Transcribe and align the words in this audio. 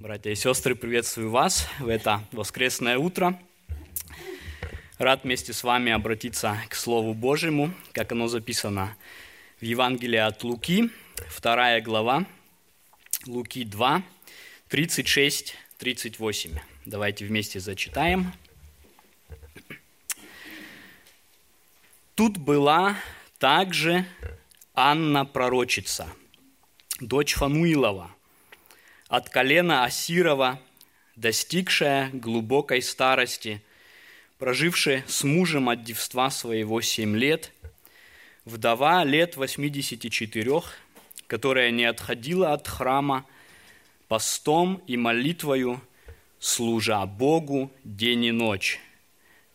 Братья 0.00 0.30
и 0.30 0.34
сестры, 0.34 0.74
приветствую 0.74 1.28
вас 1.28 1.68
в 1.78 1.86
это 1.86 2.24
воскресное 2.32 2.96
утро. 2.96 3.38
Рад 4.96 5.24
вместе 5.24 5.52
с 5.52 5.62
вами 5.62 5.92
обратиться 5.92 6.56
к 6.70 6.74
Слову 6.74 7.12
Божьему, 7.12 7.74
как 7.92 8.10
оно 8.12 8.26
записано 8.26 8.96
в 9.60 9.62
Евангелии 9.62 10.16
от 10.16 10.42
Луки, 10.42 10.88
вторая 11.28 11.82
глава, 11.82 12.24
Луки 13.26 13.62
2, 13.62 14.02
36-38. 14.70 16.58
Давайте 16.86 17.26
вместе 17.26 17.60
зачитаем. 17.60 18.32
Тут 22.14 22.38
была 22.38 22.96
также 23.38 24.06
Анна 24.72 25.26
пророчица, 25.26 26.08
дочь 27.00 27.34
Фануилова– 27.34 28.14
от 29.10 29.28
колена 29.28 29.84
Асирова, 29.84 30.60
достигшая 31.16 32.10
глубокой 32.12 32.80
старости, 32.80 33.60
прожившая 34.38 35.04
с 35.08 35.24
мужем 35.24 35.68
от 35.68 35.82
девства 35.82 36.30
своего 36.30 36.80
семь 36.80 37.16
лет, 37.16 37.52
вдова 38.44 39.02
лет 39.02 39.36
84, 39.36 40.62
которая 41.26 41.72
не 41.72 41.84
отходила 41.86 42.52
от 42.52 42.68
храма, 42.68 43.26
постом 44.06 44.80
и 44.86 44.96
молитвою, 44.96 45.82
служа 46.38 47.04
Богу 47.04 47.72
день 47.82 48.26
и 48.26 48.30
ночь. 48.30 48.78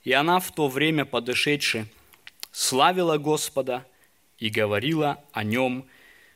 И 0.04 0.12
она 0.12 0.42
в 0.42 0.54
то 0.54 0.68
время 0.68 1.06
подошедши, 1.06 1.88
славила 2.52 3.18
Господа 3.18 3.88
и 4.38 4.50
говорила 4.50 5.24
о 5.32 5.46
нем 5.46 5.86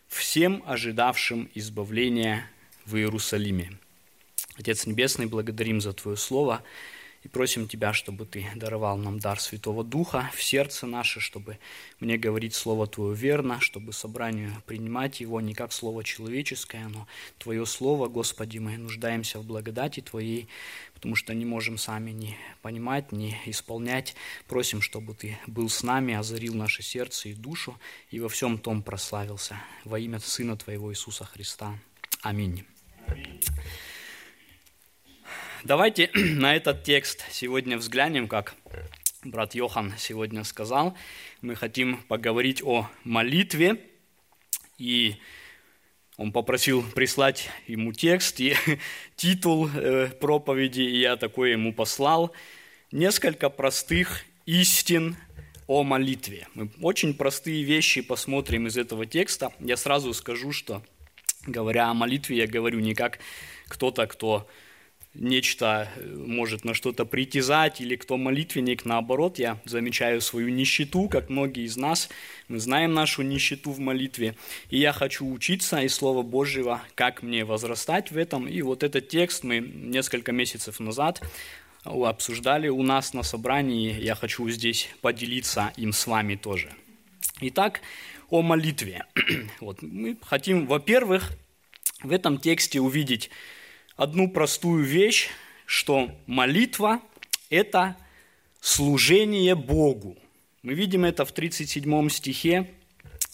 всем 0.08 0.64
ожидавшим 0.66 1.50
избавления 1.54 2.50
в 2.90 2.98
Иерусалиме. 2.98 3.78
Отец 4.56 4.88
Небесный, 4.88 5.28
благодарим 5.28 5.80
за 5.80 5.94
Твое 5.94 6.18
Слово 6.18 6.64
и 7.24 7.28
просим 7.28 7.68
Тебя, 7.68 7.94
чтобы 7.94 8.26
Ты 8.26 8.48
даровал 8.56 8.98
нам 8.98 9.20
дар 9.20 9.40
Святого 9.40 9.84
Духа 9.84 10.32
в 10.34 10.42
сердце 10.42 10.88
наше, 10.88 11.20
чтобы 11.20 11.60
мне 12.00 12.18
говорить 12.18 12.56
Слово 12.56 12.88
Твое 12.88 13.16
верно, 13.16 13.62
чтобы 13.62 13.94
собранию 13.94 14.52
принимать 14.66 15.20
его 15.20 15.40
не 15.40 15.54
как 15.54 15.72
Слово 15.72 16.04
человеческое, 16.04 16.88
но 16.88 17.08
Твое 17.38 17.66
Слово, 17.68 18.08
Господи, 18.08 18.58
мы 18.58 18.78
нуждаемся 18.78 19.38
в 19.38 19.46
благодати 19.46 20.00
Твоей, 20.00 20.48
потому 20.96 21.16
что 21.16 21.36
не 21.36 21.46
можем 21.46 21.78
сами 21.78 22.10
ни 22.10 22.36
понимать, 22.64 23.12
ни 23.12 23.38
исполнять. 23.46 24.16
Просим, 24.48 24.82
чтобы 24.82 25.14
Ты 25.14 25.38
был 25.46 25.70
с 25.70 25.84
нами, 25.84 26.16
озарил 26.16 26.56
наше 26.56 26.82
сердце 26.82 27.30
и 27.30 27.34
душу, 27.34 27.78
и 28.10 28.20
во 28.20 28.30
всем 28.30 28.58
том 28.58 28.82
прославился. 28.82 29.58
Во 29.86 30.00
имя 30.00 30.20
Сына 30.20 30.58
Твоего 30.58 30.92
Иисуса 30.92 31.24
Христа. 31.24 31.78
Аминь. 32.24 32.66
Давайте 35.64 36.10
на 36.14 36.56
этот 36.56 36.84
текст 36.84 37.26
сегодня 37.32 37.78
взглянем, 37.78 38.28
как 38.28 38.56
брат 39.24 39.56
Йохан 39.56 39.94
сегодня 39.98 40.44
сказал. 40.44 40.98
Мы 41.42 41.56
хотим 41.56 41.98
поговорить 42.04 42.64
о 42.64 42.90
молитве, 43.04 43.82
и 44.78 45.18
он 46.18 46.32
попросил 46.32 46.84
прислать 46.96 47.50
ему 47.68 47.94
текст 47.94 48.40
и 48.40 48.56
титул 49.16 49.70
э, 49.70 50.08
проповеди, 50.20 50.82
и 50.82 51.00
я 51.00 51.18
такой 51.18 51.52
ему 51.52 51.74
послал. 51.74 52.34
Несколько 52.92 53.50
простых 53.50 54.24
истин 54.46 55.18
о 55.68 55.84
молитве. 55.84 56.48
Мы 56.56 56.72
очень 56.82 57.14
простые 57.14 57.64
вещи 57.64 58.02
посмотрим 58.02 58.68
из 58.68 58.78
этого 58.78 59.06
текста. 59.06 59.54
Я 59.60 59.78
сразу 59.78 60.14
скажу, 60.14 60.52
что 60.52 60.84
Говоря 61.48 61.90
о 61.90 61.94
молитве, 61.94 62.38
я 62.38 62.48
говорю 62.48 62.80
не 62.80 62.94
как 62.94 63.20
кто-то, 63.68 64.08
кто 64.08 64.48
нечто 65.14 65.90
э, 65.96 66.06
может 66.16 66.66
на 66.66 66.74
что-то 66.74 67.06
притязать, 67.06 67.82
или 67.82 67.96
кто 67.96 68.18
молитвенник, 68.18 68.86
наоборот, 68.86 69.40
я 69.40 69.60
замечаю 69.66 70.22
свою 70.22 70.50
нищету, 70.50 71.08
как 71.10 71.30
многие 71.30 71.66
из 71.66 71.78
нас, 71.78 72.10
мы 72.48 72.60
знаем 72.60 72.94
нашу 72.94 73.24
нищету 73.24 73.72
в 73.72 73.80
молитве, 73.80 74.36
и 74.70 74.78
я 74.78 74.94
хочу 74.94 75.30
учиться 75.30 75.82
из 75.82 75.96
Слова 75.96 76.22
Божьего, 76.22 76.82
как 76.96 77.24
мне 77.24 77.44
возрастать 77.46 78.12
в 78.12 78.18
этом, 78.18 78.48
и 78.48 78.62
вот 78.62 78.84
этот 78.84 79.08
текст 79.08 79.44
мы 79.44 79.60
несколько 79.60 80.32
месяцев 80.32 80.80
назад 80.80 81.22
обсуждали 81.84 82.68
у 82.68 82.84
нас 82.84 83.14
на 83.14 83.24
собрании, 83.24 84.00
я 84.00 84.16
хочу 84.16 84.48
здесь 84.50 84.90
поделиться 85.02 85.72
им 85.78 85.94
с 85.94 86.06
вами 86.08 86.36
тоже. 86.36 86.70
Итак, 87.42 87.82
о 88.30 88.42
молитве. 88.42 89.06
Вот, 89.60 89.82
мы 89.82 90.18
хотим, 90.22 90.68
во-первых, 90.68 91.32
в 92.02 92.12
этом 92.12 92.38
тексте 92.38 92.80
увидеть 92.80 93.30
одну 93.96 94.30
простую 94.30 94.84
вещь, 94.84 95.30
что 95.66 96.12
молитва– 96.26 97.02
это 97.50 97.98
служение 98.62 99.56
Богу. 99.56 100.18
Мы 100.64 100.74
видим 100.74 101.06
это 101.06 101.26
в 101.26 101.32
37 101.32 102.10
стихе. 102.10 102.70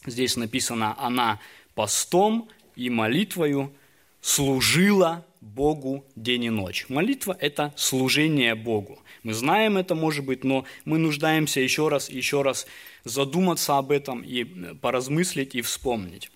Здесь 0.06 0.35
написано 0.35 0.95
«Она 1.00 1.39
постом 1.73 2.50
и 2.75 2.89
молитвою 2.89 3.73
служила 4.22 5.25
Богу 5.45 6.06
день 6.16 6.45
и 6.45 6.50
ночь». 6.50 6.85
Молитва– 6.89 7.38
это 7.39 7.73
служение 7.78 8.56
Богу. 8.56 9.00
Мы 9.23 9.33
знаем 9.33 9.78
это, 9.78 9.95
может 9.95 10.25
быть, 10.25 10.44
но 10.44 10.66
мы 10.85 10.97
нуждаемся 10.97 11.59
еще 11.59 11.88
раз 11.88 12.09
и 12.09 12.17
еще 12.17 12.41
раз 12.41 12.67
задуматься 13.03 13.78
об 13.78 13.91
этом 13.91 14.22
и 14.22 14.44
поразмыслить 14.75 15.56
и 15.56 15.61
вспомнить. 15.61 16.31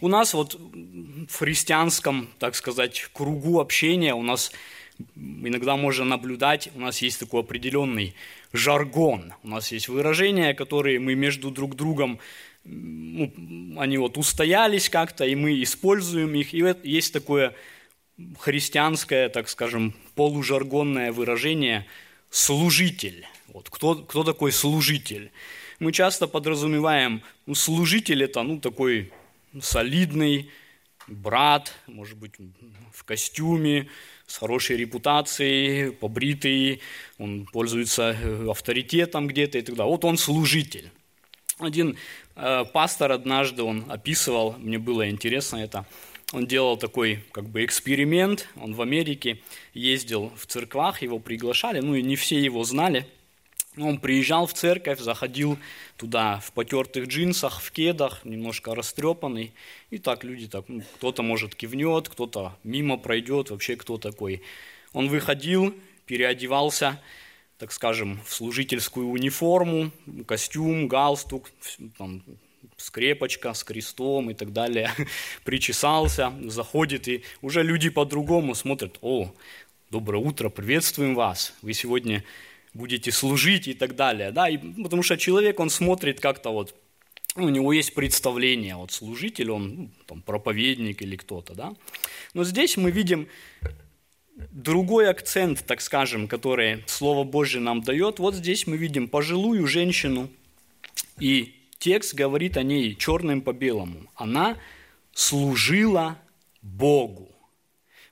У 0.00 0.08
нас 0.08 0.34
вот 0.34 0.54
в 0.54 1.36
христианском, 1.36 2.28
так 2.38 2.54
сказать, 2.54 3.08
кругу 3.12 3.60
общения 3.60 4.14
у 4.14 4.22
нас 4.22 4.52
иногда 5.16 5.76
можно 5.76 6.04
наблюдать, 6.04 6.70
у 6.74 6.80
нас 6.80 7.02
есть 7.02 7.20
такой 7.20 7.40
определенный 7.40 8.14
жаргон, 8.52 9.34
у 9.42 9.48
нас 9.48 9.72
есть 9.72 9.88
выражения, 9.88 10.54
которые 10.54 10.98
мы 10.98 11.14
между 11.14 11.50
друг 11.50 11.76
другом, 11.76 12.18
ну, 12.64 13.32
они 13.78 13.98
вот 13.98 14.18
устоялись 14.18 14.88
как-то, 14.88 15.24
и 15.24 15.34
мы 15.34 15.62
используем 15.62 16.34
их, 16.34 16.52
и 16.52 16.62
есть 16.84 17.12
такое 17.12 17.54
христианское, 18.38 19.28
так 19.28 19.48
скажем, 19.48 19.94
полужаргонное 20.14 21.12
выражение 21.12 21.86
«служитель». 22.30 23.26
Вот, 23.48 23.70
кто, 23.70 23.96
кто 23.96 24.24
такой 24.24 24.52
служитель? 24.52 25.30
Мы 25.78 25.92
часто 25.92 26.26
подразумеваем, 26.26 27.22
ну, 27.46 27.54
служитель 27.54 28.24
это 28.24 28.42
ну, 28.42 28.58
такой 28.58 29.12
солидный 29.60 30.50
брат, 31.06 31.72
может 31.86 32.16
быть, 32.16 32.32
в 32.92 33.04
костюме, 33.04 33.88
с 34.26 34.38
хорошей 34.38 34.76
репутацией, 34.76 35.90
побритый, 35.90 36.80
он 37.18 37.46
пользуется 37.46 38.16
э, 38.20 38.50
авторитетом 38.50 39.28
где-то 39.28 39.58
и 39.58 39.62
так 39.62 39.76
далее. 39.76 39.90
Вот 39.90 40.04
он 40.04 40.18
служитель. 40.18 40.90
Один 41.58 41.96
э, 42.34 42.64
пастор 42.72 43.12
однажды 43.12 43.62
он 43.62 43.84
описывал, 43.88 44.56
мне 44.58 44.78
было 44.78 45.08
интересно 45.08 45.58
это, 45.58 45.86
он 46.32 46.46
делал 46.46 46.76
такой 46.76 47.24
как 47.32 47.48
бы 47.48 47.64
эксперимент, 47.64 48.48
он 48.56 48.74
в 48.74 48.82
Америке 48.82 49.40
ездил 49.74 50.32
в 50.36 50.46
церквах, 50.46 51.02
его 51.02 51.18
приглашали, 51.18 51.80
ну 51.80 51.94
и 51.94 52.02
не 52.02 52.16
все 52.16 52.40
его 52.40 52.64
знали. 52.64 53.06
Он 53.78 53.98
приезжал 53.98 54.46
в 54.46 54.54
церковь, 54.54 55.00
заходил 55.00 55.58
туда 55.98 56.40
в 56.40 56.50
потертых 56.52 57.08
джинсах, 57.08 57.60
в 57.60 57.70
кедах, 57.70 58.24
немножко 58.24 58.74
растрепанный. 58.74 59.52
И 59.90 59.98
так 59.98 60.24
люди 60.24 60.48
так, 60.48 60.64
ну, 60.68 60.82
кто-то 60.96 61.22
может 61.22 61.54
кивнет, 61.54 62.08
кто-то 62.08 62.56
мимо 62.64 62.96
пройдет, 62.96 63.50
вообще 63.50 63.76
кто 63.76 63.98
такой. 63.98 64.42
Он 64.94 65.08
выходил, 65.08 65.74
переодевался, 66.06 67.02
так 67.58 67.70
скажем, 67.70 68.20
в 68.24 68.32
служительскую 68.32 69.08
униформу, 69.08 69.90
костюм, 70.26 70.88
галстук, 70.88 71.50
там, 71.98 72.22
скрепочка 72.76 73.54
с 73.54 73.64
крестом 73.64 74.30
и 74.30 74.34
так 74.34 74.52
далее, 74.52 74.90
причесался, 75.44 76.32
заходит, 76.44 77.08
и 77.08 77.22
уже 77.42 77.62
люди 77.62 77.90
по-другому 77.90 78.54
смотрят, 78.54 78.98
о, 79.00 79.32
доброе 79.90 80.22
утро, 80.22 80.48
приветствуем 80.48 81.14
вас, 81.14 81.54
вы 81.62 81.72
сегодня 81.72 82.24
будете 82.74 83.10
служить 83.12 83.68
и 83.68 83.74
так 83.74 83.96
далее, 83.96 84.30
да, 84.30 84.48
и, 84.48 84.58
потому 84.58 85.02
что 85.02 85.16
человек, 85.16 85.60
он 85.60 85.70
смотрит 85.70 86.20
как-то 86.20 86.50
вот, 86.50 86.74
у 87.36 87.48
него 87.48 87.72
есть 87.72 87.94
представление, 87.94 88.76
вот 88.76 88.92
служитель, 88.92 89.50
он 89.50 89.74
ну, 89.74 89.90
там, 90.06 90.22
проповедник 90.22 91.02
или 91.02 91.16
кто-то, 91.16 91.54
да, 91.54 91.74
но 92.34 92.44
здесь 92.44 92.76
мы 92.76 92.90
видим 92.90 93.28
другой 94.50 95.08
акцент, 95.08 95.64
так 95.66 95.80
скажем, 95.80 96.28
который 96.28 96.84
Слово 96.86 97.24
Божье 97.24 97.60
нам 97.60 97.80
дает, 97.80 98.18
вот 98.18 98.34
здесь 98.34 98.66
мы 98.66 98.76
видим 98.76 99.08
пожилую 99.08 99.66
женщину 99.66 100.28
и 101.18 101.55
текст 101.78 102.14
говорит 102.14 102.56
о 102.56 102.62
ней 102.62 102.94
черным 102.94 103.42
по 103.42 103.52
белому. 103.52 104.10
Она 104.14 104.56
служила 105.12 106.18
Богу 106.62 107.36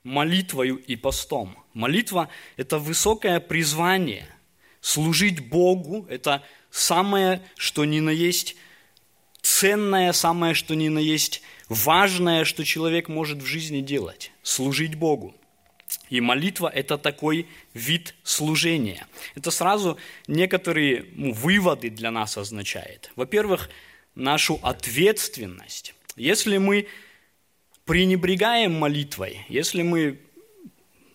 молитвою 0.05 0.77
и 0.77 0.95
постом. 0.95 1.57
Молитва– 1.73 2.29
это 2.57 2.77
высокое 2.77 3.41
призвание. 3.41 4.27
Служить 4.79 5.49
Богу– 5.49 6.05
это 6.09 6.43
самое, 6.69 7.41
что 7.57 7.83
ни 7.83 7.99
на 7.99 8.11
есть 8.11 8.55
ценное, 9.41 10.13
самое 10.13 10.53
что 10.53 10.75
ни 10.75 10.87
на 10.89 10.99
есть 10.99 11.41
важное, 11.67 12.45
что 12.45 12.63
человек 12.63 13.09
может 13.09 13.41
в 13.41 13.45
жизни 13.45 13.81
делать– 13.81 14.31
служить 14.43 14.95
Богу. 14.95 15.35
И 16.09 16.21
молитва– 16.21 16.71
это 16.73 16.97
такой 16.97 17.47
вид 17.73 18.15
служения. 18.23 19.07
Это 19.35 19.51
сразу 19.51 19.97
некоторые 20.27 21.05
ну, 21.15 21.31
выводы 21.31 21.89
для 21.89 22.11
нас 22.11 22.37
означает. 22.37 23.11
Во-первых, 23.15 23.69
нашу 24.13 24.59
ответственность. 24.61 25.95
Если 26.15 26.57
мы 26.57 26.87
пренебрегаем 27.85 28.73
молитвой, 28.73 29.45
если 29.49 29.83
мы 29.83 30.19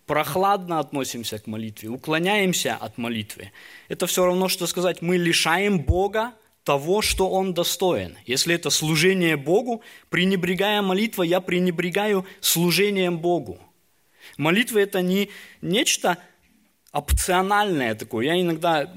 прохладно 0.06 0.80
относимся 0.80 1.38
к 1.38 1.46
молитве, 1.46 1.88
уклоняемся 1.88 2.74
от 2.74 2.98
молитвы, 2.98 3.52
это 3.88 4.06
все 4.06 4.24
равно, 4.24 4.48
что 4.48 4.66
сказать, 4.66 5.02
мы 5.02 5.16
лишаем 5.16 5.80
Бога 5.80 6.32
того, 6.64 7.00
что 7.00 7.30
Он 7.30 7.54
достоин. 7.54 8.16
Если 8.26 8.54
это 8.54 8.70
служение 8.70 9.36
Богу, 9.36 9.82
пренебрегая 10.08 10.82
молитвой, 10.82 11.28
я 11.28 11.40
пренебрегаю 11.40 12.26
служением 12.40 13.18
Богу. 13.18 13.58
Молитва– 14.36 14.78
это 14.80 15.02
не 15.02 15.30
нечто 15.60 16.18
опциональное 16.92 17.94
такое. 17.94 18.26
Я 18.26 18.40
иногда, 18.40 18.92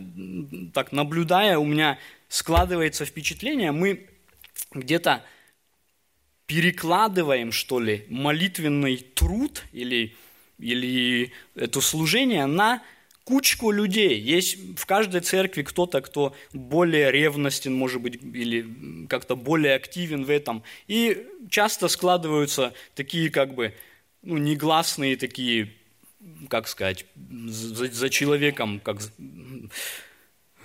так 0.74 0.92
наблюдая, 0.92 1.58
у 1.58 1.66
меня 1.66 2.00
складывается 2.28 3.06
впечатление, 3.06 3.72
мы 3.72 4.08
где-то 4.74 5.24
перекладываем, 6.46 7.52
что 7.52 7.80
ли, 7.80 8.06
молитвенный 8.10 8.98
труд 8.98 9.64
или, 9.72 10.16
или 10.60 11.32
это 11.56 11.82
служение 11.82 12.46
на 12.46 12.82
кучку 13.24 13.72
людей. 13.72 14.20
Есть 14.20 14.58
в 14.78 14.86
каждой 14.86 15.22
церкви 15.22 15.62
кто-то, 15.62 16.02
кто 16.02 16.36
более 16.52 17.12
ревностен, 17.12 17.74
может 17.74 18.02
быть, 18.02 18.22
или 18.22 19.08
как-то 19.08 19.36
более 19.36 19.76
активен 19.76 20.26
в 20.26 20.30
этом. 20.30 20.64
И 20.88 21.26
часто 21.50 21.88
складываются 21.88 22.74
такие 22.96 23.30
как 23.30 23.54
бы 23.54 23.74
ну, 24.24 24.38
негласные 24.38 25.18
такие, 25.18 25.74
как 26.50 26.68
сказать, 26.68 27.06
за, 27.46 27.92
за 27.92 28.10
человеком, 28.10 28.80
как 28.80 28.98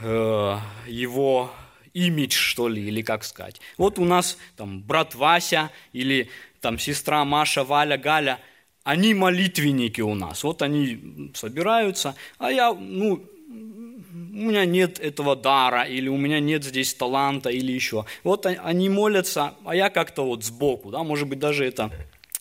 э, 0.01 0.59
его 0.87 1.53
имидж, 1.93 2.35
что 2.35 2.69
ли, 2.69 2.87
или 2.87 3.03
как 3.03 3.25
сказать. 3.25 3.61
Вот 3.77 3.99
у 3.99 4.05
нас 4.05 4.39
там 4.57 4.81
брат 4.81 5.15
Вася 5.15 5.71
или 5.93 6.31
там 6.61 6.79
сестра 6.79 7.25
Маша, 7.25 7.65
Валя, 7.65 7.99
Галя, 7.99 8.41
они 8.85 9.15
молитвенники 9.15 10.01
у 10.01 10.15
нас. 10.15 10.45
Вот 10.45 10.63
они 10.63 11.33
собираются, 11.35 12.15
а 12.39 12.51
я, 12.51 12.73
ну, 12.73 13.23
у 13.51 14.41
меня 14.41 14.65
нет 14.65 15.01
этого 15.01 15.35
дара, 15.35 15.83
или 15.83 16.09
у 16.09 16.17
меня 16.17 16.39
нет 16.41 16.65
здесь 16.65 16.95
таланта, 16.95 17.51
или 17.51 17.73
еще. 17.73 18.05
Вот 18.23 18.47
они 18.47 18.89
молятся, 18.89 19.55
а 19.65 19.75
я 19.75 19.91
как-то 19.91 20.25
вот 20.25 20.45
сбоку, 20.45 20.91
да, 20.91 21.03
может 21.03 21.29
быть, 21.29 21.39
даже 21.39 21.65
это 21.65 21.91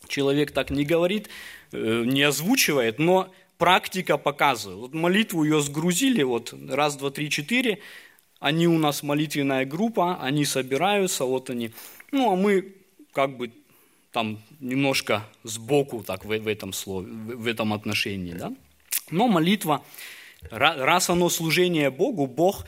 человек 0.08 0.52
так 0.52 0.70
не 0.70 0.86
говорит, 0.86 1.30
э, 1.72 2.04
не 2.06 2.24
озвучивает, 2.24 3.00
но 3.00 3.32
практика 3.58 4.18
показывает. 4.18 4.80
Вот 4.80 4.94
молитву 4.94 5.44
ее 5.44 5.62
сгрузили, 5.62 6.24
вот 6.24 6.54
раз, 6.70 6.96
два, 6.96 7.10
три, 7.10 7.30
четыре, 7.30 7.80
они 8.40 8.68
у 8.68 8.78
нас 8.78 9.04
молитвенная 9.04 9.66
группа, 9.66 10.22
они 10.22 10.46
собираются, 10.46 11.26
вот 11.26 11.50
они. 11.50 11.72
Ну, 12.12 12.32
а 12.32 12.36
мы 12.36 12.76
как 13.12 13.38
бы 13.38 13.52
там 14.12 14.40
немножко 14.60 15.26
сбоку 15.44 16.04
так 16.04 16.24
в, 16.26 16.30
в 16.30 16.48
этом 16.48 16.74
слове, 16.74 17.12
в 17.12 17.48
этом 17.48 17.74
отношении, 17.74 18.34
да. 18.34 18.54
Но 19.10 19.28
молитва, 19.28 19.84
раз 20.52 21.10
оно 21.10 21.30
служение 21.30 21.90
Богу, 21.90 22.28
Бог 22.28 22.66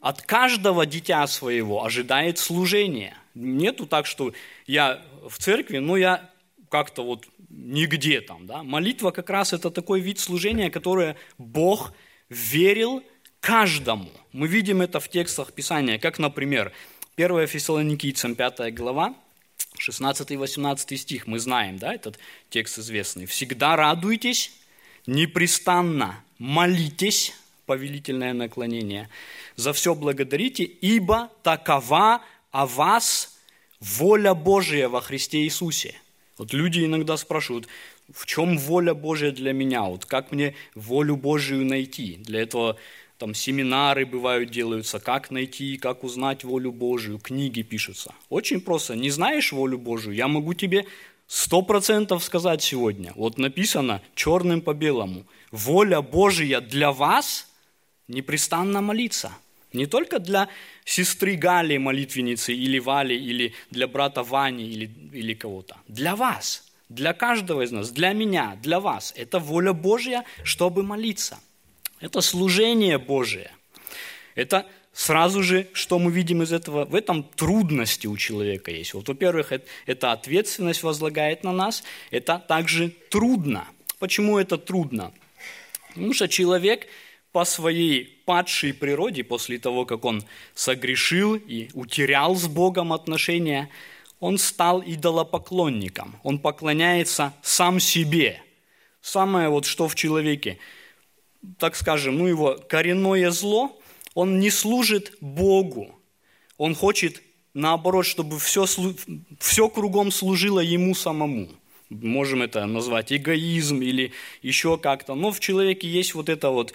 от 0.00 0.22
каждого 0.22 0.84
дитя 0.84 1.26
своего 1.26 1.84
ожидает 1.84 2.38
служения. 2.38 3.16
Нету 3.34 3.86
так, 3.86 4.06
что 4.06 4.32
я 4.66 5.02
в 5.28 5.38
церкви, 5.38 5.78
но 5.78 5.96
я 5.96 6.30
как-то 6.74 7.04
вот 7.04 7.28
нигде 7.50 8.20
там. 8.20 8.48
Да? 8.48 8.64
Молитва 8.64 9.12
как 9.12 9.30
раз 9.30 9.52
это 9.52 9.70
такой 9.70 10.00
вид 10.00 10.18
служения, 10.18 10.70
которое 10.70 11.16
Бог 11.38 11.92
верил 12.28 13.04
каждому. 13.38 14.10
Мы 14.32 14.48
видим 14.48 14.82
это 14.82 14.98
в 14.98 15.08
текстах 15.08 15.52
Писания, 15.52 16.00
как, 16.00 16.18
например, 16.18 16.72
1 17.16 17.46
Фессалоникийцам 17.46 18.34
5 18.34 18.74
глава, 18.74 19.14
16-18 19.78 20.96
стих, 20.96 21.28
мы 21.28 21.38
знаем, 21.38 21.78
да, 21.78 21.94
этот 21.94 22.18
текст 22.50 22.80
известный. 22.80 23.26
«Всегда 23.26 23.76
радуйтесь, 23.76 24.50
непрестанно 25.06 26.24
молитесь, 26.38 27.34
повелительное 27.66 28.32
наклонение, 28.32 29.08
за 29.54 29.72
все 29.72 29.94
благодарите, 29.94 30.64
ибо 30.64 31.30
такова 31.44 32.20
о 32.50 32.66
вас 32.66 33.38
воля 33.78 34.34
Божия 34.34 34.88
во 34.88 35.00
Христе 35.00 35.44
Иисусе». 35.44 35.94
Вот 36.38 36.52
люди 36.52 36.84
иногда 36.84 37.16
спрашивают, 37.16 37.68
в 38.12 38.26
чем 38.26 38.58
воля 38.58 38.94
Божия 38.94 39.30
для 39.30 39.52
меня? 39.52 39.82
Вот 39.82 40.04
как 40.04 40.32
мне 40.32 40.54
волю 40.74 41.16
Божию 41.16 41.64
найти? 41.64 42.16
Для 42.16 42.42
этого 42.42 42.76
там 43.18 43.34
семинары 43.34 44.04
бывают 44.04 44.50
делаются, 44.50 44.98
как 44.98 45.30
найти, 45.30 45.76
как 45.78 46.02
узнать 46.02 46.42
волю 46.44 46.72
Божию, 46.72 47.18
книги 47.18 47.62
пишутся. 47.62 48.12
Очень 48.28 48.60
просто. 48.60 48.96
Не 48.96 49.10
знаешь 49.10 49.52
волю 49.52 49.78
Божию, 49.78 50.14
я 50.16 50.26
могу 50.26 50.54
тебе 50.54 50.86
сто 51.26 51.62
процентов 51.62 52.24
сказать 52.24 52.62
сегодня. 52.62 53.12
Вот 53.14 53.38
написано 53.38 54.02
черным 54.14 54.60
по 54.60 54.74
белому. 54.74 55.24
Воля 55.52 56.02
Божия 56.02 56.60
для 56.60 56.90
вас 56.90 57.48
непрестанно 58.08 58.80
молиться. 58.80 59.32
Не 59.74 59.86
только 59.86 60.20
для 60.20 60.48
сестры 60.84 61.34
Гали, 61.34 61.78
молитвенницы, 61.78 62.54
или 62.54 62.78
Вали, 62.78 63.16
или 63.16 63.52
для 63.70 63.88
брата 63.88 64.22
Вани, 64.22 64.64
или, 64.64 64.90
или 65.12 65.34
кого-то. 65.34 65.76
Для 65.88 66.14
вас, 66.14 66.72
для 66.88 67.12
каждого 67.12 67.62
из 67.62 67.72
нас, 67.72 67.90
для 67.90 68.12
меня, 68.12 68.56
для 68.62 68.78
вас. 68.78 69.12
Это 69.16 69.40
воля 69.40 69.72
Божья, 69.72 70.24
чтобы 70.44 70.84
молиться. 70.84 71.40
Это 72.00 72.20
служение 72.20 72.98
Божие. 72.98 73.50
Это 74.36 74.64
сразу 74.92 75.42
же, 75.42 75.66
что 75.72 75.98
мы 75.98 76.12
видим 76.12 76.42
из 76.42 76.52
этого, 76.52 76.84
в 76.84 76.94
этом 76.94 77.24
трудности 77.24 78.06
у 78.06 78.16
человека 78.16 78.70
есть. 78.70 78.94
Вот, 78.94 79.08
во-первых, 79.08 79.52
это 79.86 80.12
ответственность 80.12 80.84
возлагает 80.84 81.42
на 81.42 81.52
нас, 81.52 81.82
это 82.12 82.38
также 82.38 82.90
трудно. 83.10 83.66
Почему 83.98 84.38
это 84.38 84.56
трудно? 84.56 85.12
Потому 85.88 86.14
что 86.14 86.28
человек 86.28 86.86
по 87.32 87.44
своей 87.44 88.13
падшей 88.24 88.74
природе, 88.74 89.24
после 89.24 89.58
того, 89.58 89.84
как 89.84 90.04
он 90.04 90.24
согрешил 90.54 91.34
и 91.34 91.68
утерял 91.74 92.34
с 92.34 92.46
Богом 92.46 92.92
отношения, 92.92 93.70
он 94.20 94.38
стал 94.38 94.82
идолопоклонником. 94.84 96.16
Он 96.22 96.38
поклоняется 96.38 97.34
сам 97.42 97.80
себе. 97.80 98.40
Самое 99.00 99.48
вот 99.48 99.66
что 99.66 99.86
в 99.86 99.94
человеке, 99.94 100.58
так 101.58 101.76
скажем, 101.76 102.18
ну 102.18 102.26
его 102.26 102.58
коренное 102.68 103.30
зло, 103.30 103.78
он 104.14 104.38
не 104.38 104.50
служит 104.50 105.12
Богу. 105.20 105.94
Он 106.56 106.74
хочет, 106.74 107.22
наоборот, 107.52 108.06
чтобы 108.06 108.38
все, 108.38 108.66
все 109.40 109.68
кругом 109.68 110.10
служило 110.10 110.60
ему 110.60 110.94
самому. 110.94 111.50
Можем 111.90 112.42
это 112.42 112.64
назвать 112.66 113.12
эгоизм 113.12 113.82
или 113.82 114.12
еще 114.42 114.78
как-то. 114.78 115.14
Но 115.14 115.30
в 115.32 115.40
человеке 115.40 115.86
есть 115.86 116.14
вот 116.14 116.28
это 116.28 116.50
вот 116.50 116.72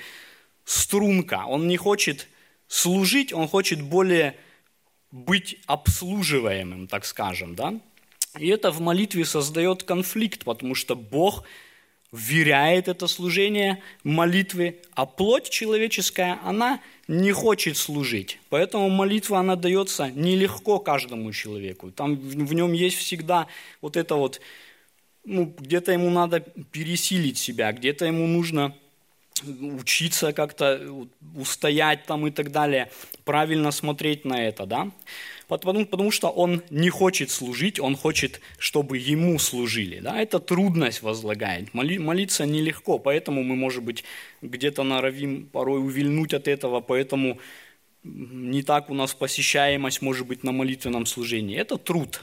струнка. 0.66 1.46
Он 1.48 1.68
не 1.68 1.78
хочет 1.78 2.28
служить, 2.68 3.34
он 3.34 3.48
хочет 3.48 3.82
более 3.82 4.36
быть 5.12 5.58
обслуживаемым, 5.66 6.88
так 6.88 7.06
скажем. 7.06 7.56
Да? 7.56 7.80
И 8.38 8.48
это 8.48 8.72
в 8.72 8.80
молитве 8.80 9.25
создает 9.25 9.84
конфликт, 9.84 10.44
потому 10.44 10.75
что 10.75 10.96
Бог 10.96 11.44
вверяет 12.12 12.88
это 12.88 13.08
служение 13.08 13.82
молитвы, 14.04 14.80
а 14.94 15.06
плоть 15.06 15.50
человеческая, 15.50 16.39
она 16.44 16.82
не 17.08 17.32
хочет 17.32 17.78
служить. 17.78 18.39
Поэтому 18.50 18.89
молитва, 18.89 19.39
она 19.39 19.56
дается 19.56 20.10
нелегко 20.10 20.80
каждому 20.80 21.32
человеку. 21.32 21.92
Там 21.92 22.16
в 22.16 22.54
нем 22.54 22.74
есть 22.74 22.98
всегда 22.98 23.48
вот 23.82 23.96
это 23.96 24.16
вот, 24.16 24.42
ну, 25.24 25.54
где-то 25.60 25.92
ему 25.92 26.10
надо 26.10 26.39
пересилить 26.39 27.38
себя, 27.38 27.72
где-то 27.72 28.06
ему 28.06 28.25
нужно 28.28 28.75
учиться 29.43 30.34
как-то 30.34 31.08
устоять 31.36 32.05
там 32.05 32.27
и 32.27 32.31
так 32.31 32.51
далее, 32.51 32.91
правильно 33.24 33.72
смотреть 33.72 34.25
на 34.25 34.48
это, 34.48 34.65
да? 34.65 34.91
Потому, 35.48 35.86
потому 35.86 36.12
что 36.12 36.29
он 36.29 36.62
не 36.69 36.89
хочет 36.89 37.31
служить, 37.31 37.79
он 37.79 37.96
хочет, 37.96 38.39
чтобы 38.60 38.98
ему 38.98 39.39
служили, 39.39 40.00
да? 40.00 40.22
Это 40.22 40.39
трудность 40.39 41.01
возлагает. 41.01 41.74
Моли, 41.74 41.98
молиться 41.98 42.46
нелегко, 42.46 43.00
поэтому 43.00 43.43
мы, 43.43 43.55
может 43.55 43.84
быть, 43.84 44.03
где-то 44.41 44.84
норовим 44.84 45.48
порой 45.48 45.79
увильнуть 45.79 46.34
от 46.34 46.48
этого, 46.48 46.81
поэтому 46.81 47.39
не 48.03 48.63
так 48.63 48.89
у 48.89 48.93
нас 48.93 49.13
посещаемость 49.13 50.01
может 50.01 50.27
быть 50.27 50.43
на 50.43 50.51
молитвенном 50.51 51.05
служении. 51.05 51.58
Это 51.58 51.77
труд, 51.77 52.22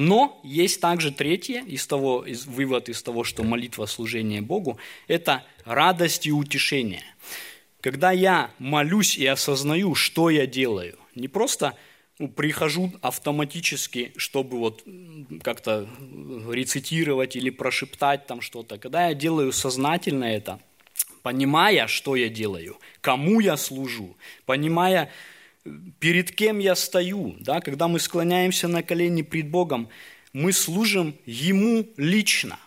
но 0.00 0.40
есть 0.44 0.80
также 0.80 1.10
третье 1.10 1.60
из 1.64 1.84
того, 1.84 2.24
из, 2.24 2.46
вывод 2.46 2.88
из 2.88 3.02
того, 3.02 3.24
что 3.24 3.42
молитва 3.42 3.86
служение 3.86 4.40
Богу, 4.40 4.78
это 5.08 5.44
радость 5.64 6.24
и 6.24 6.30
утешение. 6.30 7.02
Когда 7.80 8.12
я 8.12 8.52
молюсь 8.60 9.18
и 9.18 9.26
осознаю, 9.26 9.96
что 9.96 10.30
я 10.30 10.46
делаю, 10.46 11.00
не 11.16 11.26
просто 11.26 11.74
ну, 12.20 12.28
прихожу 12.28 12.92
автоматически, 13.02 14.12
чтобы 14.16 14.58
вот 14.58 14.84
как-то 15.42 15.88
рецитировать 16.48 17.34
или 17.34 17.50
прошептать 17.50 18.24
там 18.28 18.40
что-то. 18.40 18.78
Когда 18.78 19.08
я 19.08 19.14
делаю 19.14 19.50
сознательно 19.50 20.26
это, 20.26 20.60
понимая, 21.24 21.88
что 21.88 22.14
я 22.14 22.28
делаю, 22.28 22.78
кому 23.00 23.40
я 23.40 23.56
служу, 23.56 24.16
понимая, 24.46 25.10
перед 25.98 26.30
кем 26.30 26.58
я 26.58 26.74
стою, 26.74 27.36
да, 27.40 27.60
когда 27.60 27.88
мы 27.88 27.98
склоняемся 27.98 28.68
на 28.68 28.82
колени 28.82 29.22
пред 29.22 29.48
Богом, 29.48 29.88
мы 30.32 30.52
служим 30.52 31.14
Ему 31.26 31.86
лично. 31.96 32.58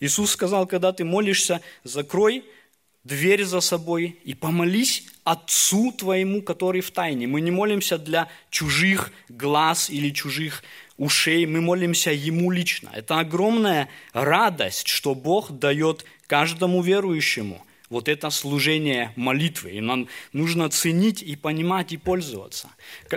Иисус 0.00 0.32
сказал, 0.32 0.66
когда 0.66 0.92
ты 0.92 1.04
молишься, 1.04 1.60
закрой 1.84 2.44
дверь 3.04 3.44
за 3.44 3.60
собой 3.60 4.18
и 4.24 4.34
помолись 4.34 5.04
Отцу 5.24 5.92
твоему, 5.92 6.42
который 6.42 6.82
в 6.82 6.90
тайне. 6.90 7.26
Мы 7.26 7.40
не 7.40 7.50
молимся 7.50 7.96
для 7.96 8.28
чужих 8.50 9.10
глаз 9.30 9.88
или 9.88 10.10
чужих 10.10 10.62
ушей, 10.98 11.46
мы 11.46 11.60
молимся 11.60 12.10
Ему 12.10 12.50
лично. 12.50 12.90
Это 12.92 13.18
огромная 13.20 13.88
радость, 14.12 14.88
что 14.88 15.14
Бог 15.14 15.50
дает 15.50 16.04
каждому 16.26 16.82
верующему 16.82 17.64
вот 17.94 18.08
это 18.08 18.28
служение 18.30 19.12
молитвы. 19.14 19.70
И 19.70 19.80
нам 19.80 20.08
нужно 20.32 20.68
ценить 20.68 21.22
и 21.22 21.36
понимать 21.36 21.92
и 21.92 21.96
пользоваться. 21.96 22.68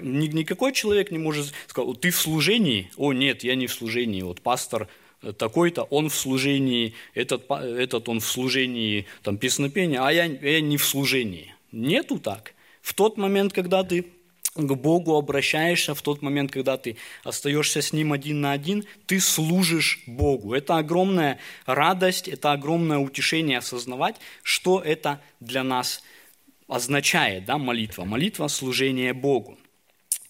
Никакой 0.01 0.71
человек 0.71 1.09
не 1.09 1.17
может 1.17 1.51
сказать, 1.65 1.99
ты 1.99 2.11
в 2.11 2.15
служении? 2.15 2.91
О, 2.95 3.11
нет, 3.11 3.43
я 3.43 3.55
не 3.55 3.65
в 3.65 3.73
служении. 3.73 4.21
Вот 4.21 4.41
пастор 4.41 4.87
такой-то, 5.37 5.83
он 5.83 6.09
в 6.09 6.15
служении, 6.15 6.93
этот, 7.15 7.49
этот 7.49 8.07
он 8.07 8.19
в 8.19 8.25
служении 8.25 9.07
там, 9.23 9.39
песнопения, 9.39 9.99
а 9.99 10.11
я, 10.13 10.25
я 10.25 10.61
не 10.61 10.77
в 10.77 10.85
служении. 10.85 11.55
Нету 11.71 12.19
так. 12.19 12.53
В 12.81 12.93
тот 12.93 13.17
момент, 13.17 13.53
когда 13.53 13.83
ты 13.83 14.05
к 14.57 14.75
Богу 14.75 15.15
обращаешься, 15.15 15.93
в 15.93 16.01
тот 16.01 16.21
момент, 16.21 16.51
когда 16.51 16.77
ты 16.77 16.97
остаешься 17.23 17.81
с 17.81 17.93
Ним 17.93 18.13
один 18.13 18.41
на 18.41 18.51
один, 18.51 18.85
ты 19.05 19.19
служишь 19.19 20.03
Богу. 20.07 20.53
Это 20.53 20.77
огромная 20.77 21.39
радость, 21.65 22.27
это 22.27 22.51
огромное 22.51 22.97
утешение 22.97 23.59
осознавать, 23.59 24.15
что 24.43 24.81
это 24.81 25.21
для 25.39 25.63
нас 25.63 26.03
означает, 26.67 27.45
да, 27.45 27.57
молитва. 27.57 28.03
Молитва– 28.03 28.47
служение 28.49 29.13
Богу. 29.13 29.57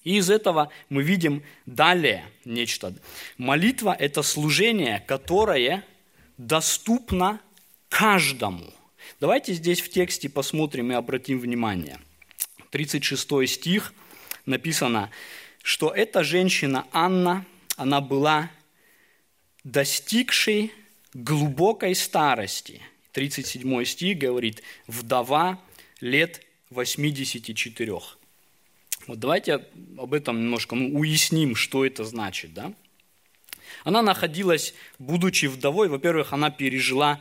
И 0.03 0.17
из 0.17 0.29
этого 0.29 0.69
мы 0.89 1.03
видим 1.03 1.43
далее 1.65 2.25
нечто. 2.45 2.93
Молитва– 3.37 3.95
это 3.99 4.21
служение, 4.21 5.03
которое 5.07 5.83
доступно 6.37 7.41
каждому. 7.89 8.73
Давайте 9.19 9.53
здесь 9.53 9.81
в 9.81 9.89
тексте 9.89 10.29
посмотрим 10.29 10.91
и 10.91 10.95
обратим 10.95 11.39
внимание. 11.39 11.99
36 12.71 13.49
стих 13.49 13.93
написано, 14.47 15.11
что 15.61 15.89
эта 15.89 16.23
женщина 16.23 16.87
Анна, 16.91 17.45
она 17.75 18.01
была 18.01 18.49
достигшей 19.63 20.71
глубокой 21.13 21.93
старости. 21.93 22.81
37 23.11 23.85
стих 23.85 24.17
говорит, 24.17 24.63
вдова 24.87 25.59
лет 25.99 26.41
84. 26.69 27.99
Вот 29.07 29.19
давайте 29.19 29.65
об 29.97 30.13
этом 30.13 30.39
немножко 30.41 30.75
ну, 30.75 30.99
уясним, 30.99 31.55
что 31.55 31.85
это 31.85 32.03
значит. 32.03 32.53
Да? 32.53 32.73
Она 33.83 34.01
находилась, 34.01 34.73
будучи 34.99 35.45
вдовой, 35.45 35.89
во-первых, 35.89 36.33
она 36.33 36.49
пережила 36.49 37.19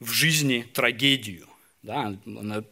в 0.00 0.10
жизни 0.10 0.62
трагедию. 0.72 1.48
Да? 1.82 2.16
Она 2.24 2.64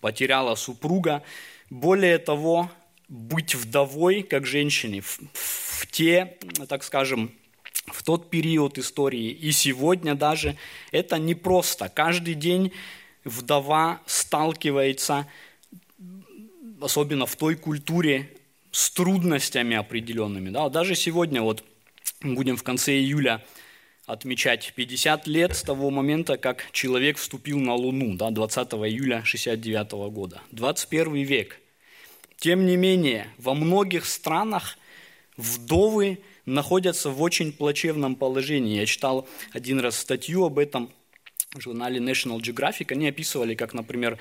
потеряла 0.00 0.54
супруга. 0.54 1.22
Более 1.70 2.18
того, 2.18 2.70
быть 3.12 3.54
вдовой, 3.54 4.22
как 4.22 4.46
женщине, 4.46 5.02
в, 5.02 5.20
в 5.34 5.86
те, 5.90 6.38
так 6.68 6.82
скажем, 6.82 7.30
в 7.86 8.02
тот 8.02 8.30
период 8.30 8.78
истории 8.78 9.30
и 9.30 9.52
сегодня 9.52 10.14
даже, 10.14 10.56
это 10.92 11.18
непросто. 11.18 11.90
Каждый 11.90 12.34
день 12.34 12.72
вдова 13.24 14.00
сталкивается 14.06 15.26
особенно 16.80 17.26
в 17.26 17.36
той 17.36 17.54
культуре, 17.54 18.30
с 18.70 18.90
трудностями 18.90 19.76
определенными. 19.76 20.48
Да? 20.48 20.70
Даже 20.70 20.94
сегодня, 20.94 21.42
вот 21.42 21.62
будем 22.22 22.56
в 22.56 22.62
конце 22.62 22.94
июля 22.94 23.44
отмечать 24.06 24.72
50 24.74 25.26
лет 25.26 25.54
с 25.54 25.62
того 25.62 25.90
момента, 25.90 26.38
как 26.38 26.66
человек 26.72 27.18
вступил 27.18 27.60
на 27.60 27.74
Луну, 27.74 28.16
да, 28.16 28.30
20 28.30 28.72
июля 28.72 29.22
69 29.24 29.92
года. 30.10 30.40
21 30.52 31.22
век. 31.22 31.61
Тем 32.42 32.66
не 32.66 32.76
менее, 32.76 33.28
во 33.38 33.54
многих 33.54 34.04
странах 34.04 34.76
вдовы 35.36 36.18
находятся 36.44 37.08
в 37.10 37.22
очень 37.22 37.52
плачевном 37.52 38.16
положении. 38.16 38.80
Я 38.80 38.86
читал 38.86 39.28
один 39.52 39.78
раз 39.78 39.96
статью 39.96 40.46
об 40.46 40.58
этом 40.58 40.90
в 41.54 41.60
журнале 41.60 42.00
National 42.00 42.40
Geographic. 42.40 42.90
Они 42.90 43.06
описывали, 43.06 43.54
как, 43.54 43.74
например, 43.74 44.18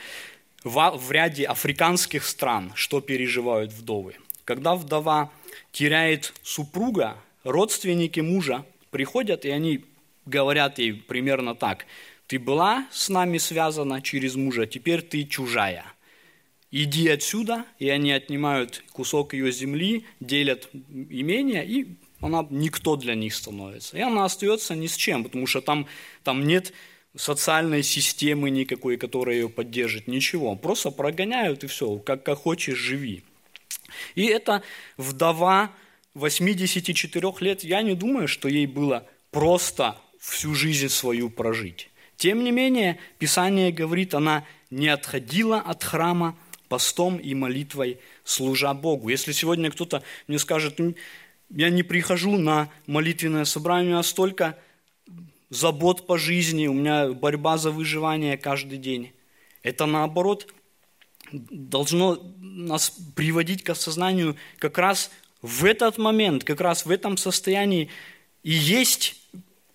в, 0.63 1.11
ряде 1.11 1.45
африканских 1.45 2.23
стран, 2.23 2.71
что 2.75 3.01
переживают 3.01 3.73
вдовы. 3.73 4.17
Когда 4.45 4.75
вдова 4.75 5.31
теряет 5.71 6.31
супруга, 6.43 7.17
родственники 7.43 8.19
мужа 8.19 8.67
приходят, 8.91 9.45
и 9.45 9.49
они 9.49 9.83
говорят 10.27 10.77
ей 10.77 10.93
примерно 10.93 11.55
так. 11.55 11.87
Ты 12.27 12.37
была 12.37 12.85
с 12.91 13.09
нами 13.09 13.39
связана 13.39 13.99
через 13.99 14.35
мужа, 14.35 14.67
теперь 14.67 15.01
ты 15.01 15.23
чужая. 15.23 15.85
Иди 16.71 17.09
отсюда, 17.09 17.65
и 17.79 17.89
они 17.89 18.13
отнимают 18.13 18.83
кусок 18.93 19.33
ее 19.33 19.51
земли, 19.51 20.05
делят 20.21 20.69
имение, 20.73 21.65
и 21.65 21.97
она 22.21 22.47
никто 22.49 22.95
для 22.95 23.13
них 23.13 23.35
становится. 23.35 23.97
И 23.97 24.01
она 24.01 24.23
остается 24.23 24.73
ни 24.75 24.87
с 24.87 24.95
чем, 24.95 25.25
потому 25.25 25.47
что 25.47 25.59
там, 25.59 25.87
там 26.23 26.47
нет 26.47 26.71
социальной 27.15 27.83
системы 27.83 28.49
никакой, 28.49 28.95
которая 28.95 29.35
ее 29.35 29.49
поддержит, 29.49 30.07
ничего. 30.07 30.55
Просто 30.55 30.91
прогоняют 30.91 31.65
и 31.65 31.67
все, 31.67 31.97
как, 31.97 32.23
как 32.23 32.37
хочешь, 32.37 32.77
живи. 32.77 33.23
И 34.15 34.25
эта 34.25 34.63
вдова 34.95 35.71
84 36.13 37.33
лет, 37.41 37.65
я 37.65 37.81
не 37.81 37.95
думаю, 37.95 38.29
что 38.29 38.47
ей 38.47 38.65
было 38.65 39.05
просто 39.31 39.97
всю 40.19 40.53
жизнь 40.53 40.87
свою 40.87 41.29
прожить. 41.29 41.89
Тем 42.15 42.43
не 42.43 42.51
менее, 42.51 42.99
Писание 43.17 43.71
говорит, 43.71 44.13
она 44.13 44.45
не 44.69 44.87
отходила 44.87 45.59
от 45.59 45.83
храма 45.83 46.37
постом 46.71 47.17
и 47.17 47.33
молитвой, 47.33 47.99
служа 48.23 48.73
Богу. 48.73 49.09
Если 49.09 49.33
сегодня 49.33 49.69
кто-то 49.69 50.03
мне 50.27 50.39
скажет, 50.39 50.79
я 51.49 51.69
не 51.69 51.83
прихожу 51.83 52.37
на 52.37 52.69
молитвенное 52.87 53.43
собрание, 53.43 53.87
у 53.87 53.93
меня 53.95 54.03
столько 54.03 54.57
забот 55.49 56.07
по 56.07 56.17
жизни, 56.17 56.67
у 56.67 56.73
меня 56.73 57.09
борьба 57.09 57.57
за 57.57 57.71
выживание 57.71 58.37
каждый 58.37 58.77
день. 58.77 59.11
Это 59.63 59.85
наоборот 59.85 60.47
должно 61.33 62.17
нас 62.39 62.93
приводить 63.17 63.63
к 63.63 63.71
осознанию 63.71 64.37
как 64.57 64.77
раз 64.77 65.11
в 65.41 65.65
этот 65.65 65.97
момент, 65.97 66.45
как 66.45 66.61
раз 66.61 66.85
в 66.85 66.89
этом 66.89 67.17
состоянии 67.17 67.89
и 68.43 68.51
есть 68.51 69.17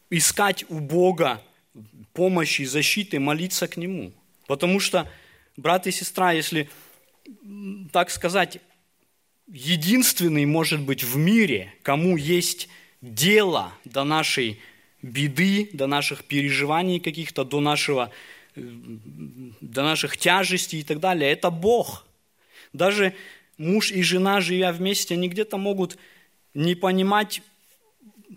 искать 0.08 0.64
у 0.70 0.80
Бога 0.80 1.42
помощи, 2.14 2.62
защиты, 2.62 3.20
молиться 3.20 3.68
к 3.68 3.76
Нему. 3.76 4.14
Потому 4.46 4.80
что, 4.80 5.06
брат 5.58 5.86
и 5.86 5.90
сестра, 5.90 6.32
если 6.32 6.70
так 7.92 8.10
сказать, 8.10 8.60
единственный, 9.46 10.46
может 10.46 10.80
быть, 10.80 11.04
в 11.04 11.16
мире, 11.16 11.72
кому 11.82 12.16
есть 12.16 12.68
дело 13.00 13.72
до 13.84 14.04
нашей 14.04 14.60
беды, 15.02 15.70
до 15.72 15.86
наших 15.86 16.24
переживаний 16.24 17.00
каких-то, 17.00 17.44
до, 17.44 17.60
нашего, 17.60 18.10
до 18.54 19.82
наших 19.82 20.16
тяжестей 20.16 20.80
и 20.80 20.82
так 20.82 21.00
далее. 21.00 21.30
Это 21.30 21.50
Бог. 21.50 22.06
Даже 22.72 23.14
муж 23.58 23.92
и 23.92 24.02
жена, 24.02 24.40
живя 24.40 24.72
вместе, 24.72 25.14
они 25.14 25.28
где-то 25.28 25.56
могут 25.56 25.96
не 26.54 26.74
понимать 26.74 27.42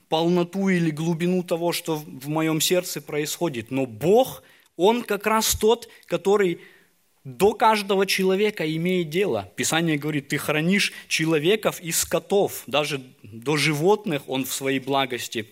полноту 0.08 0.69
или 0.69 0.91
глубину 0.91 1.43
того, 1.43 1.72
что 1.72 1.96
в 1.96 2.27
моем 2.27 2.62
сердце 2.62 3.01
происходит. 3.01 3.72
Но 3.72 3.86
Бог, 3.86 4.43
Он 4.75 5.03
как 5.03 5.25
раз 5.25 5.55
тот, 5.55 5.89
который 6.05 6.60
до 7.38 7.53
каждого 7.53 8.05
человека 8.05 8.69
имеет 8.75 9.09
дело. 9.09 9.51
Писание 9.55 9.98
говорит, 9.98 10.29
ты 10.29 10.38
хранишь 10.38 10.93
человеков 11.07 11.79
и 11.81 11.91
скотов, 11.91 12.63
даже 12.67 13.01
до 13.24 13.57
животных 13.57 14.24
Он 14.27 14.45
в 14.45 14.53
своей 14.53 14.79
благости 14.79 15.48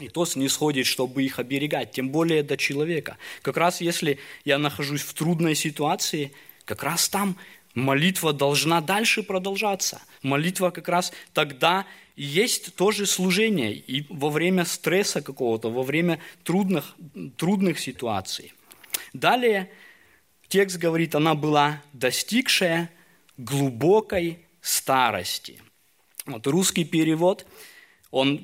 и 0.00 0.08
то 0.08 0.24
снисходит, 0.24 0.86
чтобы 0.86 1.22
их 1.22 1.38
оберегать, 1.38 1.92
тем 1.92 2.10
более 2.10 2.42
до 2.42 2.56
человека. 2.56 3.16
Как 3.42 3.56
раз 3.56 3.80
если 3.80 4.18
я 4.44 4.58
нахожусь 4.58 5.02
в 5.02 5.14
трудной 5.14 5.54
ситуации, 5.54 6.32
как 6.64 6.82
раз 6.82 7.08
там 7.08 7.36
молитва 7.74 8.32
должна 8.32 8.80
дальше 8.80 9.22
продолжаться. 9.22 10.00
Молитва 10.22 10.70
как 10.70 10.88
раз 10.88 11.12
тогда 11.32 11.86
есть 12.16 12.74
тоже 12.74 13.06
служение 13.06 13.72
и 13.72 14.04
во 14.08 14.30
время 14.30 14.64
стресса 14.64 15.22
какого-то, 15.22 15.70
во 15.70 15.82
время 15.82 16.18
трудных, 16.42 16.96
трудных 17.36 17.78
ситуаций. 17.78 18.52
Далее 19.12 19.70
текст 20.48 20.78
говорит, 20.78 21.14
она 21.14 21.34
была 21.34 21.82
достигшая 21.92 22.90
глубокой 23.36 24.40
старости. 24.60 25.62
Вот 26.26 26.46
русский 26.46 26.84
перевод, 26.84 27.46
он 28.10 28.40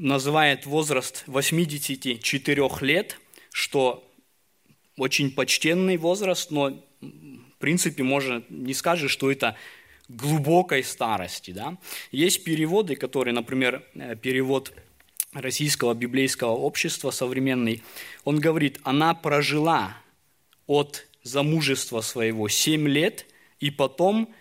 называет 0.00 0.66
возраст 0.66 1.24
84 1.26 2.68
лет, 2.80 3.18
что 3.52 4.10
очень 4.96 5.30
почтенный 5.30 5.96
возраст, 5.96 6.50
но 6.50 6.84
в 7.00 7.58
принципе 7.58 8.02
можно 8.02 8.42
не 8.48 8.74
скажешь, 8.74 9.10
что 9.10 9.30
это 9.30 9.56
глубокой 10.08 10.84
старости. 10.84 11.50
Да? 11.50 11.78
Есть 12.12 12.44
переводы, 12.44 12.96
которые, 12.96 13.34
например, 13.34 13.82
э, 13.94 14.16
перевод 14.16 14.72
Российского 15.32 15.94
библейского 15.94 16.52
общества 16.52 17.10
современный, 17.10 17.82
он 18.24 18.38
говорит, 18.38 18.80
она 18.84 19.14
прожила 19.14 19.96
от 20.66 21.06
замужества 21.24 22.00
своего 22.02 22.48
7 22.48 22.86
лет, 22.86 23.26
и 23.58 23.70
потом 23.70 24.32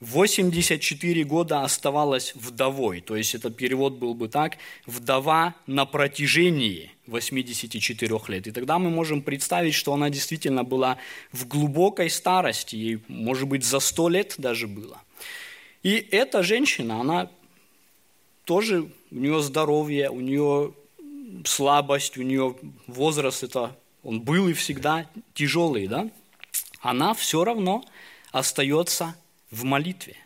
84 0.00 1.24
года 1.24 1.62
оставалась 1.62 2.32
вдовой. 2.36 3.00
То 3.00 3.16
есть 3.16 3.34
этот 3.34 3.56
перевод 3.56 3.94
был 3.94 4.14
бы 4.14 4.28
так, 4.28 4.58
вдова 4.86 5.56
на 5.66 5.86
протяжении 5.86 6.92
84 7.06 8.20
лет. 8.28 8.46
И 8.46 8.52
тогда 8.52 8.78
мы 8.78 8.90
можем 8.90 9.22
представить, 9.22 9.74
что 9.74 9.92
она 9.92 10.10
действительно 10.10 10.62
была 10.62 10.98
в 11.32 11.48
глубокой 11.48 12.10
старости, 12.10 12.76
ей, 12.76 13.00
может 13.08 13.48
быть, 13.48 13.64
за 13.64 13.80
100 13.80 14.08
лет 14.08 14.34
даже 14.38 14.68
было. 14.68 15.02
И 15.82 15.94
эта 16.10 16.42
женщина, 16.42 17.00
она 17.00 17.30
тоже, 18.44 18.90
у 19.10 19.16
нее 19.16 19.42
здоровье, 19.42 20.10
у 20.10 20.20
нее 20.20 20.74
слабость, 21.44 22.18
у 22.18 22.22
нее 22.22 22.56
возраст, 22.86 23.42
это 23.42 23.76
он 24.02 24.20
был 24.20 24.48
и 24.48 24.52
всегда 24.52 25.10
тяжелый, 25.34 25.86
да? 25.86 26.08
Она 26.80 27.14
все 27.14 27.44
равно 27.44 27.84
остается 28.32 29.16
в 29.50 29.64
молитве. 29.64 30.16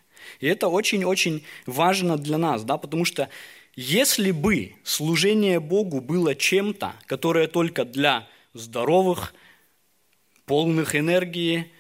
И 0.41 0.47
это 0.47 0.69
очень-очень 0.69 1.45
важно 1.67 2.17
для 2.17 2.39
нас, 2.39 2.65
да, 2.65 2.79
потому 2.79 3.05
что 3.05 3.29
если 3.75 4.31
бы 4.33 4.75
служение 4.85 5.61
Богу 5.61 6.01
было 6.01 6.35
чем-то, 6.35 6.95
которое 7.07 7.47
только 7.49 7.85
для 7.85 8.29
здоровых, 8.55 9.35
полных 10.45 10.95
энергии, 10.95 11.71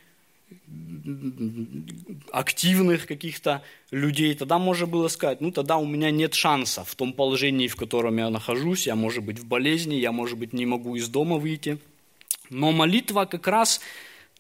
активных 2.30 3.06
каких-то 3.06 3.62
людей, 3.90 4.34
тогда 4.34 4.58
можно 4.58 4.86
было 4.86 5.08
сказать, 5.08 5.40
ну 5.40 5.50
тогда 5.50 5.76
у 5.76 5.86
меня 5.86 6.10
нет 6.10 6.34
шанса 6.34 6.84
в 6.84 6.94
том 6.94 7.12
положении, 7.12 7.68
в 7.68 7.76
котором 7.76 8.16
я 8.18 8.30
нахожусь, 8.30 8.86
я, 8.86 8.94
может 8.94 9.24
быть, 9.24 9.38
в 9.38 9.46
болезни, 9.46 9.96
я, 9.96 10.12
может 10.12 10.38
быть, 10.38 10.52
не 10.52 10.64
могу 10.64 10.96
из 10.96 11.08
дома 11.08 11.36
выйти. 11.36 11.78
Но 12.48 12.72
молитва 12.72 13.24
как 13.24 13.46
раз 13.48 13.80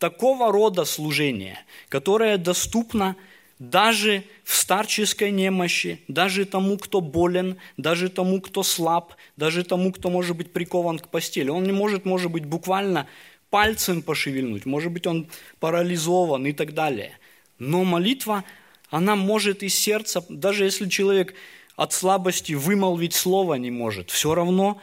такого 0.02 0.50
рода 0.50 0.84
служение, 0.84 1.60
которое 1.88 2.36
доступно 2.36 3.14
даже 3.60 4.24
в 4.42 4.56
старческой 4.56 5.30
немощи, 5.30 6.00
даже 6.08 6.44
тому, 6.44 6.76
кто 6.76 7.00
болен, 7.00 7.56
даже 7.76 8.08
тому, 8.08 8.40
кто 8.40 8.64
слаб, 8.64 9.14
даже 9.36 9.62
тому, 9.62 9.92
кто 9.92 10.10
может 10.10 10.36
быть 10.36 10.52
прикован 10.52 10.98
к 10.98 11.06
постели. 11.06 11.50
Он 11.50 11.62
не 11.62 11.70
может, 11.70 12.04
может 12.04 12.32
быть, 12.32 12.44
буквально 12.44 13.06
пальцем 13.48 14.02
пошевельнуть, 14.02 14.66
может 14.66 14.90
быть, 14.90 15.06
он 15.06 15.28
парализован 15.60 16.46
и 16.46 16.52
так 16.52 16.74
далее. 16.74 17.12
Но 17.60 17.84
молитва, 17.84 18.42
она 18.90 19.14
может 19.14 19.62
из 19.62 19.76
сердца, 19.76 20.24
даже 20.28 20.64
если 20.64 20.88
человек 20.88 21.32
от 21.76 21.92
слабости 21.92 22.54
вымолвить 22.54 23.14
слово 23.14 23.54
не 23.54 23.70
может, 23.70 24.10
все 24.10 24.34
равно 24.34 24.82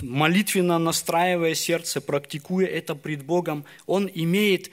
молитвенно 0.00 0.78
настраивая 0.78 1.54
сердце, 1.54 2.00
практикуя 2.00 2.66
это 2.66 2.94
пред 2.94 3.24
Богом, 3.24 3.64
он 3.86 4.10
имеет 4.12 4.70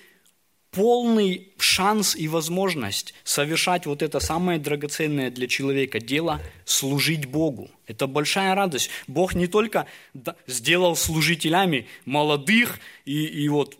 полный 0.71 1.51
шанс 1.57 2.15
и 2.15 2.27
возможность 2.27 3.13
совершать 3.23 3.85
вот 3.85 4.01
это 4.01 4.19
самое 4.19 4.59
драгоценное 4.59 5.31
для 5.31 5.47
человека 5.47 5.99
дело– 5.99 6.41
служить 6.65 7.25
Богу. 7.25 7.69
Это 7.87 8.05
большая 8.07 8.53
радость. 8.53 8.89
Бог 9.07 9.33
не 9.33 9.47
только 9.47 9.87
сделал 10.45 10.95
служителями 10.95 11.87
молодых 12.05 12.79
и, 13.05 13.25
и 13.25 13.49
вот 13.49 13.77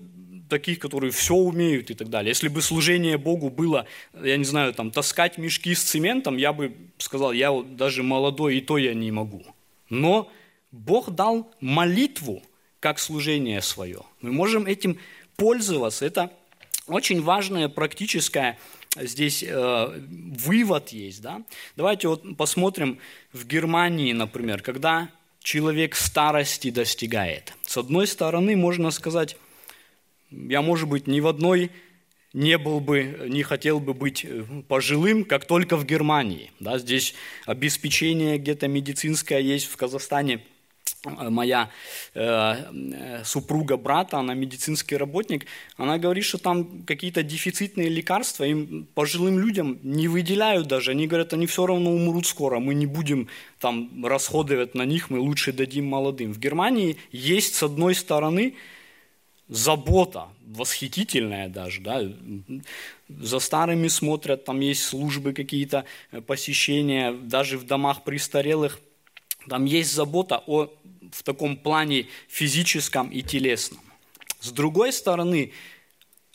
таких, 0.50 0.80
которые 0.80 1.12
все 1.12 1.36
умеют 1.36 1.92
и 1.92 1.94
так 1.94 2.10
далее. 2.10 2.30
Если 2.30 2.48
бы 2.48 2.62
служение 2.62 3.18
Богу 3.18 3.50
было, 3.50 3.86
я 4.22 4.36
не 4.36 4.46
знаю, 4.46 4.74
там, 4.74 4.90
таскать 4.90 5.38
мешки 5.38 5.76
с 5.76 5.84
цементом, 5.84 6.38
я 6.38 6.54
бы 6.54 6.74
сказал, 6.98 7.32
я 7.32 7.52
вот 7.52 7.76
даже 7.76 8.02
молодой, 8.02 8.58
и 8.58 8.62
то 8.62 8.80
я 8.80 8.96
не 8.96 9.12
могу. 9.12 9.46
Но 9.90 10.32
Бог 10.72 11.12
дал 11.12 11.52
молитву 11.60 12.44
как 12.80 13.00
служение 13.00 13.62
свое. 13.62 14.02
Мы 14.22 14.32
можем 14.32 14.66
этим 14.66 15.00
пользоваться. 15.36 16.06
Это 16.06 16.32
очень 16.88 17.22
важное 17.22 17.70
практическое 17.70 18.58
здесь 18.96 19.44
э, 19.44 20.02
вывод 20.10 20.90
есть. 20.90 21.22
Да? 21.22 21.44
Давайте 21.76 22.08
вот 22.08 22.38
посмотрим 22.38 23.00
в 23.34 23.46
Германии, 23.46 24.14
например, 24.14 24.62
когда 24.62 25.10
человек 25.42 25.96
старости 25.96 26.70
достигает. 26.70 27.54
С 27.62 27.78
одной 27.78 28.08
стороны, 28.08 28.56
можно 28.56 28.92
сказать, 28.92 29.38
я, 30.32 30.62
может 30.62 30.88
быть, 30.88 31.08
ни 31.08 31.20
в 31.20 31.28
одной 31.28 31.72
не 32.34 32.60
был 32.60 32.80
бы, 32.80 33.26
не 33.28 33.42
хотел 33.42 33.80
бы 33.80 33.94
быть 33.94 34.24
э, 34.24 34.44
пожилым, 34.68 35.26
как 35.26 35.46
только 35.46 35.78
в 35.78 35.86
Германии. 35.86 36.52
Да, 36.60 36.78
здесь 36.78 37.16
обеспечение 37.46 38.38
где-то 38.38 38.68
медицинское 38.68 39.40
есть 39.40 39.66
в 39.66 39.76
Казахстане– 39.76 40.44
моя 41.06 41.70
э, 42.14 43.24
супруга 43.24 43.78
брата, 43.78 44.18
она 44.18 44.34
медицинский 44.34 44.98
работник, 44.98 45.46
она 45.78 45.98
говорит, 45.98 46.26
что 46.26 46.38
там 46.38 46.84
какие-то 46.84 47.24
дефицитные 47.24 47.90
лекарства 47.90 48.44
им 48.44 48.88
пожилым 48.94 49.40
людям 49.40 49.80
не 49.84 50.08
выделяют 50.08 50.68
даже. 50.68 50.92
Они 50.92 51.08
говорят, 51.08 51.34
они 51.34 51.46
все 51.48 51.66
равно 51.66 51.92
умрут 51.92 52.28
скоро, 52.28 52.60
мы 52.60 52.74
не 52.74 52.86
будем 52.86 53.30
там 53.60 54.06
расходовать 54.06 54.76
на 54.76 54.84
них, 54.84 55.10
мы 55.10 55.20
лучше 55.20 55.54
дадим 55.54 55.86
молодым. 55.88 56.34
В 56.34 56.40
Германии 56.40 56.98
есть 57.12 57.56
с 57.56 57.64
одной 57.64 57.96
стороны 57.96 58.56
забота, 59.48 60.28
восхитительная 60.46 61.50
даже, 61.50 61.82
да, 61.82 62.02
за 63.08 63.40
старыми 63.40 63.88
смотрят, 63.88 64.46
там 64.46 64.60
есть 64.60 64.84
службы 64.84 65.34
какие-то, 65.34 65.86
посещения, 66.28 67.14
даже 67.14 67.58
в 67.58 67.66
домах 67.66 68.04
престарелых– 68.04 68.80
там 69.48 69.66
есть 69.66 69.94
забота 69.94 70.44
о, 70.48 70.70
в 71.12 71.24
таком 71.24 71.58
плане 71.58 72.08
физическом 72.28 73.10
и 73.10 73.22
телесном. 73.22 73.82
С 74.40 74.52
другой 74.52 74.94
стороны, 74.94 75.52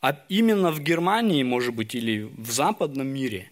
а 0.00 0.22
именно 0.28 0.70
в 0.70 0.80
Германии, 0.80 1.42
может 1.42 1.74
быть, 1.74 1.94
или 1.94 2.22
в 2.22 2.50
западном 2.50 3.06
мире, 3.06 3.50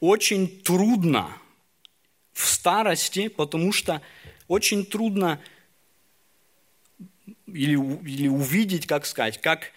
очень 0.00 0.48
трудно 0.62 1.28
в 2.32 2.46
старости, 2.46 3.28
потому 3.28 3.72
что 3.72 4.00
очень 4.48 4.84
трудно 4.84 5.40
или, 7.46 7.74
или 8.08 8.28
увидеть, 8.28 8.86
как 8.86 9.06
сказать, 9.06 9.40
как 9.40 9.72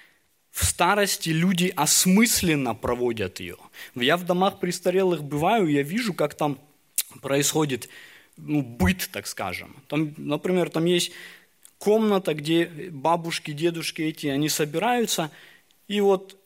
в 0.52 0.66
старости 0.66 1.30
люди 1.30 1.72
осмысленно 1.76 2.74
проводят 2.74 3.40
ее. 3.40 3.58
Я 3.94 4.18
в 4.18 4.26
домах 4.26 4.60
престарелых 4.60 5.24
бываю, 5.24 5.68
я 5.68 5.84
вижу, 5.84 6.14
как 6.14 6.34
там 6.34 6.60
происходит 7.22 7.90
ну, 8.38 8.62
быт, 8.62 9.10
так 9.12 9.28
скажем. 9.28 9.76
Там, 9.88 10.14
например, 10.18 10.70
там 10.70 10.86
есть 10.86 11.12
комната, 11.80 12.34
где 12.34 12.66
бабушки, 12.92 13.52
дедушки 13.52 14.02
эти, 14.02 14.28
они 14.28 14.50
собираются, 14.50 15.32
и 15.88 16.02
вот 16.02 16.38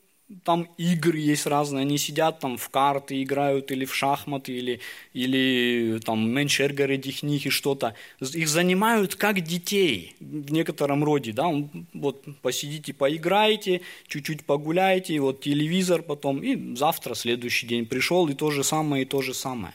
там 0.44 0.70
игры 0.78 1.20
есть 1.20 1.46
разные, 1.46 1.82
они 1.82 1.98
сидят 1.98 2.40
там 2.40 2.58
в 2.58 2.70
карты 2.70 3.22
играют, 3.22 3.72
или 3.72 3.86
в 3.86 3.94
шахматы, 3.94 4.54
или, 4.54 4.80
или 5.14 6.00
там 6.00 6.30
меншергеры 6.30 6.98
дихнихи 6.98 7.50
что-то. 7.50 7.96
Их 8.20 8.48
занимают 8.48 9.16
как 9.16 9.42
детей 9.42 10.16
в 10.20 10.52
некотором 10.52 11.04
роде, 11.04 11.34
да, 11.34 11.52
вот 11.94 12.24
посидите, 12.42 12.94
поиграете, 12.94 13.82
чуть-чуть 14.08 14.46
погуляете, 14.46 15.20
вот 15.20 15.42
телевизор 15.42 16.02
потом, 16.02 16.42
и 16.44 16.76
завтра, 16.76 17.14
следующий 17.14 17.68
день 17.68 17.86
пришел, 17.86 18.28
и 18.28 18.34
то 18.34 18.52
же 18.52 18.64
самое, 18.64 19.04
и 19.04 19.06
то 19.06 19.22
же 19.22 19.34
самое. 19.34 19.74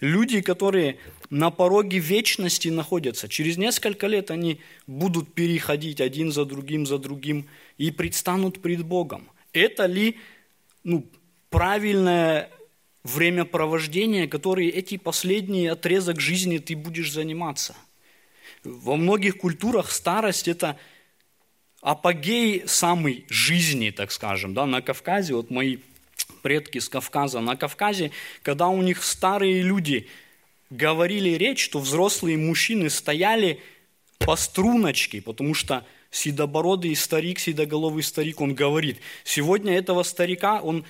Люди, 0.00 0.42
которые 0.42 0.98
на 1.30 1.50
пороге 1.50 1.98
вечности 1.98 2.68
находятся, 2.68 3.28
через 3.28 3.56
несколько 3.56 4.06
лет 4.06 4.30
они 4.30 4.60
будут 4.86 5.34
переходить 5.34 6.00
один 6.00 6.32
за 6.32 6.44
другим, 6.44 6.86
за 6.86 6.98
другим 6.98 7.46
и 7.78 7.90
предстанут 7.90 8.60
пред 8.60 8.84
Богом. 8.84 9.30
Это 9.52 9.86
ли 9.86 10.18
ну, 10.84 11.06
правильное 11.48 12.50
времяпровождение, 13.04 14.28
которое 14.28 14.68
эти 14.68 14.98
последние 14.98 15.72
отрезок 15.72 16.20
жизни 16.20 16.58
ты 16.58 16.76
будешь 16.76 17.12
заниматься? 17.12 17.74
Во 18.64 18.96
многих 18.96 19.38
культурах 19.38 19.90
старость– 19.90 20.48
это 20.48 20.78
апогей 21.80 22.64
самой 22.66 23.24
жизни, 23.28 23.90
так 23.90 24.10
скажем. 24.12 24.54
Да? 24.54 24.66
На 24.66 24.82
Кавказе, 24.82 25.34
вот 25.34 25.50
мои 25.50 25.78
предки 26.46 26.78
с 26.78 26.88
Кавказа. 26.88 27.40
На 27.40 27.56
Кавказе, 27.56 28.12
когда 28.44 28.68
у 28.68 28.80
них 28.80 29.02
старые 29.02 29.62
люди 29.62 30.06
говорили 30.70 31.30
речь, 31.30 31.68
то 31.70 31.80
взрослые 31.80 32.38
мужчины 32.38 32.88
стояли 32.88 33.60
по 34.18 34.36
струночке, 34.36 35.20
потому 35.20 35.54
что 35.54 35.84
седобородый 36.12 36.94
старик, 36.94 37.40
седоголовый 37.40 38.04
старик, 38.04 38.40
он 38.40 38.54
говорит, 38.54 38.98
сегодня 39.24 39.76
этого 39.76 40.04
старика, 40.04 40.60
он 40.60 40.84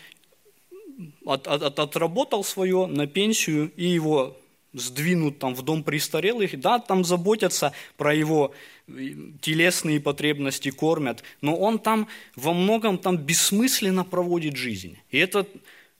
от, 1.24 1.46
от, 1.46 1.78
отработал 1.78 2.44
свое 2.44 2.84
на 2.84 3.06
пенсию, 3.06 3.72
и 3.76 3.86
его 3.86 4.36
сдвинут 4.76 5.38
там 5.38 5.54
в 5.54 5.62
дом 5.62 5.82
престарелых, 5.82 6.58
да, 6.60 6.78
там 6.78 7.04
заботятся 7.04 7.72
про 7.96 8.14
его 8.14 8.54
э, 8.86 8.92
телесные 9.40 10.00
потребности, 10.00 10.70
кормят, 10.70 11.22
но 11.40 11.56
он 11.56 11.78
там 11.78 12.08
во 12.36 12.52
многом 12.52 12.98
там 12.98 13.16
бессмысленно 13.16 14.04
проводит 14.04 14.56
жизнь. 14.56 14.98
И 15.10 15.18
это 15.18 15.46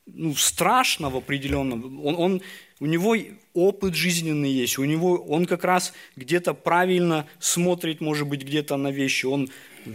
ну, 0.07 0.35
страшно 0.35 1.11
в 1.11 1.17
определенном. 1.17 2.05
Он, 2.05 2.17
он, 2.17 2.43
у 2.81 2.87
него 2.87 3.17
опыт 3.55 3.95
жизненный 3.95 4.51
есть, 4.51 4.79
у 4.79 4.85
него, 4.85 5.17
он 5.17 5.47
как 5.47 5.65
раз 5.65 5.93
где-то 6.17 6.55
правильно 6.55 7.27
смотрит, 7.39 8.01
может 8.01 8.29
быть, 8.29 8.43
где-то 8.43 8.77
на 8.77 8.91
вещи, 8.91 9.27
он 9.27 9.49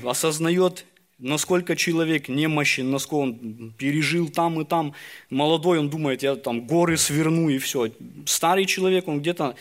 осознает 0.04 0.86
насколько 1.22 1.76
человек 1.76 2.28
немощен, 2.28 2.92
насколько 2.92 3.24
он 3.24 3.74
пережил 3.78 4.30
там 4.30 4.62
и 4.62 4.66
там. 4.66 4.94
Молодой, 5.30 5.80
он 5.80 5.90
думает, 5.90 6.24
я 6.24 6.36
там 6.36 6.68
горы 6.68 6.98
сверну 6.98 7.50
и 7.50 7.58
все. 7.58 7.92
Старый 8.26 8.66
человек, 8.66 9.08
он 9.08 9.22
где-то 9.22 9.56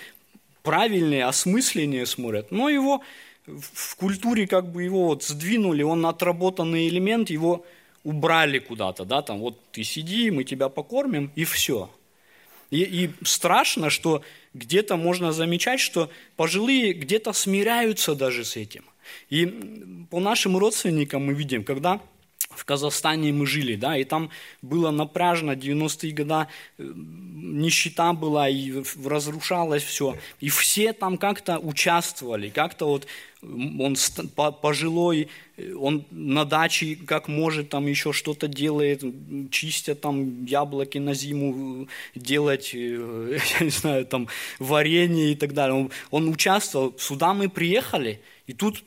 правильнее, 0.63 1.27
осмысленнее 1.27 2.07
смотрит. 2.07 2.51
Но 2.51 2.69
его 2.69 3.03
в 3.47 3.97
культуре 3.97 4.47
как 4.47 4.71
бы 4.73 4.83
его 4.83 5.07
вот 5.07 5.25
сдвинули, 5.25 5.83
он 5.83 6.05
отработанный 6.07 6.89
элемент, 6.89 7.31
его 7.31 7.65
убрали 8.05 8.59
куда-то, 8.59 9.05
да, 9.05 9.23
там 9.23 9.41
вот 9.41 9.59
ты 9.73 9.85
сиди, 9.85 10.31
мы 10.31 10.45
тебя 10.45 10.69
покормим, 10.69 11.31
и 11.37 11.45
все. 11.45 11.91
И, 12.71 12.83
и 12.83 13.11
страшно, 13.25 13.91
что 13.91 14.23
где-то 14.55 14.97
можно 14.97 15.33
замечать, 15.33 15.81
что 15.81 16.11
пожилые 16.37 16.93
где-то 16.93 17.33
смиряются 17.33 18.15
даже 18.15 18.45
с 18.45 18.57
этим. 18.57 18.85
И 19.29 20.07
по 20.11 20.21
нашим 20.21 20.57
родственникам 20.57 21.27
мы 21.27 21.35
видим, 21.35 21.65
когда 21.65 22.01
в 22.51 22.65
Казахстане 22.65 23.33
мы 23.33 23.47
жили, 23.47 23.77
да, 23.77 23.97
и 23.97 24.05
там 24.05 24.31
было 24.61 24.91
напряжно, 24.91 25.53
90-е 25.53 26.13
годы 26.13 26.47
э, 26.79 26.93
нищета 26.95 28.13
была, 28.13 28.49
и 28.49 28.83
разрушалось 29.05 29.85
все. 29.85 30.17
И 30.41 30.49
все 30.49 30.93
там 30.93 31.17
как-то 31.17 31.59
участвовали, 31.59 32.51
как-то 32.51 32.87
вот 32.87 33.07
он 33.43 33.97
пожилой, 34.61 35.29
э, 35.57 35.73
он 35.75 36.05
на 36.11 36.45
даче 36.45 36.97
как 37.07 37.29
может 37.29 37.69
там 37.69 37.87
еще 37.87 38.13
что-то 38.13 38.49
делает, 38.49 39.05
чистят 39.51 40.01
там 40.01 40.45
яблоки 40.45 40.99
на 40.99 41.15
зиму, 41.15 41.85
э, 41.85 41.87
делать, 42.19 42.75
я 42.75 43.61
не 43.61 43.71
знаю, 43.71 44.07
там 44.07 44.29
варенье 44.59 45.33
и 45.33 45.37
так 45.37 45.55
далее. 45.55 45.77
Он, 45.77 45.91
он 46.11 46.29
участвовал. 46.29 46.95
Сюда 46.99 47.33
мы 47.33 47.49
приехали, 47.49 48.21
и 48.49 48.53
тут 48.53 48.83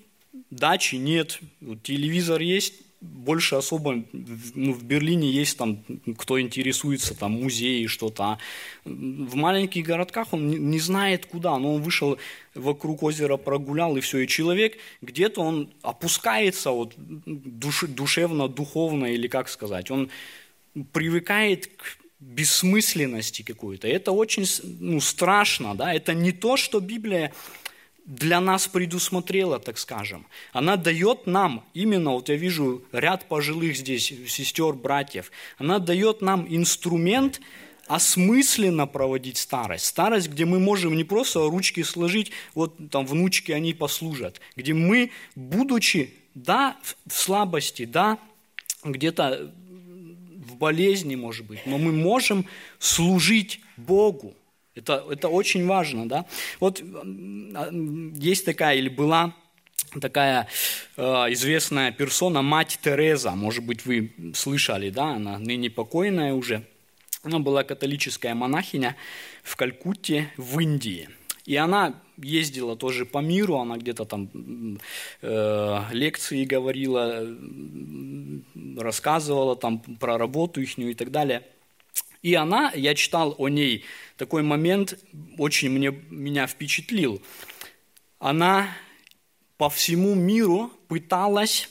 дачи 0.56 0.96
нет, 0.96 1.39
телевизор 1.84 2.42
есть, 2.42 2.74
больше 3.04 3.56
особо, 3.56 4.04
ну, 4.13 4.74
в 4.74 4.84
Берлине 4.84 5.30
есть 5.30 5.58
там, 5.58 5.84
кто 6.18 6.39
интересуется, 6.39 7.13
там, 7.13 7.34
музеи, 7.34 7.88
что-то. 7.88 8.24
А 8.24 8.39
в 8.86 9.36
маленьких 9.36 9.86
городках 9.86 10.34
он 10.34 10.48
не, 10.48 10.80
знает 10.80 11.26
куда, 11.26 11.58
но 11.60 11.76
он 11.76 11.82
вышел 11.82 12.18
вокруг 12.56 13.04
озера, 13.04 13.36
прогулял, 13.36 13.98
и 13.98 14.00
все. 14.00 14.20
И 14.20 14.28
человек 14.28 14.78
где-то 15.02 15.42
он 15.42 15.74
опускается 15.82 16.72
вот, 16.72 16.94
душ, 16.98 17.84
душевно, 17.89 18.48
духовно, 18.48 19.06
или 19.06 19.28
как 19.28 19.50
сказать, 19.50 19.92
он 19.92 20.10
привыкает 20.94 21.68
к 21.68 21.98
бессмысленности 22.20 23.42
какой-то. 23.42 23.88
Это 23.88 24.13
очень 24.13 24.46
ну, 24.80 25.02
страшно, 25.02 25.76
да, 25.76 25.94
это 25.94 26.13
не 26.13 26.32
то, 26.32 26.56
что 26.56 26.80
Библия 26.80 27.34
для 28.06 28.42
нас 28.42 28.68
предусмотрела, 28.68 29.60
так 29.60 29.78
скажем. 29.78 30.26
Она 30.52 30.76
дает 30.76 31.26
нам, 31.26 31.66
именно, 31.74 32.12
вот 32.12 32.30
я 32.30 32.36
вижу 32.36 32.84
ряд 32.92 33.28
пожилых 33.28 33.78
здесь, 33.78 34.13
сестер, 34.28 34.74
братьев, 34.74 35.32
она 35.58 35.80
дает 35.80 36.22
нам 36.22 36.46
инструмент 36.50 37.39
осмысленно 37.88 38.88
проводить 38.88 39.38
старость. 39.38 39.86
Старость, 39.86 40.30
где 40.30 40.46
мы 40.46 40.60
можем 40.60 40.96
не 40.96 41.04
просто 41.04 41.39
ручки 41.50 41.84
сложить, 41.84 42.32
вот 42.56 42.76
там 42.89 43.06
внучки 43.06 43.52
они 43.52 43.74
послужат, 43.74 44.39
где 44.56 44.74
мы, 44.74 45.12
будучи, 45.36 46.13
да, 46.34 46.78
в 47.06 47.13
слабости, 47.13 47.86
да, 47.86 48.20
где-то 48.84 49.54
в 50.46 50.56
болезни, 50.56 51.16
может 51.16 51.46
быть, 51.46 51.66
но 51.66 51.78
мы 51.78 51.92
можем 51.92 52.46
служить 52.80 53.62
Богу. 53.78 54.34
Это, 54.76 55.06
это 55.10 55.30
очень 55.30 55.66
важно, 55.66 56.08
да. 56.10 56.26
Вот 56.60 56.82
есть 56.82 58.46
такая 58.46 58.76
или 58.78 58.90
была 58.90 59.34
такая 60.02 60.48
э, 60.98 61.04
известная 61.04 61.92
персона, 61.92 62.42
мать 62.42 62.80
Тереза, 62.82 63.32
может 63.32 63.64
быть, 63.64 63.86
вы 63.86 64.12
слышали, 64.34 64.90
да, 64.90 65.16
она 65.16 65.38
ныне 65.38 65.70
покойная 65.70 66.34
уже. 66.34 66.64
Она 67.22 67.40
была 67.40 67.64
католическая 67.64 68.34
монахиня 68.36 68.96
в 69.44 69.56
Калькутте, 69.56 70.32
в 70.38 70.60
Индии. 70.60 71.10
И 71.46 71.56
она 71.56 72.02
ездила 72.18 72.76
тоже 72.76 73.06
по 73.06 73.20
миру, 73.20 73.58
она 73.58 73.78
где-то 73.78 74.06
там 74.06 74.30
э, 75.22 75.82
лекции 75.92 76.46
говорила, 76.46 77.26
рассказывала 78.78 79.56
там 79.56 79.80
про 79.80 80.18
работу 80.18 80.62
их 80.62 80.78
и 80.78 80.94
так 80.94 81.12
далее. 81.12 81.44
И 82.24 82.34
она, 82.36 82.72
я 82.74 82.96
читал 82.96 83.36
о 83.38 83.50
ней 83.50 83.84
такой 84.18 84.44
момент, 84.44 84.98
очень 85.38 85.70
мне, 85.70 85.92
меня 86.10 86.48
впечатлил. 86.48 87.22
Она 88.18 88.70
по 89.58 89.70
всему 89.70 90.16
миру 90.16 90.72
пыталась 90.88 91.70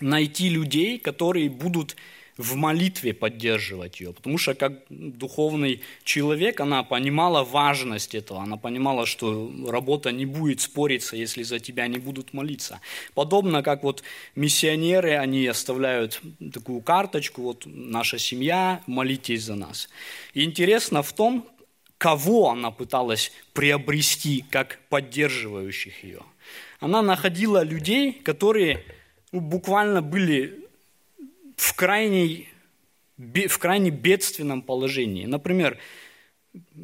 найти 0.00 0.48
людей, 0.48 0.98
которые 0.98 1.50
будут 1.50 1.94
в 2.36 2.54
молитве 2.54 3.14
поддерживать 3.14 4.00
ее, 4.00 4.12
потому 4.12 4.36
что 4.36 4.54
как 4.54 4.82
духовный 4.90 5.80
человек 6.04 6.60
она 6.60 6.82
понимала 6.82 7.44
важность 7.44 8.14
этого, 8.14 8.42
она 8.42 8.56
понимала, 8.56 9.06
что 9.06 9.50
работа 9.68 10.12
не 10.12 10.26
будет 10.26 10.60
спориться, 10.60 11.16
если 11.16 11.42
за 11.42 11.58
тебя 11.58 11.86
не 11.88 11.98
будут 11.98 12.34
молиться. 12.34 12.80
Подобно 13.14 13.62
как 13.62 13.82
вот 13.82 14.02
миссионеры, 14.34 15.16
они 15.16 15.46
оставляют 15.46 16.20
такую 16.52 16.82
карточку, 16.82 17.42
вот 17.42 17.62
наша 17.64 18.18
семья, 18.18 18.82
молитесь 18.86 19.44
за 19.44 19.54
нас. 19.54 19.88
И 20.34 20.44
интересно 20.44 21.02
в 21.02 21.12
том, 21.12 21.48
кого 21.98 22.50
она 22.50 22.70
пыталась 22.70 23.32
приобрести 23.54 24.44
как 24.50 24.78
поддерживающих 24.90 26.04
ее. 26.04 26.20
Она 26.80 27.00
находила 27.00 27.64
людей, 27.64 28.12
которые 28.12 28.84
ну, 29.32 29.40
буквально 29.40 30.02
были 30.02 30.65
в, 31.56 31.74
крайней, 31.74 32.48
в 33.16 33.58
крайне 33.58 33.90
бедственном 33.90 34.62
положении. 34.62 35.26
Например, 35.26 35.78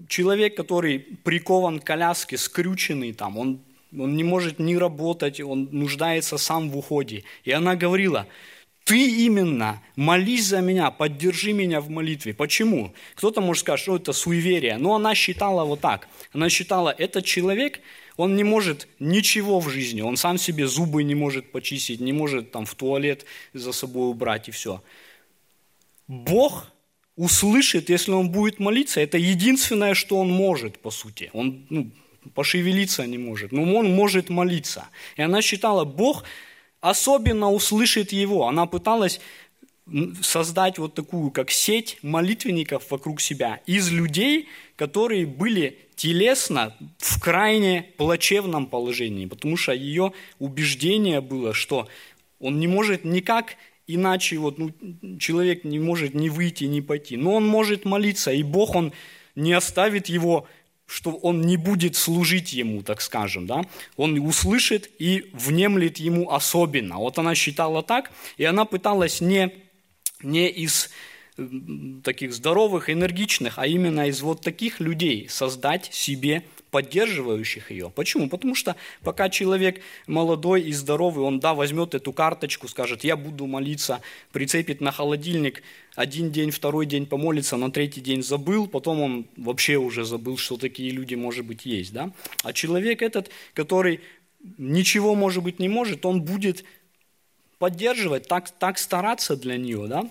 человек, 0.09 0.57
который 0.57 0.99
прикован 0.99 1.79
к 1.79 1.85
коляске, 1.85 2.37
скрюченный 2.37 3.13
там, 3.13 3.39
он, 3.39 3.61
он 3.97 4.17
не 4.17 4.25
может 4.25 4.59
ни 4.59 4.75
работать, 4.75 5.41
он 5.41 5.69
нуждается 5.71 6.39
сам 6.39 6.71
в 6.71 6.77
уходе. 6.77 7.25
И 7.45 7.53
она 7.53 7.77
говорила, 7.77 8.27
ты 8.85 9.25
именно 9.25 9.83
молись 9.95 10.47
за 10.47 10.61
меня, 10.61 10.91
поддержи 10.91 11.53
меня 11.53 11.81
в 11.81 11.89
молитве. 11.89 12.35
Почему? 12.35 12.93
Кто-то 13.15 13.41
может 13.41 13.61
сказать, 13.61 13.81
что 13.81 13.97
это 13.97 14.13
суеверие, 14.13 14.77
но 14.79 14.95
она 14.97 15.15
считала 15.15 15.65
вот 15.65 15.81
так. 15.81 16.09
Она 16.33 16.49
считала, 16.49 16.95
этот 16.97 17.25
человек– 17.25 17.81
он 18.17 18.37
не 18.37 18.45
может 18.45 18.89
ничего 18.99 19.61
в 19.61 19.69
жизни, 19.69 20.03
он 20.03 20.17
сам 20.17 20.39
себе 20.39 20.67
зубы 20.67 21.03
не 21.03 21.15
может 21.15 21.53
почистить, 21.53 22.01
не 22.01 22.13
может 22.13 22.51
там 22.51 22.65
в 22.65 22.75
туалет 22.75 23.25
за 23.53 23.73
собой 23.73 24.11
убрать 24.11 24.49
и 24.49 24.51
все. 24.51 24.83
Бог 26.09 26.71
услышит, 27.17 27.91
если 27.91 28.13
он 28.13 28.31
будет 28.31 28.59
молиться, 28.59 29.01
это 29.01 29.19
единственное, 29.19 29.95
что 29.95 30.19
он 30.19 30.31
может, 30.31 30.79
по 30.79 30.91
сути. 30.91 31.31
Он 31.33 31.67
ну, 31.71 31.91
пошевелиться 32.35 33.07
не 33.07 33.19
может, 33.19 33.53
но 33.53 33.63
он 33.63 33.95
может 33.95 34.31
молиться. 34.31 34.87
И 35.17 35.23
она 35.23 35.43
считала, 35.43 35.85
Бог 35.85 36.25
особенно 36.81 37.51
услышит 37.51 38.13
его. 38.13 38.49
Она 38.49 38.67
пыталась 38.67 39.21
создать 40.23 40.79
вот 40.79 40.95
такую, 40.95 41.31
как 41.31 41.51
сеть 41.51 41.99
молитвенников 42.03 42.91
вокруг 42.91 43.21
себя 43.21 43.61
из 43.67 43.91
людей, 43.91 44.49
которые 44.83 45.27
были 45.27 45.79
телесно 45.95 46.75
в 46.99 47.21
крайне 47.21 47.87
плачевном 47.99 48.67
положении, 48.67 49.27
потому 49.27 49.57
что 49.57 49.73
ее 49.73 50.13
убеждение 50.41 51.21
было, 51.21 51.55
что 51.55 51.87
он 52.41 52.59
не 52.59 52.67
может 52.67 53.05
никак 53.05 53.55
иначе, 53.87 54.39
вот, 54.39 54.59
ну, 54.59 54.73
человек 55.21 55.63
не 55.63 55.79
может 55.79 56.15
ни 56.15 56.29
выйти, 56.29 56.65
ни 56.65 56.81
пойти, 56.81 57.17
но 57.17 57.35
он 57.35 57.47
может 57.47 57.85
молиться, 57.85 58.33
и 58.33 58.43
Бог, 58.43 58.75
он 58.75 58.93
не 59.37 59.53
оставит 59.53 60.09
его, 60.09 60.49
что 60.87 61.13
он 61.13 61.43
не 61.43 61.57
будет 61.57 61.95
служить 61.95 62.53
ему, 62.53 62.83
так 62.83 63.03
скажем, 63.03 63.47
да, 63.47 63.63
он 63.97 64.19
услышит 64.19 64.91
и 64.99 65.31
внемлет 65.33 65.99
ему 65.99 66.33
особенно. 66.33 66.97
Вот 66.97 67.21
она 67.21 67.37
считала 67.37 67.85
так, 67.85 68.11
и 68.37 68.43
она 68.43 68.65
пыталась 68.65 69.21
не, 69.21 69.53
не 70.25 70.49
из 70.49 70.91
таких 72.03 72.35
здоровых, 72.35 72.91
энергичных, 72.91 73.59
а 73.59 73.67
именно 73.67 74.09
из 74.09 74.21
вот 74.21 74.43
таких 74.43 74.81
людей 74.81 75.29
создать 75.31 75.87
себе 75.93 76.45
поддерживающих 76.71 77.71
ее. 77.71 77.91
Почему? 77.95 78.29
Потому 78.29 78.55
что 78.55 78.77
пока 79.03 79.29
человек 79.29 79.81
молодой 80.07 80.63
и 80.63 80.73
здоровый, 80.73 81.25
он, 81.25 81.39
да, 81.39 81.55
возьмет 81.55 81.95
эту 81.95 82.13
карточку, 82.13 82.69
скажет, 82.69 83.05
я 83.05 83.17
буду 83.17 83.47
молиться, 83.47 84.01
прицепит 84.33 84.81
на 84.81 84.91
холодильник, 84.91 85.63
один 85.95 86.31
день, 86.31 86.51
второй 86.51 86.87
день 86.87 87.07
помолится, 87.07 87.57
на 87.57 87.71
третий 87.71 88.01
день 88.01 88.23
забыл, 88.23 88.67
потом 88.67 89.01
он 89.01 89.27
вообще 89.37 89.77
уже 89.77 90.05
забыл, 90.05 90.39
что 90.39 90.57
такие 90.57 90.91
люди, 90.91 91.15
может 91.15 91.45
быть, 91.45 91.67
есть, 91.67 91.93
да. 91.93 92.11
А 92.43 92.53
человек 92.55 93.03
этот, 93.03 93.31
который 93.53 94.01
ничего, 94.59 95.15
может 95.15 95.43
быть, 95.43 95.59
не 95.59 95.69
может, 95.69 96.07
он 96.07 96.23
будет 96.23 96.65
поддерживать, 97.59 98.29
так, 98.29 98.51
так 98.51 98.79
стараться 98.79 99.37
для 99.37 99.57
нее, 99.57 99.87
да. 99.89 100.09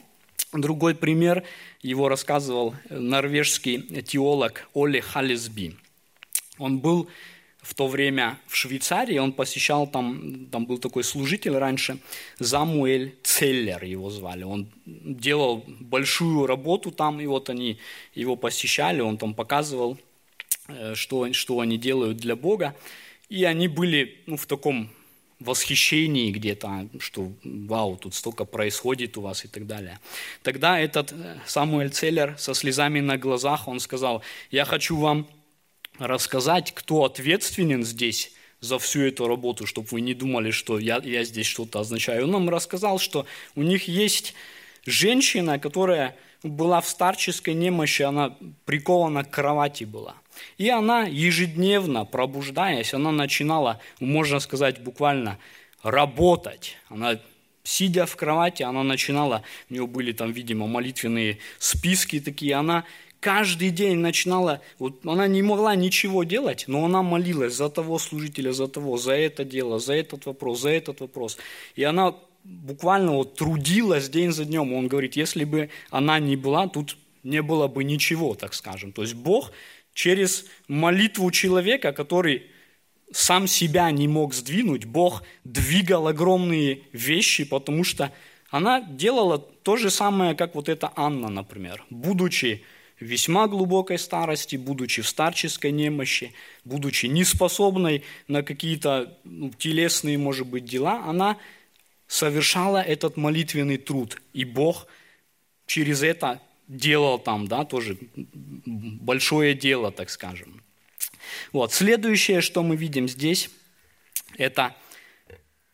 Другой 0.53 0.95
пример, 0.95 1.43
его 1.81 2.09
рассказывал 2.09 2.75
норвежский 2.89 4.01
теолог 4.01 4.67
Оле 4.73 5.01
Халисби. 5.01 5.77
Он 6.57 6.79
был 6.79 7.09
в 7.61 7.73
то 7.73 7.87
время 7.87 8.37
в 8.47 8.55
Швейцарии, 8.55 9.17
он 9.17 9.31
посещал 9.31 9.87
там, 9.87 10.47
там 10.51 10.65
был 10.65 10.77
такой 10.77 11.03
служитель 11.03 11.55
раньше, 11.57 11.99
Замуэль 12.39 13.15
Целлер 13.23 13.83
его 13.83 14.09
звали. 14.09 14.43
Он 14.43 14.67
делал 14.85 15.63
большую 15.79 16.47
работу 16.47 16.91
там, 16.91 17.21
и 17.21 17.27
вот 17.27 17.49
они 17.49 17.79
его 18.13 18.35
посещали, 18.35 18.99
он 18.99 19.17
там 19.17 19.33
показывал, 19.33 19.97
э, 20.67 20.95
что, 20.95 21.31
что 21.33 21.59
они 21.59 21.77
делают 21.77 22.17
для 22.17 22.35
Бога. 22.35 22.75
И 23.29 23.45
они 23.45 23.69
были 23.69 24.21
ну, 24.25 24.35
в 24.35 24.47
таком 24.47 24.89
восхищении 25.41 26.32
где-то, 26.32 26.88
что 26.99 27.32
вау, 27.43 27.97
тут 27.97 28.13
столько 28.13 28.45
происходит 28.45 29.17
у 29.17 29.21
вас 29.21 29.45
и 29.45 29.47
так 29.47 29.67
далее. 29.67 29.99
Тогда 30.43 30.80
этот 30.80 31.12
э, 31.12 31.39
Самуэль 31.45 31.89
Целлер 31.89 32.36
со 32.38 32.54
слезами 32.54 32.99
на 32.99 33.17
глазах, 33.17 33.67
он 33.67 33.80
сказал, 33.80 34.21
я 34.51 34.65
хочу 34.65 34.97
вам 34.97 35.27
рассказать, 35.99 36.73
кто 36.73 37.04
ответственен 37.06 37.84
здесь 37.84 38.32
за 38.60 38.77
всю 38.77 39.01
эту 39.01 39.27
работу, 39.27 39.65
чтобы 39.65 39.88
вы 39.91 40.01
не 40.01 40.13
думали, 40.13 40.51
что 40.51 40.80
я, 40.80 41.01
я 41.04 41.23
здесь 41.23 41.47
что-то 41.47 41.80
означаю. 41.80 42.25
Он 42.25 42.32
нам 42.32 42.49
рассказал, 42.49 42.99
что 42.99 43.25
у 43.56 43.63
них 43.63 43.88
есть 43.88 44.34
женщина, 44.86 45.60
которая 45.60 46.15
была 46.43 46.82
в 46.82 46.88
старческой 46.88 47.54
немощи, 47.54 48.04
она 48.04 48.36
прикована 48.65 49.23
к 49.23 49.32
кровати 49.32 49.84
была. 49.84 50.15
И 50.58 50.69
она 50.69 51.04
ежедневно, 51.04 52.06
пробуждаясь, 52.06 52.93
она 52.93 53.12
начинала, 53.12 53.80
можно 53.99 54.39
сказать, 54.39 54.82
буквально 54.82 55.38
работать. 55.84 56.77
Она 56.89 57.19
сидя 57.63 58.06
в 58.06 58.15
кровати, 58.15 58.63
она 58.63 58.84
начинала, 58.84 59.43
у 59.69 59.73
нее 59.73 59.88
были 59.88 60.12
там, 60.12 60.32
видимо, 60.32 60.67
молитвенные 60.67 61.38
списки 61.60 62.19
такие, 62.19 62.56
она 62.56 62.86
каждый 63.19 63.69
день 63.69 63.97
начинала, 63.97 64.62
вот 64.80 65.06
она 65.06 65.27
не 65.27 65.41
могла 65.41 65.75
ничего 65.75 66.23
делать, 66.23 66.65
но 66.67 66.86
она 66.86 67.04
молилась 67.04 67.54
за 67.54 67.69
того 67.69 67.99
служителя, 67.99 68.51
за 68.51 68.67
того, 68.67 68.97
за 68.97 69.13
это 69.13 69.45
дело, 69.45 69.80
за 69.80 69.93
этот 69.93 70.25
вопрос, 70.25 70.62
за 70.62 70.69
этот 70.69 70.99
вопрос. 71.01 71.38
И 71.75 71.84
она 71.84 72.15
буквально 72.43 73.12
вот 73.12 73.36
трудилась 73.36 74.10
день 74.10 74.32
за 74.32 74.45
днем. 74.45 74.73
Он 74.73 74.88
говорит, 74.88 75.15
если 75.15 75.45
бы 75.45 75.69
она 75.91 76.19
не 76.19 76.36
была, 76.36 76.67
тут 76.67 76.97
не 77.23 77.41
было 77.43 77.67
бы 77.67 77.84
ничего, 77.84 78.34
так 78.34 78.54
скажем. 78.56 78.91
То 78.91 79.04
есть 79.04 79.13
Бог 79.13 79.51
через 79.93 80.45
молитву 80.67 81.32
человека, 81.32 81.91
который 81.91 82.47
сам 83.12 83.47
себя 83.47 83.91
не 83.91 84.08
мог 84.08 84.34
сдвинуть, 84.34 84.86
Бог 84.86 85.23
двигал 85.43 86.08
огромные 86.08 86.84
вещи, 86.93 87.43
потому 87.43 87.84
что 87.84 88.12
она 88.49 88.82
делала 88.82 89.38
то 89.38 89.77
же 89.77 89.89
самое, 89.89 90.36
как 90.36 90.56
вот 90.56 90.69
эта 90.69 90.91
Анна, 90.95 91.30
например. 91.30 91.84
Будучи 91.89 92.63
весьма 92.99 93.47
глубокой 93.47 93.97
старости, 93.97 94.56
будучи 94.56 95.01
в 95.01 95.08
старческой 95.08 95.71
немощи, 95.71 96.34
будучи 96.63 97.08
неспособной 97.08 98.04
на 98.27 98.43
какие-то 98.43 99.17
ну, 99.23 99.51
телесные, 99.51 100.17
может 100.17 100.47
быть, 100.47 100.65
дела, 100.65 101.04
она 101.06 101.38
совершала 102.08 102.82
этот 102.82 103.17
молитвенный 103.17 103.77
труд. 103.77 104.21
И 104.34 104.45
Бог 104.45 104.88
через 105.65 106.04
это 106.04 106.41
делал 106.77 107.19
там, 107.19 107.47
да, 107.47 107.65
тоже 107.65 107.97
большое 108.65 109.53
дело, 109.53 109.91
так 109.91 110.10
скажем. 110.10 110.62
Вот. 111.51 111.73
Следующее, 111.73 112.41
что 112.41 112.63
мы 112.63 112.75
видим 112.75 113.07
здесь, 113.07 113.49
это 114.38 114.75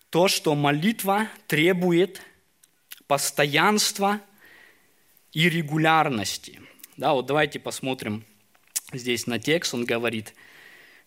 то, 0.10 0.28
что 0.28 0.56
молитва 0.56 1.28
требует 1.48 2.22
постоянства 3.08 4.22
и 5.32 5.50
регулярности– 5.50 6.60
да, 6.98 7.14
вот 7.14 7.28
давайте 7.28 7.60
посмотрим 7.60 8.26
здесь 8.92 9.28
на 9.28 9.38
текст. 9.38 9.76
Он 9.76 9.86
говорит, 9.86 10.34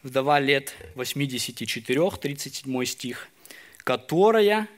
вдова 0.05 0.38
лет 0.38 0.72
84, 0.94 2.11
37 2.12 2.85
стих, 2.85 3.29
которая 3.79 4.68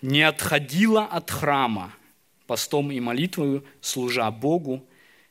не 0.00 0.22
отходила 0.22 1.04
от 1.04 1.30
храма, 1.30 1.92
постом 2.50 2.90
и 2.90 2.98
молитвою, 2.98 3.64
служа 3.80 4.28
Богу 4.32 4.84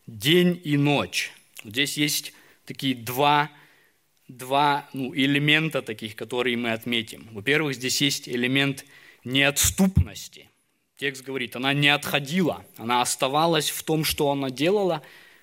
день 0.08 0.62
и 0.64 0.78
ночь. 0.78 1.34
Здесь 1.66 1.98
есть 1.98 2.32
такие 2.64 2.96
два, 2.96 3.52
два 4.30 4.88
ну, 4.94 5.14
элемента 5.14 5.82
таких, 5.82 6.16
которые 6.16 6.56
мы 6.56 6.72
отметим. 6.72 7.28
Во-первых, 7.34 7.76
здесь 7.76 8.00
есть 8.00 8.30
элемент 8.30 8.86
неотступности. 9.26 10.48
Текст 10.96 11.26
говорит, 11.26 11.58
она 11.58 11.74
не 11.74 11.90
отходила, 11.90 12.66
она 12.78 13.02
оставалась 13.02 13.70
в 13.70 13.84
том, 13.84 14.06
что 14.06 14.32
она 14.32 14.50
делала 14.50 15.02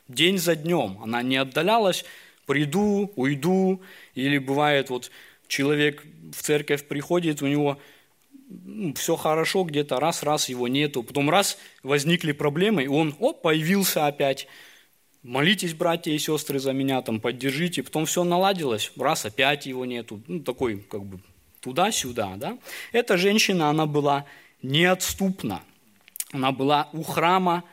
день 0.09 0.39
за 0.39 0.57
днем. 0.57 0.99
Она 1.03 1.21
не 1.23 1.37
отдалялась, 1.37 2.07
приду, 2.47 3.12
уйду, 3.17 3.83
или 4.15 4.39
бывает, 4.39 4.89
вот 4.89 5.11
человек 5.47 6.03
в 6.33 6.41
церковь 6.41 6.89
приходит, 6.89 7.43
у 7.43 7.47
него 7.47 7.79
все 8.94 9.16
хорошо, 9.16 9.64
где-то 9.64 9.98
раз-раз 10.00 10.48
его 10.48 10.68
нету, 10.68 11.02
потом 11.02 11.30
раз 11.30 11.59
возникли 11.82 12.32
проблемы, 12.32 12.85
и 12.85 12.88
он, 12.88 13.14
оп, 13.18 13.42
появился 13.42 14.06
опять. 14.06 14.46
Молитесь, 15.22 15.74
братья 15.74 16.12
и 16.12 16.18
сестры, 16.18 16.61
за 16.61 16.72
меня, 16.72 17.02
там, 17.02 17.18
поддержите. 17.18 17.82
Потом 17.82 18.06
все 18.06 18.22
наладилось, 18.22 18.92
раз 18.96 19.24
опять 19.24 19.66
его 19.66 19.85
нету. 19.85 20.22
Ну, 20.28 20.38
такой, 20.40 20.78
как 20.78 21.04
бы, 21.04 21.20
туда-сюда, 21.61 22.35
да. 22.37 22.59
Эта 22.92 23.16
женщина, 23.16 23.68
она 23.68 23.87
была 23.87 24.24
неотступна. 24.62 25.62
Она 26.32 26.52
была 26.52 26.88
у 26.92 27.02
храма 27.02 27.64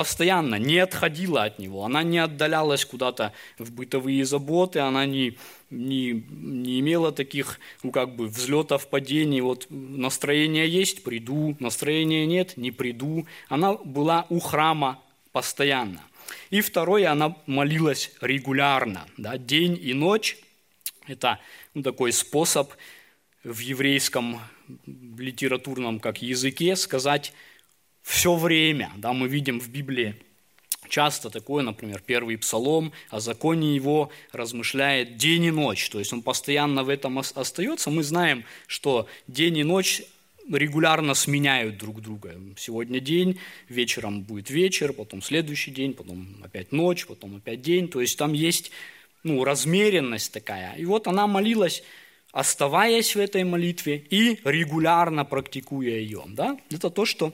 постоянно, 0.00 0.54
не 0.54 0.78
отходила 0.78 1.44
от 1.44 1.58
него. 1.58 1.84
Она 1.84 2.02
не 2.02 2.16
отдалялась 2.16 2.86
куда-то 2.86 3.34
в 3.58 3.70
бытовые 3.70 4.24
заботы, 4.24 4.78
она 4.78 5.04
не, 5.04 5.36
не, 5.68 6.24
не 6.30 6.80
имела 6.80 7.12
таких 7.12 7.60
ну, 7.82 7.90
как 7.90 8.16
бы 8.16 8.26
взлетов, 8.28 8.88
падений. 8.88 9.42
Вот 9.42 9.66
настроение 9.68 10.66
есть, 10.66 11.04
приду, 11.04 11.54
настроения 11.60 12.24
нет, 12.24 12.56
не 12.56 12.70
приду. 12.70 13.26
Она 13.50 13.74
была 13.74 14.24
у 14.30 14.38
храма 14.38 15.02
постоянно. 15.32 16.00
И 16.48 16.62
второе, 16.62 17.12
она 17.12 17.36
молилась 17.44 18.10
регулярно, 18.22 19.06
да, 19.18 19.36
день 19.36 19.78
и 19.82 19.92
ночь. 19.92 20.38
Это 21.08 21.40
ну, 21.74 21.82
такой 21.82 22.12
способ 22.12 22.72
в 23.44 23.58
еврейском 23.58 24.40
литературном 24.86 26.00
как 26.00 26.22
языке 26.22 26.74
сказать 26.74 27.34
все 28.10 28.34
время. 28.34 28.90
Да, 28.96 29.12
мы 29.12 29.28
видим 29.28 29.60
в 29.60 29.68
Библии 29.68 30.16
часто 30.88 31.30
такое, 31.30 31.62
например, 31.62 32.02
первый 32.04 32.36
псалом, 32.36 32.92
о 33.08 33.20
законе 33.20 33.76
его 33.76 34.10
размышляет 34.32 35.16
день 35.16 35.44
и 35.44 35.50
ночь, 35.52 35.88
то 35.88 36.00
есть 36.00 36.12
он 36.12 36.22
постоянно 36.22 36.82
в 36.82 36.88
этом 36.88 37.20
остается. 37.20 37.90
Мы 37.90 38.02
знаем, 38.02 38.44
что 38.66 39.06
день 39.28 39.58
и 39.58 39.62
ночь 39.62 40.02
регулярно 40.50 41.14
сменяют 41.14 41.78
друг 41.78 42.02
друга. 42.02 42.34
Сегодня 42.58 42.98
день, 42.98 43.38
вечером 43.68 44.22
будет 44.22 44.50
вечер, 44.50 44.92
потом 44.92 45.22
следующий 45.22 45.70
день, 45.70 45.94
потом 45.94 46.26
опять 46.42 46.72
ночь, 46.72 47.06
потом 47.06 47.36
опять 47.36 47.62
день. 47.62 47.86
То 47.86 48.00
есть 48.00 48.18
там 48.18 48.32
есть 48.32 48.72
ну, 49.22 49.44
размеренность 49.44 50.32
такая. 50.32 50.74
И 50.74 50.84
вот 50.84 51.06
она 51.06 51.28
молилась 51.28 51.84
оставаясь 52.32 53.16
в 53.16 53.18
этой 53.18 53.42
молитве 53.42 54.04
и 54.10 54.38
регулярно 54.44 55.24
практикуя 55.24 55.96
ее. 55.96 56.22
Да? 56.28 56.56
Это 56.70 56.90
то 56.90 57.04
что, 57.04 57.32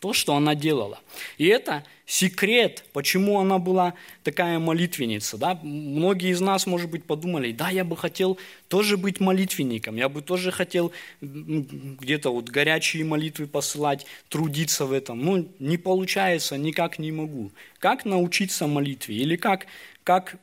то, 0.00 0.12
что 0.12 0.34
она 0.34 0.54
делала. 0.54 1.00
И 1.36 1.46
это 1.46 1.84
секрет, 2.06 2.84
почему 2.92 3.38
она 3.38 3.58
была 3.58 3.94
такая 4.22 4.58
молитвенница. 4.58 5.36
Да? 5.36 5.58
Многие 5.62 6.30
из 6.30 6.40
нас, 6.40 6.66
может 6.66 6.90
быть, 6.90 7.04
подумали, 7.04 7.52
да, 7.52 7.68
я 7.70 7.84
бы 7.84 7.96
хотел 7.96 8.38
тоже 8.68 8.96
быть 8.96 9.20
молитвенником, 9.20 9.96
я 9.96 10.08
бы 10.08 10.22
тоже 10.22 10.50
хотел 10.50 10.92
где-то 11.20 12.30
вот 12.32 12.48
горячие 12.48 13.04
молитвы 13.04 13.46
посылать, 13.46 14.06
трудиться 14.28 14.86
в 14.86 14.92
этом. 14.92 15.20
Ну, 15.20 15.48
не 15.58 15.76
получается, 15.76 16.56
никак 16.56 16.98
не 16.98 17.12
могу. 17.12 17.50
Как 17.78 18.04
научиться 18.04 18.66
молитве? 18.66 19.16
Или 19.16 19.36
как, 19.36 19.66
как, 20.04 20.36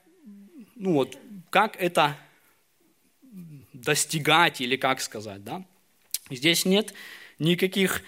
ну 0.76 0.94
вот, 0.94 1.18
как 1.50 1.76
это 1.78 2.18
достигать 3.74 4.62
или 4.62 4.76
как 4.76 5.02
сказать, 5.02 5.44
да? 5.44 5.64
Здесь 6.30 6.66
нет 6.66 6.94
никаких 7.40 8.02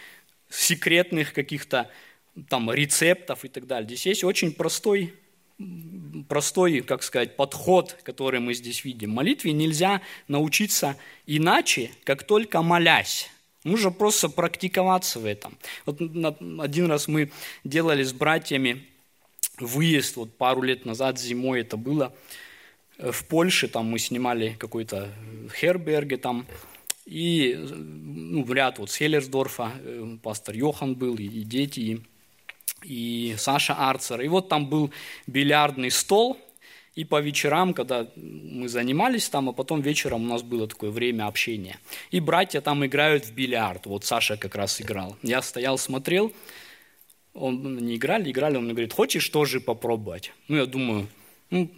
секретных 0.50 1.34
каких-то 1.34 1.90
там 2.50 2.72
рецептов 2.72 3.46
и 3.46 3.48
так 3.48 3.68
далее. 3.68 3.88
Здесь 3.88 4.06
есть 4.06 4.24
очень 4.24 4.52
простой 4.52 5.14
простой, 6.30 6.82
как 6.82 7.02
сказать, 7.02 7.36
подход, 7.36 7.98
который 8.04 8.40
мы 8.40 8.54
здесь 8.54 8.84
видим. 8.84 9.12
Молитве 9.12 9.54
нельзя 9.54 10.02
научиться 10.28 10.98
иначе, 11.26 11.92
как 12.04 12.24
только 12.24 12.62
молясь. 12.62 13.32
Нужно 13.64 13.92
просто 13.92 14.30
практиковаться 14.30 15.20
в 15.20 15.26
этом. 15.26 15.58
Вот 15.86 16.00
один 16.00 16.86
раз 16.86 17.08
мы 17.08 17.32
делали 17.64 18.04
с 18.04 18.14
братьями 18.14 18.86
выезд, 19.60 20.16
вот 20.16 20.38
пару 20.38 20.62
лет 20.62 20.86
назад 20.86 21.20
зимой 21.20 21.62
это 21.62 21.76
было, 21.76 22.14
э, 22.98 23.12
в 23.12 23.26
Польше, 23.26 23.68
там 23.68 23.88
мы 23.88 24.00
снимали 24.00 24.56
какой-то 24.60 25.10
Херберге 25.60 26.18
там, 26.18 26.46
и 27.08 27.56
ну, 27.56 28.54
ряд 28.54 28.80
вот 28.80 28.92
с 28.92 28.98
Хеллерсдорфа, 28.98 29.72
э, 29.82 30.18
пастор 30.22 30.56
Йохан 30.56 30.94
был, 30.96 31.16
и, 31.16 31.24
и 31.24 31.44
дети, 31.44 31.80
и 31.80 32.02
и 32.84 33.36
Саша 33.38 33.74
Арцер. 33.74 34.22
И 34.22 34.28
вот 34.28 34.50
там 34.50 34.68
был 34.68 34.92
бильярдный 35.26 35.92
стол, 35.92 36.38
и 36.96 37.04
по 37.04 37.22
вечерам, 37.22 37.74
когда 37.74 38.08
мы 38.16 38.68
занимались 38.68 39.30
там, 39.30 39.50
а 39.50 39.54
потом 39.54 39.82
вечером 39.82 40.24
у 40.24 40.28
нас 40.28 40.42
было 40.42 40.68
такое 40.68 40.90
время 40.90 41.28
общения. 41.28 41.80
И 42.10 42.20
братья 42.20 42.60
там 42.60 42.86
играют 42.86 43.26
в 43.26 43.34
бильярд. 43.34 43.86
Вот 43.86 44.04
Саша 44.04 44.36
как 44.36 44.56
раз 44.56 44.82
играл. 44.82 45.16
Я 45.22 45.42
стоял, 45.42 45.78
смотрел. 45.78 46.34
Он 47.34 47.78
не 47.78 47.98
играли, 47.98 48.32
играли. 48.32 48.58
Он 48.58 48.64
мне 48.64 48.74
говорит, 48.74 48.94
хочешь 48.94 49.30
тоже 49.30 49.60
попробовать? 49.60 50.32
Ну, 50.48 50.58
я 50.58 50.66
думаю, 50.66 51.08
ну, 51.52 51.70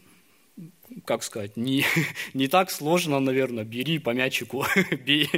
как 1.05 1.23
сказать, 1.23 1.57
не, 1.57 1.85
не 2.33 2.47
так 2.47 2.71
сложно, 2.71 3.19
наверное, 3.19 3.63
бери 3.63 3.99
по 3.99 4.11
мячику, 4.11 4.65
бей. 5.05 5.29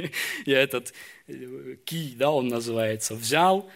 Я 0.46 0.60
этот 0.60 0.92
э, 1.28 1.76
кий, 1.84 2.14
да, 2.16 2.30
он 2.30 2.48
называется, 2.48 3.14
взял, 3.14 3.70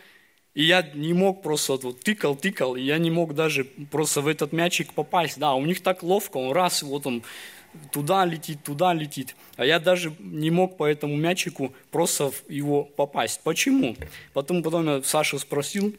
и 0.54 0.64
я 0.64 0.82
не 0.94 1.12
мог 1.12 1.42
просто 1.42 1.76
вот, 1.76 2.00
тыкал, 2.00 2.34
тыкал, 2.34 2.76
и 2.76 2.82
я 2.82 2.98
не 2.98 3.10
мог 3.10 3.34
даже 3.34 3.64
просто 3.64 4.22
в 4.22 4.28
этот 4.28 4.52
мячик 4.52 4.94
попасть. 4.94 5.38
Да, 5.38 5.54
у 5.54 5.64
них 5.66 5.82
так 5.82 6.02
ловко, 6.02 6.38
он 6.38 6.52
раз, 6.52 6.82
вот 6.82 7.06
он 7.06 7.22
туда 7.92 8.24
летит, 8.24 8.62
туда 8.64 8.94
летит. 8.94 9.36
А 9.56 9.66
я 9.66 9.78
даже 9.78 10.14
не 10.18 10.50
мог 10.50 10.78
по 10.78 10.86
этому 10.86 11.14
мячику 11.14 11.74
просто 11.90 12.32
его 12.48 12.84
попасть. 12.84 13.40
Почему? 13.44 13.96
Потом, 14.32 14.62
потом 14.62 14.86
я 14.86 15.02
Сашу 15.02 15.38
спросил, 15.38 15.94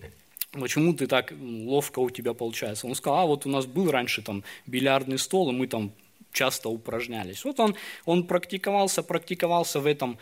почему 0.62 0.94
ты 0.94 1.08
так 1.08 1.34
ловко 1.40 2.00
у 2.00 2.10
тебя 2.10 2.34
получается. 2.34 2.88
Он 2.88 2.96
сказал, 2.96 3.20
а 3.20 3.26
вот 3.26 3.46
у 3.46 3.50
нас 3.50 3.66
был 3.66 3.92
раньше 3.92 4.22
там 4.22 4.44
бильярдный 4.66 5.18
стол, 5.18 5.50
и 5.50 5.54
мы 5.54 5.68
там 5.68 5.92
часто 6.32 6.70
упражнялись. 6.70 7.46
Вот 7.46 7.60
он, 7.60 7.76
он 8.06 8.24
практиковался, 8.24 9.04
практиковался 9.04 9.80
в 9.80 9.86
этом 9.86 10.18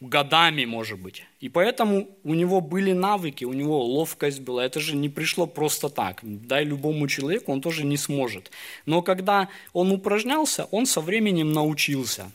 годами, 0.00 0.64
может 0.64 0.98
быть. 0.98 1.24
И 1.40 1.48
поэтому 1.48 2.08
у 2.24 2.34
него 2.34 2.60
были 2.60 2.92
навыки, 2.92 3.44
у 3.44 3.52
него 3.52 3.84
ловкость 3.84 4.40
была. 4.40 4.64
Это 4.64 4.80
же 4.80 4.96
не 4.96 5.08
пришло 5.08 5.46
просто 5.46 5.88
так. 5.88 6.20
Дай 6.22 6.64
любому 6.64 7.06
человеку, 7.08 7.52
он 7.52 7.60
тоже 7.60 7.84
не 7.84 7.96
сможет. 7.96 8.50
Но 8.86 9.02
когда 9.02 9.48
он 9.72 9.92
упражнялся, 9.92 10.64
он 10.70 10.86
со 10.86 11.00
временем 11.00 11.52
научился. 11.52 12.30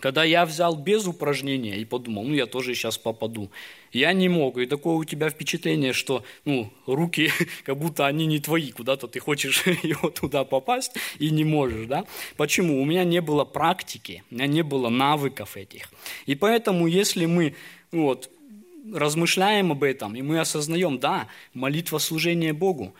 Когда 0.00 0.24
я 0.24 0.46
взял 0.46 0.76
без 0.76 1.06
упражнения 1.06 1.78
и 1.78 1.84
подумал, 1.84 2.24
ну 2.24 2.34
я 2.34 2.46
тоже 2.46 2.74
сейчас 2.74 2.96
попаду, 2.96 3.50
я 3.92 4.12
не 4.12 4.28
мог. 4.28 4.58
И 4.58 4.66
такое 4.66 4.94
у 4.94 5.04
тебя 5.04 5.30
впечатление, 5.30 5.92
что 5.92 6.24
ну, 6.44 6.72
руки, 6.86 7.30
как 7.64 7.76
будто 7.78 8.06
они 8.06 8.26
не 8.26 8.38
твои, 8.38 8.70
куда-то 8.72 9.08
ты 9.08 9.20
хочешь 9.20 9.66
его 9.82 10.10
туда 10.10 10.44
попасть 10.44 10.92
и 11.18 11.30
не 11.30 11.44
можешь. 11.44 11.86
Да? 11.86 12.04
Почему? 12.36 12.80
У 12.80 12.84
меня 12.84 13.04
не 13.04 13.20
было 13.20 13.44
практики, 13.44 14.22
у 14.30 14.34
меня 14.34 14.46
не 14.46 14.62
было 14.62 14.88
навыков 14.88 15.56
этих. 15.56 15.90
И 16.26 16.34
поэтому, 16.34 16.86
если 16.86 17.26
мы 17.26 17.54
ну 17.92 18.04
вот, 18.04 18.30
размышляем 18.92 19.72
об 19.72 19.82
этом, 19.82 20.14
и 20.14 20.22
мы 20.22 20.40
осознаем, 20.40 20.98
да, 20.98 21.28
молитва 21.54 21.98
служения 21.98 22.52
Богу, 22.52 22.94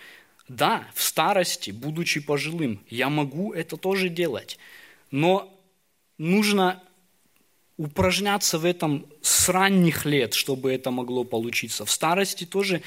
да, 0.48 0.88
в 0.94 1.02
старости, 1.02 1.70
будучи 1.70 2.20
пожилым, 2.20 2.80
я 2.88 3.08
могу 3.08 3.52
это 3.52 3.76
тоже 3.76 4.08
делать. 4.08 4.58
Но 5.10 5.56
нужно 6.18 6.82
упражняться 7.80 8.58
в 8.58 8.66
этом 8.66 9.06
с 9.22 9.48
ранних 9.48 10.04
лет, 10.04 10.34
чтобы 10.34 10.70
это 10.70 10.90
могло 10.90 11.24
получиться. 11.24 11.86
В 11.86 11.90
старости 11.90 12.44
тоже 12.44 12.82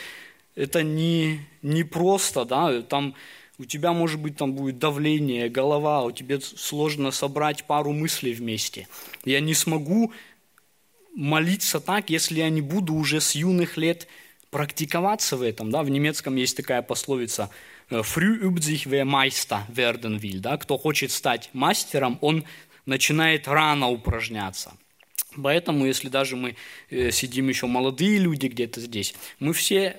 это 0.53 0.83
не, 0.83 1.39
не 1.63 1.83
просто, 1.83 2.45
да, 2.45 2.83
там 2.83 3.15
у 3.57 3.65
тебя, 3.65 3.91
может 3.91 4.19
быть, 4.19 4.37
там 4.37 4.53
будет 4.53 4.77
давление, 4.77 5.49
голова, 5.49 6.03
у 6.03 6.11
тебя 6.11 6.39
сложно 6.39 7.09
собрать 7.09 7.63
пару 7.63 7.91
мыслей 7.91 8.33
вместе. 8.33 8.87
Я 9.25 9.39
не 9.39 9.55
смогу 9.55 10.13
молиться 11.15 11.79
так, 11.79 12.11
если 12.11 12.37
я 12.37 12.49
не 12.49 12.61
буду 12.61 12.93
уже 12.93 13.19
с 13.19 13.33
юных 13.33 13.77
лет 13.77 14.07
практиковаться 14.51 15.37
в 15.37 15.41
этом. 15.41 15.71
Да? 15.71 15.81
В 15.81 15.89
немецком 15.89 16.35
есть 16.35 16.55
такая 16.55 16.83
пословица 16.83 17.49
«Früh 17.89 18.39
übt 18.43 18.61
sich 18.61 18.85
wer 18.85 19.05
Meister 19.05 19.61
werden 19.73 20.19
will». 20.19 20.39
Да? 20.39 20.57
Кто 20.57 20.77
хочет 20.77 21.09
стать 21.09 21.49
мастером, 21.53 22.19
он 22.21 22.43
начинает 22.85 23.47
рано 23.47 23.89
упражняться. 23.89 24.73
Поэтому, 25.41 25.85
если 25.85 26.09
даже 26.09 26.35
мы 26.35 26.55
э, 26.89 27.11
сидим 27.11 27.49
еще 27.49 27.67
молодые 27.67 28.19
люди 28.19 28.47
где-то 28.47 28.81
здесь, 28.81 29.15
мы 29.39 29.53
все, 29.53 29.97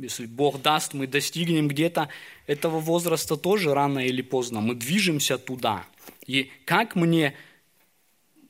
если 0.00 0.26
Бог 0.26 0.62
даст, 0.62 0.94
мы 0.94 1.06
достигнем 1.06 1.68
где-то 1.68 2.08
этого 2.46 2.80
возраста 2.80 3.36
тоже 3.36 3.74
рано 3.74 4.00
или 4.00 4.22
поздно. 4.22 4.60
Мы 4.60 4.74
движемся 4.74 5.38
туда. 5.38 5.84
И 6.26 6.50
как 6.64 6.96
мне, 6.96 7.34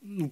ну, 0.03 0.31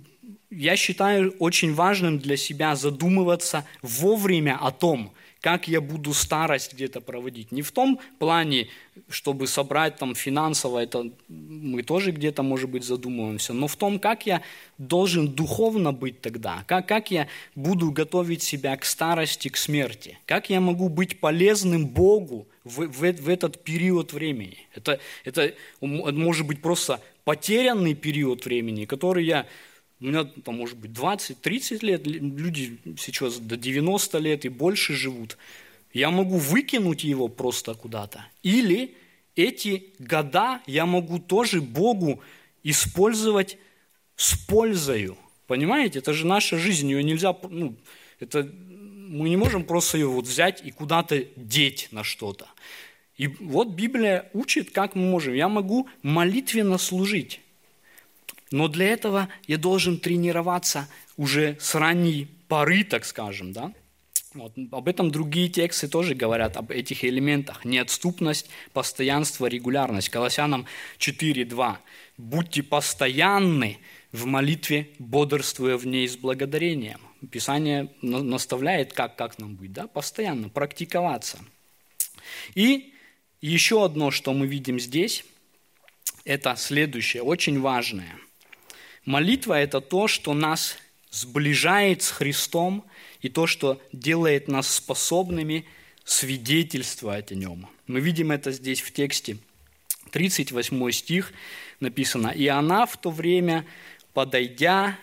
я 0.50 0.76
считаю 0.76 1.32
очень 1.38 1.74
важным 1.74 2.18
для 2.18 2.36
себя 2.36 2.76
задумываться 2.76 3.66
вовремя 3.82 4.58
о 4.60 4.70
том, 4.70 5.12
как 5.46 5.68
я 5.68 5.80
буду 5.80 6.12
старость 6.12 6.74
где-то 6.74 7.00
проводить. 7.00 7.52
Не 7.52 7.62
в 7.62 7.70
том 7.70 8.00
плане, 8.18 8.66
чтобы 9.08 9.46
собрать 9.46 9.96
там 9.96 10.16
финансово, 10.16 10.80
это 10.80 11.12
мы 11.28 11.84
тоже 11.84 12.10
где-то, 12.10 12.42
может 12.42 12.68
быть, 12.68 12.82
задумываемся, 12.82 13.52
но 13.52 13.68
в 13.68 13.76
том, 13.76 14.00
как 14.00 14.26
я 14.26 14.42
должен 14.76 15.28
духовно 15.28 15.92
быть 15.92 16.20
тогда, 16.20 16.64
как, 16.66 16.88
как 16.88 17.12
я 17.12 17.28
буду 17.54 17.92
готовить 17.92 18.42
себя 18.42 18.76
к 18.76 18.84
старости, 18.84 19.46
к 19.46 19.56
смерти, 19.56 20.18
как 20.26 20.50
я 20.50 20.60
могу 20.60 20.88
быть 20.88 21.20
полезным 21.20 21.86
Богу 21.86 22.48
в, 22.64 22.80
в, 22.88 23.12
в 23.12 23.28
этот 23.28 23.62
период 23.62 24.12
времени. 24.12 24.58
Это, 24.74 24.98
это 25.22 25.54
может 25.80 26.44
быть 26.44 26.60
просто 26.60 27.00
потерянный 27.24 27.94
период 27.94 28.44
времени, 28.44 28.84
который 28.84 29.24
я 29.24 29.46
у 30.00 30.04
меня 30.04 30.24
там 30.24 30.56
может 30.56 30.76
быть 30.76 30.90
20-30 30.90 31.84
лет, 31.84 32.06
люди 32.06 32.78
сейчас 32.98 33.38
до 33.38 33.56
90 33.56 34.18
лет 34.18 34.44
и 34.44 34.48
больше 34.48 34.94
живут. 34.94 35.38
Я 35.92 36.10
могу 36.10 36.36
выкинуть 36.36 37.04
его 37.04 37.28
просто 37.28 37.74
куда-то. 37.74 38.26
Или 38.42 38.94
эти 39.36 39.94
года 39.98 40.60
я 40.66 40.84
могу 40.84 41.18
тоже 41.18 41.62
Богу 41.62 42.20
использовать 42.62 43.58
с 44.16 44.36
пользою. 44.36 45.16
Понимаете, 45.46 46.00
это 46.00 46.12
же 46.12 46.26
наша 46.26 46.58
жизнь, 46.58 46.90
ее 46.90 47.02
нельзя, 47.02 47.34
ну, 47.48 47.76
это, 48.20 48.42
мы 48.42 49.28
не 49.28 49.36
можем 49.36 49.64
просто 49.64 49.98
ее 49.98 50.08
вот 50.08 50.26
взять 50.26 50.62
и 50.64 50.70
куда-то 50.70 51.24
деть 51.36 51.88
на 51.92 52.02
что-то. 52.02 52.48
И 53.16 53.28
вот 53.28 53.68
Библия 53.68 54.28
учит, 54.34 54.70
как 54.70 54.94
мы 54.94 55.02
можем. 55.02 55.32
Я 55.32 55.48
могу 55.48 55.88
молитвенно 56.02 56.76
служить. 56.76 57.40
Но 58.50 58.68
для 58.68 58.86
этого 58.86 59.28
я 59.46 59.58
должен 59.58 59.98
тренироваться 59.98 60.88
уже 61.16 61.56
с 61.60 61.74
ранней 61.74 62.28
поры, 62.48 62.84
так 62.84 63.04
скажем, 63.04 63.52
да? 63.52 63.72
Вот. 64.34 64.52
Об 64.70 64.86
этом 64.86 65.10
другие 65.10 65.48
тексты 65.48 65.88
тоже 65.88 66.14
говорят, 66.14 66.56
об 66.56 66.70
этих 66.70 67.04
элементах. 67.04 67.64
Неотступность, 67.64 68.48
постоянство, 68.72 69.46
регулярность. 69.46 70.10
Колоссянам 70.10 70.66
4.2. 70.98 71.76
«Будьте 72.18 72.62
постоянны 72.62 73.78
в 74.12 74.26
молитве, 74.26 74.90
бодрствуя 74.98 75.76
в 75.76 75.86
ней 75.86 76.06
с 76.06 76.16
благодарением». 76.16 77.00
Писание 77.30 77.90
наставляет, 78.02 78.92
как, 78.92 79.16
как 79.16 79.38
нам 79.38 79.56
быть, 79.56 79.72
да? 79.72 79.86
постоянно 79.86 80.50
практиковаться. 80.50 81.38
И 82.54 82.92
еще 83.40 83.84
одно, 83.84 84.10
что 84.10 84.34
мы 84.34 84.46
видим 84.46 84.78
здесь, 84.78 85.24
это 86.24 86.56
следующее, 86.56 87.22
очень 87.22 87.60
важное– 87.60 88.18
Молитва– 89.06 89.54
это 89.60 89.80
то, 89.80 90.08
что 90.08 90.34
нас 90.34 90.76
сближает 91.10 92.02
с 92.02 92.10
Христом 92.10 92.84
и 93.20 93.28
то, 93.28 93.46
что 93.46 93.80
делает 93.92 94.48
нас 94.48 94.68
способными 94.68 95.64
свидетельствовать 96.04 97.30
о 97.30 97.36
Нем. 97.36 97.68
Мы 97.86 98.00
видим 98.00 98.32
это 98.32 98.50
здесь 98.50 98.80
в 98.80 98.92
тексте. 98.92 99.38
38 100.10 100.90
стих 100.90 101.32
написано. 101.78 102.28
«И 102.28 102.48
она 102.48 102.84
в 102.84 102.96
то 102.96 103.10
время, 103.10 103.64
подойдя, 104.12 104.98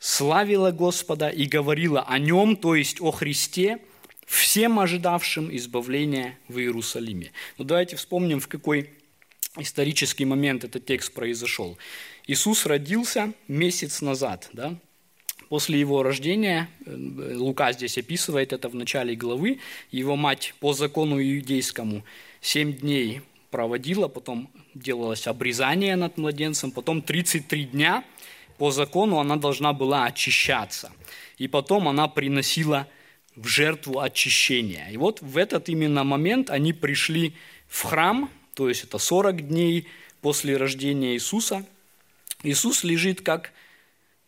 славила 0.00 0.72
Господа 0.72 1.28
и 1.28 1.46
говорила 1.46 2.02
о 2.02 2.18
Нем, 2.18 2.56
то 2.56 2.74
есть 2.74 3.00
о 3.00 3.12
Христе, 3.12 3.78
всем 4.26 4.80
ожидавшим 4.80 5.54
избавления 5.54 6.36
в 6.48 6.58
Иерусалиме». 6.58 7.30
Ну, 7.58 7.64
давайте 7.64 7.94
вспомним, 7.94 8.40
в 8.40 8.48
какой 8.48 8.90
исторический 9.56 10.24
момент 10.24 10.64
этот 10.64 10.86
текст 10.86 11.12
произошел. 11.12 11.76
Иисус 12.30 12.64
родился 12.64 13.32
месяц 13.48 14.02
назад, 14.02 14.50
да? 14.52 14.76
после 15.48 15.80
его 15.80 16.04
рождения, 16.04 16.68
э, 16.86 17.34
Лука 17.34 17.72
здесь 17.72 17.98
описывает 17.98 18.52
это 18.52 18.68
в 18.68 18.74
начале 18.76 19.16
главы, 19.16 19.58
его 19.90 20.14
мать 20.14 20.54
по 20.60 20.72
закону 20.72 21.20
иудейскому 21.20 22.04
семь 22.40 22.72
дней 22.72 23.22
проводила, 23.50 24.06
потом 24.06 24.48
делалось 24.74 25.26
обрезание 25.26 25.96
над 25.96 26.18
младенцем, 26.18 26.70
потом 26.70 27.02
33 27.02 27.64
дня 27.64 28.04
по 28.58 28.70
закону 28.70 29.18
она 29.18 29.34
должна 29.34 29.72
была 29.72 30.04
очищаться. 30.04 30.92
И 31.36 31.48
потом 31.48 31.88
она 31.88 32.06
приносила 32.06 32.86
в 33.34 33.48
жертву 33.48 33.98
очищения. 33.98 34.88
И 34.92 34.96
вот 34.96 35.20
в 35.20 35.36
этот 35.36 35.68
именно 35.68 36.04
момент 36.04 36.48
они 36.50 36.72
пришли 36.72 37.34
в 37.66 37.82
храм, 37.82 38.30
то 38.54 38.68
есть 38.68 38.84
это 38.84 38.98
40 38.98 39.48
дней 39.48 39.88
после 40.20 40.56
рождения 40.56 41.14
Иисуса. 41.14 41.66
Иисус 42.42 42.84
лежит 42.84 43.20
как 43.20 43.52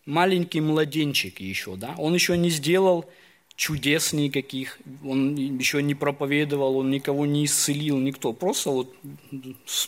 маленький 0.07 0.61
младенчик 0.61 1.41
еще, 1.41 1.77
да, 1.77 1.95
он 1.99 2.15
еще 2.15 2.37
не 2.37 2.51
сделал 2.51 3.11
чудес 3.55 4.13
никаких, 4.13 4.79
он 5.05 5.35
еще 5.35 5.83
не 5.83 5.95
проповедовал, 5.95 6.79
он 6.79 6.91
никого 6.91 7.27
не 7.27 7.45
исцелил, 7.45 7.99
никто, 7.99 8.33
просто 8.33 8.71
вот 8.71 8.95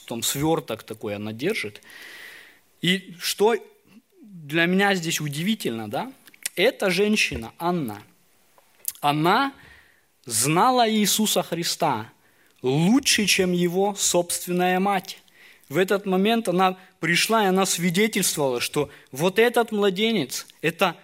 там 0.06 0.22
сверток 0.22 0.82
такой 0.82 1.16
она 1.16 1.32
держит. 1.32 1.80
И 2.82 3.14
что 3.18 3.56
для 4.20 4.66
меня 4.66 4.94
здесь 4.94 5.20
удивительно, 5.20 5.88
да, 5.90 6.12
эта 6.56 6.90
женщина, 6.90 7.52
Анна, 7.58 8.02
она 9.00 9.52
знала 10.24 10.88
Иисуса 10.90 11.42
Христа 11.42 12.12
лучше, 12.62 13.26
чем 13.26 13.52
его 13.52 13.94
собственная 13.94 14.78
мать. 14.80 15.18
В 15.74 15.76
этот 15.76 16.06
момент 16.06 16.48
она 16.48 16.78
пришла 17.00 17.42
и 17.42 17.48
она 17.48 17.66
свидетельствовала, 17.66 18.60
что 18.60 18.90
вот 19.10 19.40
этот 19.40 19.72
младенец– 19.72 20.46
это 20.62 20.96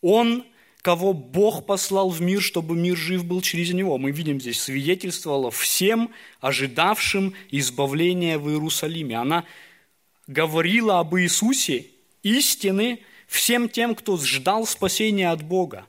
он, 0.00 0.46
кого 0.80 1.12
Бог 1.12 1.66
послал 1.66 2.08
в 2.08 2.22
мир, 2.22 2.40
чтобы 2.40 2.74
мир 2.74 2.96
жив 2.96 3.26
был 3.26 3.42
через 3.42 3.74
него. 3.74 3.98
Мы 3.98 4.12
видим 4.12 4.40
здесь, 4.40 4.62
свидетельствовала 4.62 5.50
всем 5.50 6.10
ожидавшим 6.40 7.34
избавления 7.50 8.38
в 8.38 8.48
Иерусалиме. 8.48 9.18
Она 9.18 9.44
говорила 10.26 11.00
об 11.00 11.14
Иисусе 11.16 11.88
истины 12.22 13.00
всем 13.26 13.68
тем, 13.68 13.94
кто 13.94 14.16
ждал 14.16 14.66
спасения 14.66 15.30
от 15.30 15.42
Бога. 15.42 15.84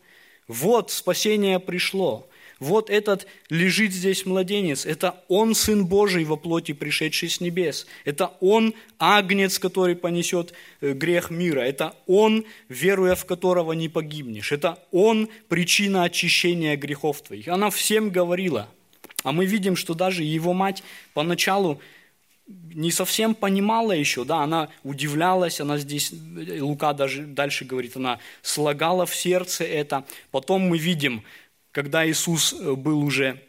Вот 0.50 0.92
спасение 0.92 1.62
пришло. 1.62 2.28
Вот 2.60 2.90
этот 2.90 3.28
лежит 3.50 3.92
здесь 3.92 4.26
младенец. 4.26 4.86
Это 4.86 5.24
он, 5.28 5.56
Сын 5.56 5.86
Божий 5.86 6.24
во 6.24 6.38
плоти, 6.38 6.72
пришедший 6.72 7.30
с 7.30 7.42
небес. 7.42 7.86
Это 8.06 8.32
он, 8.40 8.74
агнец, 8.98 9.60
который 9.60 9.96
понесет 9.96 10.54
э, 10.82 10.94
грех 10.94 11.30
мира. 11.30 11.62
Это 11.62 11.96
он, 12.08 12.46
веруя 12.70 13.16
в 13.16 13.26
которого 13.26 13.74
не 13.74 13.90
погибнешь. 13.90 14.52
Это 14.52 14.80
он, 14.92 15.30
причина 15.50 16.04
очищения 16.04 16.78
грехов 16.78 17.22
твоих. 17.22 17.48
Она 17.50 17.70
всем 17.70 18.10
говорила. 18.10 18.70
А 19.24 19.32
мы 19.32 19.46
видим, 19.46 19.76
что 19.76 19.94
даже 19.94 20.24
его 20.24 20.54
мать 20.54 20.84
поначалу 21.14 21.82
не 22.48 22.92
совсем 22.92 23.34
понимала 23.34 23.92
еще, 23.92 24.24
да, 24.24 24.44
она 24.44 24.70
удивлялась, 24.84 25.60
она 25.60 25.78
здесь, 25.78 26.14
Лука 26.60 26.94
даже 26.94 27.24
дальше 27.24 27.66
говорит, 27.66 27.96
она 27.96 28.20
слагала 28.44 29.06
в 29.06 29.16
сердце 29.16 29.64
это. 29.64 30.06
Потом 30.30 30.62
мы 30.62 30.78
видим, 30.78 31.24
когда 31.76 32.10
Иисус 32.10 32.54
э, 32.54 32.74
был 32.74 33.04
уже 33.04 33.42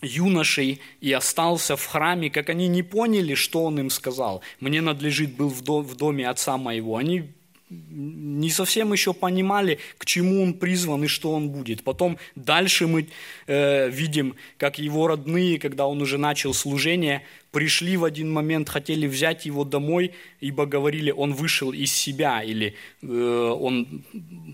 юношей 0.00 0.80
и 1.00 1.12
остался 1.12 1.74
в 1.74 1.84
храме, 1.84 2.30
как 2.30 2.48
они 2.48 2.68
не 2.68 2.84
поняли, 2.84 3.34
что 3.34 3.64
Он 3.64 3.80
им 3.80 3.90
сказал. 3.90 4.42
«Мне 4.60 4.80
надлежит 4.80 5.34
был 5.34 5.48
в 5.48 5.96
доме 5.96 6.28
отца 6.28 6.56
моего». 6.56 6.96
Они 6.96 7.32
не 7.70 8.50
совсем 8.50 8.92
еще 8.92 9.14
понимали, 9.14 9.78
к 9.98 10.04
чему 10.04 10.42
он 10.42 10.54
призван 10.54 11.04
и 11.04 11.06
что 11.06 11.32
он 11.32 11.48
будет. 11.48 11.82
Потом 11.82 12.18
дальше 12.34 12.86
мы 12.86 13.08
э, 13.46 13.88
видим, 13.88 14.36
как 14.58 14.78
его 14.78 15.06
родные, 15.06 15.58
когда 15.58 15.86
он 15.86 16.02
уже 16.02 16.18
начал 16.18 16.52
служение, 16.52 17.22
пришли 17.52 17.96
в 17.96 18.04
один 18.04 18.30
момент, 18.30 18.68
хотели 18.68 19.06
взять 19.06 19.46
его 19.46 19.64
домой, 19.64 20.12
ибо 20.40 20.66
говорили, 20.66 21.10
он 21.10 21.32
вышел 21.32 21.72
из 21.72 21.92
себя 21.92 22.42
или 22.42 22.74
э, 23.02 23.06
он 23.06 24.04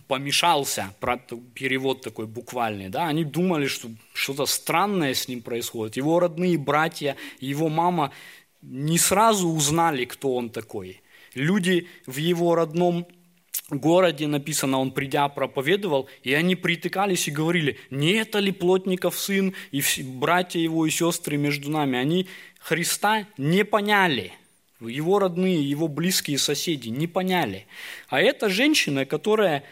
помешался, 0.07 0.95
перевод 1.55 2.03
такой 2.03 2.27
буквальный. 2.27 2.91
Да? 2.91 3.09
Они 3.09 3.25
думали, 3.25 3.67
что 3.67 3.89
что-то 4.15 4.47
странное 4.47 5.15
с 5.15 5.27
ним 5.27 5.43
происходит. 5.43 5.97
Его 5.97 6.21
родные 6.21 6.57
братья, 6.59 7.17
его 7.41 7.69
мама 7.69 8.13
не 8.63 8.99
сразу 8.99 9.49
узнали, 9.49 10.05
кто 10.05 10.37
он 10.37 10.51
такой– 10.51 11.01
Люди 11.35 11.89
в 12.07 12.17
его 12.17 12.55
родном 12.55 13.07
городе, 13.71 14.27
написано, 14.27 14.79
он 14.81 14.91
придя 14.91 15.29
проповедовал, 15.29 16.09
и 16.23 16.35
они 16.35 16.57
притыкались 16.57 17.29
и 17.29 17.31
говорили, 17.31 17.79
не 17.91 18.13
это 18.13 18.39
ли 18.39 18.53
плотников 18.53 19.19
сын, 19.19 19.55
и 19.71 19.83
братья 20.03 20.59
его 20.59 20.87
и 20.87 20.91
сестры 20.91 21.37
между 21.37 21.71
нами. 21.71 21.99
Они 21.99 22.27
Христа 22.59 23.27
не 23.39 23.65
поняли. 23.65 24.33
Его 24.81 25.19
родные, 25.19 25.69
его 25.69 25.89
близкие 25.89 26.39
соседи 26.39 26.89
не 26.89 27.07
поняли. 27.07 27.67
А 28.09 28.21
эта 28.21 28.49
женщина, 28.49 29.05
которая 29.05 29.63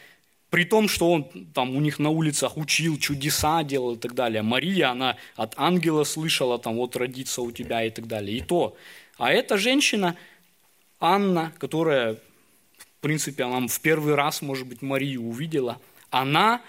при 0.51 0.65
том, 0.65 0.89
что 0.89 1.11
он 1.11 1.25
там 1.55 1.77
у 1.77 1.81
них 1.81 1.99
на 1.99 2.11
улицах 2.11 2.57
учил, 2.57 2.99
чудеса 2.99 3.63
делал 3.63 3.95
и 3.95 3.99
так 3.99 4.15
далее. 4.15 4.43
Мария, 4.43 4.91
она 4.91 5.17
от 5.35 5.55
ангела 5.57 6.05
слышала, 6.05 6.59
там, 6.59 6.77
вот 6.77 6.97
родится 6.97 7.43
у 7.43 7.51
тебя 7.53 7.85
и 7.85 7.91
так 7.91 8.07
далее. 8.07 8.39
И 8.39 8.41
то. 8.41 8.77
А 9.19 9.31
эта 9.31 9.59
женщина, 9.59 10.17
Анна, 11.01 11.53
которая, 11.59 12.15
в 12.15 12.87
принципе, 13.01 13.45
она 13.45 13.67
в 13.67 13.81
первый 13.81 14.15
раз, 14.15 14.43
может 14.43 14.67
быть, 14.67 14.83
Марию 14.83 15.23
увидела, 15.23 15.81
она 16.11 16.63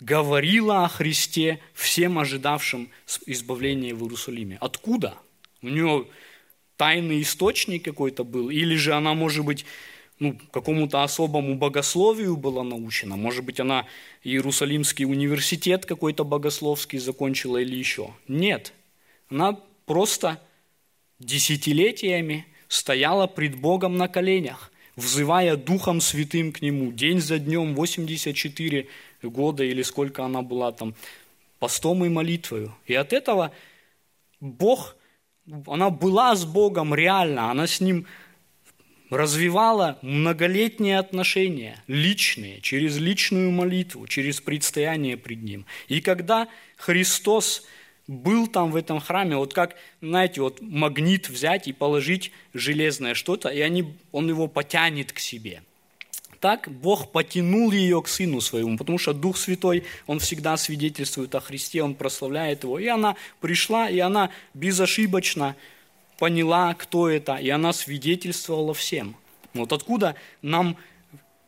говорила 0.00 0.84
о 0.84 0.88
Христе 0.88 1.60
всем 1.72 2.18
ожидавшим 2.18 2.88
избавления 3.26 3.94
в 3.94 4.02
Иерусалиме. 4.02 4.58
Откуда? 4.60 5.14
У 5.62 5.68
нее 5.68 6.06
тайный 6.76 7.22
источник 7.22 7.84
какой-то 7.84 8.24
был, 8.24 8.50
или 8.50 8.76
же 8.76 8.94
она, 8.94 9.14
может 9.14 9.44
быть, 9.44 9.64
ну, 10.18 10.38
какому-то 10.52 11.02
особому 11.02 11.56
богословию 11.56 12.36
была 12.36 12.62
научена, 12.62 13.16
может 13.16 13.44
быть, 13.44 13.60
она 13.60 13.86
Иерусалимский 14.22 15.04
университет 15.04 15.86
какой-то 15.86 16.24
богословский 16.24 16.98
закончила 16.98 17.58
или 17.58 17.76
еще. 17.76 18.14
Нет, 18.28 18.72
она 19.28 19.58
просто 19.86 20.40
десятилетиями 21.18 22.46
стояла 22.74 23.26
пред 23.26 23.54
Богом 23.54 23.96
на 23.96 24.08
коленях, 24.08 24.72
взывая 24.96 25.56
Духом 25.56 26.00
Святым 26.00 26.52
к 26.52 26.60
Нему 26.60 26.92
день 26.92 27.20
за 27.20 27.38
днем, 27.38 27.74
84 27.74 28.88
года 29.22 29.62
или 29.62 29.82
сколько 29.82 30.24
она 30.24 30.42
была 30.42 30.72
там, 30.72 30.94
постом 31.60 32.04
и 32.04 32.08
молитвою. 32.08 32.74
И 32.86 32.94
от 32.94 33.12
этого 33.12 33.52
Бог, 34.40 34.96
она 35.66 35.90
была 35.90 36.34
с 36.34 36.44
Богом 36.44 36.94
реально, 36.94 37.50
она 37.50 37.66
с 37.68 37.80
Ним 37.80 38.06
развивала 39.08 39.98
многолетние 40.02 40.98
отношения, 40.98 41.80
личные, 41.86 42.60
через 42.60 42.98
личную 42.98 43.52
молитву, 43.52 44.08
через 44.08 44.40
предстояние 44.40 45.16
пред 45.16 45.42
Ним. 45.42 45.64
И 45.86 46.00
когда 46.00 46.48
Христос 46.76 47.62
был 48.06 48.46
там 48.46 48.70
в 48.70 48.76
этом 48.76 49.00
храме, 49.00 49.36
вот 49.36 49.54
как, 49.54 49.76
знаете, 50.00 50.40
вот 50.40 50.60
магнит 50.60 51.28
взять 51.28 51.68
и 51.68 51.72
положить 51.72 52.32
железное 52.52 53.14
что-то, 53.14 53.48
и 53.48 53.60
они, 53.60 53.94
он 54.12 54.28
его 54.28 54.46
потянет 54.46 55.12
к 55.12 55.18
себе. 55.18 55.62
Так 56.40 56.68
Бог 56.70 57.10
потянул 57.10 57.72
ее 57.72 58.02
к 58.02 58.08
Сыну 58.08 58.42
Своему, 58.42 58.76
потому 58.76 58.98
что 58.98 59.14
Дух 59.14 59.38
Святой, 59.38 59.84
Он 60.06 60.18
всегда 60.18 60.58
свидетельствует 60.58 61.34
о 61.34 61.40
Христе, 61.40 61.82
Он 61.82 61.94
прославляет 61.94 62.64
Его. 62.64 62.78
И 62.78 62.86
она 62.86 63.16
пришла, 63.40 63.88
и 63.88 63.98
она 63.98 64.28
безошибочно 64.52 65.56
поняла, 66.18 66.74
кто 66.74 67.08
это, 67.08 67.36
и 67.36 67.48
она 67.48 67.72
свидетельствовала 67.72 68.74
всем. 68.74 69.16
Вот 69.54 69.72
откуда 69.72 70.16
нам 70.42 70.76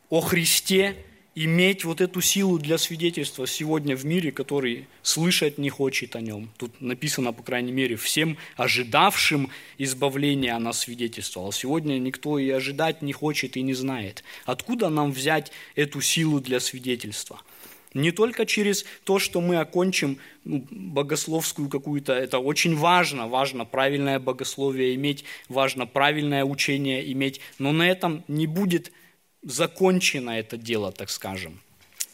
о 0.09 0.19
Христе 0.19 0.95
иметь 1.37 1.85
вот 1.85 2.01
эту 2.01 2.19
силу 2.19 2.57
для 2.57 2.79
свидетельства 2.79 3.45
сегодня 3.45 3.95
в 3.95 4.03
мире, 4.05 4.31
который 4.31 4.87
слышать 5.03 5.59
не 5.59 5.69
хочет 5.69 6.15
о 6.15 6.19
нем. 6.19 6.49
Тут 6.57 6.81
написано, 6.81 7.31
по 7.31 7.43
крайней 7.43 7.71
мере, 7.71 7.95
всем 7.95 8.37
ожидавшим 8.55 9.51
избавления 9.77 10.55
она 10.55 10.73
свидетельствовала. 10.73 11.53
Сегодня 11.53 11.99
никто 11.99 12.39
и 12.39 12.49
ожидать 12.49 13.03
не 13.03 13.13
хочет 13.13 13.55
и 13.55 13.61
не 13.61 13.75
знает. 13.75 14.23
Откуда 14.45 14.89
нам 14.89 15.11
взять 15.11 15.51
эту 15.75 16.01
силу 16.01 16.39
для 16.39 16.59
свидетельства? 16.59 17.39
Не 17.93 18.11
только 18.11 18.47
через 18.47 18.83
то, 19.03 19.19
что 19.19 19.39
мы 19.39 19.57
окончим 19.57 20.17
ну, 20.43 20.65
богословскую 20.71 21.69
какую-то, 21.69 22.13
это 22.13 22.39
очень 22.39 22.75
важно, 22.75 23.27
важно 23.27 23.63
правильное 23.63 24.19
богословие 24.19 24.95
иметь, 24.95 25.23
важно 25.49 25.85
правильное 25.85 26.43
учение 26.43 27.11
иметь, 27.11 27.41
но 27.59 27.71
на 27.71 27.87
этом 27.87 28.23
не 28.27 28.47
будет 28.47 28.91
закончено 29.47 30.31
это 30.31 30.57
дело, 30.57 30.91
так 30.91 31.09
скажем. 31.09 31.59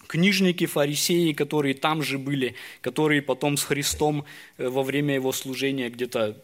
Книжники, 0.08 0.66
фарисеи, 0.68 1.34
которые 1.34 1.74
там 1.74 2.04
же 2.04 2.20
были, 2.20 2.56
которые 2.82 3.22
потом 3.22 3.58
с 3.58 3.64
Христом 3.64 4.26
э, 4.58 4.68
во 4.70 4.84
время 4.84 5.16
его 5.16 5.32
служения 5.32 5.90
где-то 5.90 6.38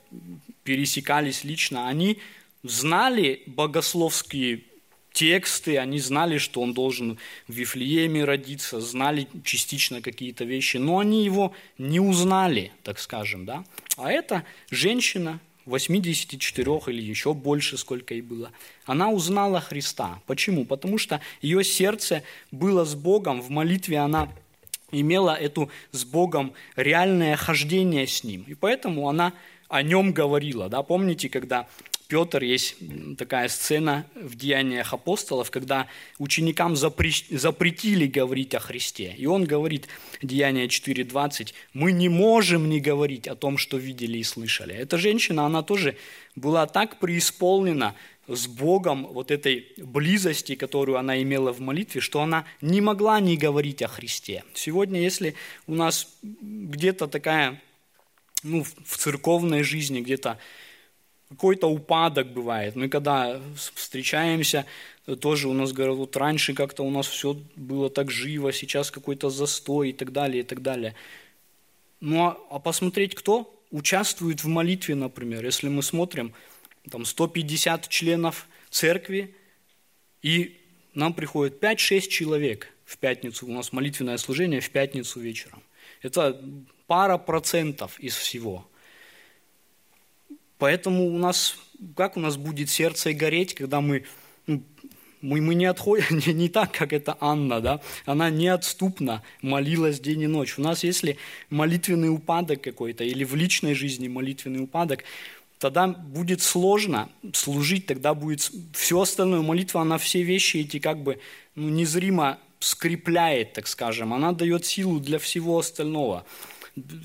пересекались 0.64 1.44
лично, 1.44 1.88
они 1.88 2.18
знали 2.64 3.44
богословские 3.46 4.64
тексты, 5.12 5.78
они 5.78 6.00
знали, 6.00 6.38
что 6.38 6.62
он 6.62 6.74
должен 6.74 7.20
в 7.48 7.54
Вифлееме 7.54 8.24
родиться, 8.24 8.80
знали 8.82 9.28
частично 9.44 10.02
какие-то 10.02 10.46
вещи, 10.46 10.78
но 10.78 11.00
они 11.00 11.24
его 11.24 11.54
не 11.78 12.00
узнали, 12.00 12.72
так 12.84 13.00
скажем, 13.00 13.46
да. 13.46 13.64
А 13.98 14.12
эта 14.12 14.46
женщина, 14.72 15.40
84 15.70 16.82
или 16.88 17.02
еще 17.02 17.34
больше, 17.34 17.78
сколько 17.78 18.14
ей 18.14 18.22
было, 18.22 18.52
она 18.86 19.10
узнала 19.10 19.62
Христа. 19.62 20.20
Почему? 20.26 20.66
Потому 20.66 20.98
что 20.98 21.22
ее 21.42 21.64
сердце 21.64 22.24
было 22.52 22.84
с 22.84 22.96
Богом, 22.96 23.42
в 23.42 23.50
молитве 23.50 24.00
она 24.00 24.30
имела 24.92 25.36
эту 25.36 25.70
с 25.92 26.04
Богом 26.04 26.54
реальное 26.76 27.36
хождение 27.36 28.08
с 28.08 28.24
Ним. 28.24 28.44
И 28.48 28.56
поэтому 28.56 29.08
она 29.08 29.34
о 29.68 29.84
нем 29.84 30.12
говорила. 30.12 30.68
Да? 30.68 30.82
Помните, 30.84 31.30
когда 31.30 31.68
Петр, 32.10 32.42
есть 32.42 32.76
такая 33.20 33.48
сцена 33.50 34.04
в 34.16 34.36
Деяниях 34.36 34.94
апостолов, 34.94 35.52
когда 35.52 35.88
ученикам 36.18 36.76
запретили 36.76 38.08
говорить 38.08 38.56
о 38.56 38.60
Христе. 38.60 39.14
И 39.16 39.28
он 39.28 39.46
говорит, 39.46 39.88
Деяния 40.24 40.66
4.20, 40.66 41.54
мы 41.74 41.92
не 41.92 42.10
можем 42.10 42.68
не 42.68 42.80
говорить 42.80 43.28
о 43.28 43.36
том, 43.36 43.60
что 43.60 43.78
видели 43.78 44.18
и 44.18 44.24
слышали. 44.24 44.74
Эта 44.74 44.98
женщина, 44.98 45.46
она 45.46 45.62
тоже 45.62 45.98
была 46.36 46.66
так 46.66 46.98
преисполнена 46.98 47.94
с 48.28 48.48
Богом 48.48 49.06
вот 49.06 49.30
этой 49.30 49.68
близости, 49.78 50.56
которую 50.56 50.98
она 50.98 51.22
имела 51.22 51.54
в 51.54 51.60
молитве, 51.60 52.02
что 52.02 52.24
она 52.24 52.46
не 52.60 52.82
могла 52.82 53.20
не 53.20 53.38
говорить 53.38 53.84
о 53.84 53.88
Христе. 53.88 54.44
Сегодня, 54.56 55.00
если 55.00 55.36
у 55.68 55.76
нас 55.76 56.08
где-то 56.24 57.06
такая, 57.06 57.62
ну, 58.42 58.64
в 58.64 58.98
церковной 58.98 59.62
жизни 59.62 60.02
где-то 60.02 60.40
какой-то 61.30 61.68
упадок 61.68 62.34
бывает. 62.34 62.76
Мы 62.76 62.90
когда 62.90 63.40
встречаемся, 63.56 64.66
тоже 65.22 65.48
у 65.48 65.54
нас 65.54 65.72
говорят, 65.72 65.96
вот 65.96 66.18
раньше 66.18 66.54
как-то 66.54 66.84
у 66.84 66.90
нас 66.90 67.08
все 67.08 67.38
было 67.56 67.90
так 67.90 68.10
живо, 68.10 68.52
сейчас 68.52 68.92
какой-то 68.92 69.30
застой 69.30 69.90
и 69.90 69.94
так 69.94 70.12
далее, 70.12 70.42
и 70.42 70.46
так 70.46 70.62
далее. 70.62 70.96
Ну 72.00 72.26
а, 72.26 72.38
а 72.50 72.60
посмотреть, 72.60 73.14
кто 73.14 73.54
участвует 73.72 74.44
в 74.44 74.48
молитве, 74.48 74.96
например, 74.96 75.46
если 75.46 75.70
мы 75.70 75.84
смотрим, 75.84 76.34
там 76.90 77.06
150 77.06 77.88
членов 77.90 78.48
церкви, 78.72 79.36
и 80.24 80.58
нам 80.96 81.14
приходит 81.14 81.64
5-6 81.64 82.08
человек 82.08 82.74
в 82.86 82.98
пятницу, 82.98 83.46
у 83.46 83.52
нас 83.52 83.72
молитвенное 83.72 84.18
служение 84.18 84.62
в 84.62 84.70
пятницу 84.72 85.20
вечером. 85.20 85.62
Это 86.02 86.42
пара 86.88 87.20
процентов 87.20 88.00
из 88.00 88.16
всего– 88.16 88.66
Поэтому 90.60 91.08
у 91.08 91.18
нас, 91.18 91.58
как 91.96 92.18
у 92.18 92.20
нас 92.20 92.38
будет 92.38 92.70
сердце 92.70 93.14
гореть, 93.14 93.56
когда 93.56 93.82
мы, 93.82 94.04
ну, 94.46 94.62
мы, 95.22 95.42
мы 95.42 95.56
не 95.56 95.66
отходим, 95.66 96.18
не, 96.28 96.34
не 96.34 96.50
так, 96.50 96.72
как 96.72 96.94
это 96.94 97.18
Анна, 97.20 97.62
да? 97.62 97.82
она 98.06 98.30
неотступно 98.30 99.24
молилась 99.42 100.00
день 100.00 100.22
и 100.22 100.28
ночь. 100.28 100.60
У 100.60 100.62
нас, 100.62 100.84
если 100.84 101.18
молитвенный 101.50 102.10
упадок 102.10 102.62
какой-то, 102.62 103.04
или 103.04 103.24
в 103.24 103.36
личной 103.36 103.74
жизни 103.74 104.08
молитвенный 104.08 104.62
упадок, 104.62 105.04
тогда 105.60 105.88
будет 105.88 106.42
сложно 106.42 107.10
служить, 107.34 107.86
тогда 107.86 108.14
будет 108.14 108.52
все 108.74 109.02
остальное. 109.02 109.42
Молитва, 109.42 109.82
она 109.82 109.98
все 109.98 110.24
вещи 110.24 110.58
эти 110.58 110.80
как 110.80 111.02
бы 111.02 111.20
ну, 111.56 111.70
незримо 111.70 112.38
скрепляет, 112.60 113.54
так 113.54 113.68
скажем, 113.68 114.14
она 114.14 114.34
дает 114.34 114.66
силу 114.66 115.00
для 115.00 115.20
всего 115.20 115.60
остального 115.60 116.26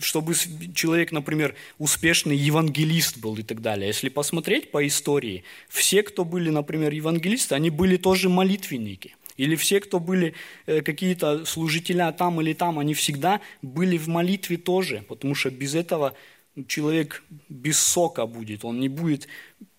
чтобы 0.01 0.35
человек, 0.75 1.13
например, 1.13 1.55
успешный 1.79 2.37
евангелист 2.37 3.19
был 3.19 3.37
и 3.37 3.43
так 3.43 3.61
далее. 3.61 3.89
Если 3.89 4.09
посмотреть 4.09 4.71
по 4.71 4.87
истории, 4.87 5.45
все, 5.69 6.03
кто 6.03 6.25
были, 6.25 6.51
например, 6.51 6.93
евангелисты, 6.93 7.55
они 7.55 7.71
были 7.71 7.97
тоже 7.97 8.29
молитвенники. 8.29 9.17
Или 9.37 9.57
все, 9.57 9.81
кто 9.81 9.99
были 9.99 10.35
э, 10.67 10.83
какие-то 10.83 11.45
служителя 11.45 12.13
там 12.13 12.41
или 12.41 12.53
там, 12.53 12.79
они 12.79 12.95
всегда 12.95 13.41
были 13.63 13.99
в 13.99 14.07
молитве 14.09 14.57
тоже, 14.57 15.05
потому 15.09 15.35
что 15.35 15.51
без 15.51 15.75
этого 15.75 16.15
человек 16.69 17.25
без 17.49 17.81
сока 17.81 18.27
будет, 18.27 18.65
он 18.65 18.79
не 18.79 18.89
будет 18.89 19.27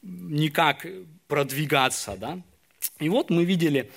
никак 0.02 0.86
продвигаться. 1.28 2.18
Да? 2.18 2.42
И 3.00 3.08
вот 3.08 3.30
мы 3.30 3.46
видели 3.46 3.90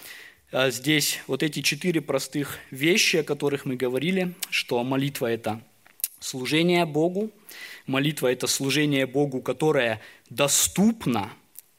э, 0.53 0.71
здесь 0.71 1.21
вот 1.27 1.43
эти 1.43 1.63
четыре 1.63 2.01
простых 2.01 2.59
вещи, 2.71 3.17
о 3.17 3.25
которых 3.25 3.65
мы 3.65 3.77
говорили, 3.77 4.35
что 4.51 4.83
молитва– 4.85 5.27
это 5.31 5.61
Служение 6.21 6.85
Богу, 6.85 7.31
молитва– 7.87 8.29
это 8.33 8.47
служение 8.47 9.07
Богу, 9.07 9.41
которое 9.41 10.01
доступно 10.31 11.33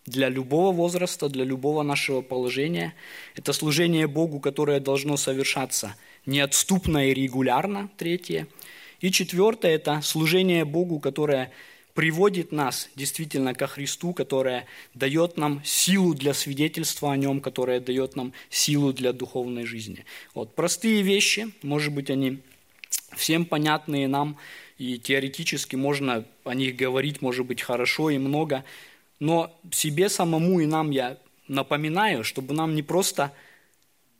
для 0.05 0.29
любого 0.29 0.71
возраста, 0.71 1.29
для 1.29 1.43
любого 1.43 1.83
нашего 1.83 2.21
положения. 2.21 2.95
Это 3.35 3.53
служение 3.53 4.07
Богу, 4.07 4.39
которое 4.39 4.79
должно 4.79 5.17
совершаться 5.17 5.95
неотступно 6.25 7.09
и 7.09 7.13
регулярно, 7.13 7.89
третье. 7.97 8.47
И 9.01 9.11
четвертое– 9.11 9.71
это 9.75 10.01
служение 10.01 10.65
Богу, 10.65 10.99
которое 10.99 11.51
приводит 11.93 12.51
нас 12.51 12.89
действительно 12.95 13.53
ко 13.53 13.67
Христу, 13.67 14.13
которое 14.13 14.65
дает 14.93 15.37
нам 15.37 15.61
силу 15.65 16.13
для 16.13 16.33
свидетельства 16.33 17.11
о 17.11 17.17
Нем, 17.17 17.41
которое 17.41 17.79
дает 17.79 18.15
нам 18.15 18.33
силу 18.49 18.93
для 18.93 19.11
духовной 19.11 19.65
жизни. 19.65 20.05
Вот 20.33 20.55
простые 20.55 21.01
вещи, 21.01 21.51
может 21.61 21.93
быть, 21.93 22.09
они 22.09 22.39
всем 23.19 23.45
понятные 23.45 24.07
нам, 24.07 24.37
и 24.77 24.97
теоретически 24.97 25.75
можно 25.75 26.25
о 26.45 26.53
них 26.55 26.75
говорить, 26.75 27.21
может 27.21 27.45
быть, 27.45 27.61
хорошо 27.61 28.09
и 28.09 28.17
много, 28.17 28.63
но 29.19 29.53
себе 29.71 30.09
самому 30.09 30.61
и 30.61 30.65
нам 30.65 30.91
я 30.91 31.17
напоминаю, 31.47 32.23
чтобы 32.23 32.53
нам 32.53 32.75
не 32.75 32.83
просто 32.83 33.33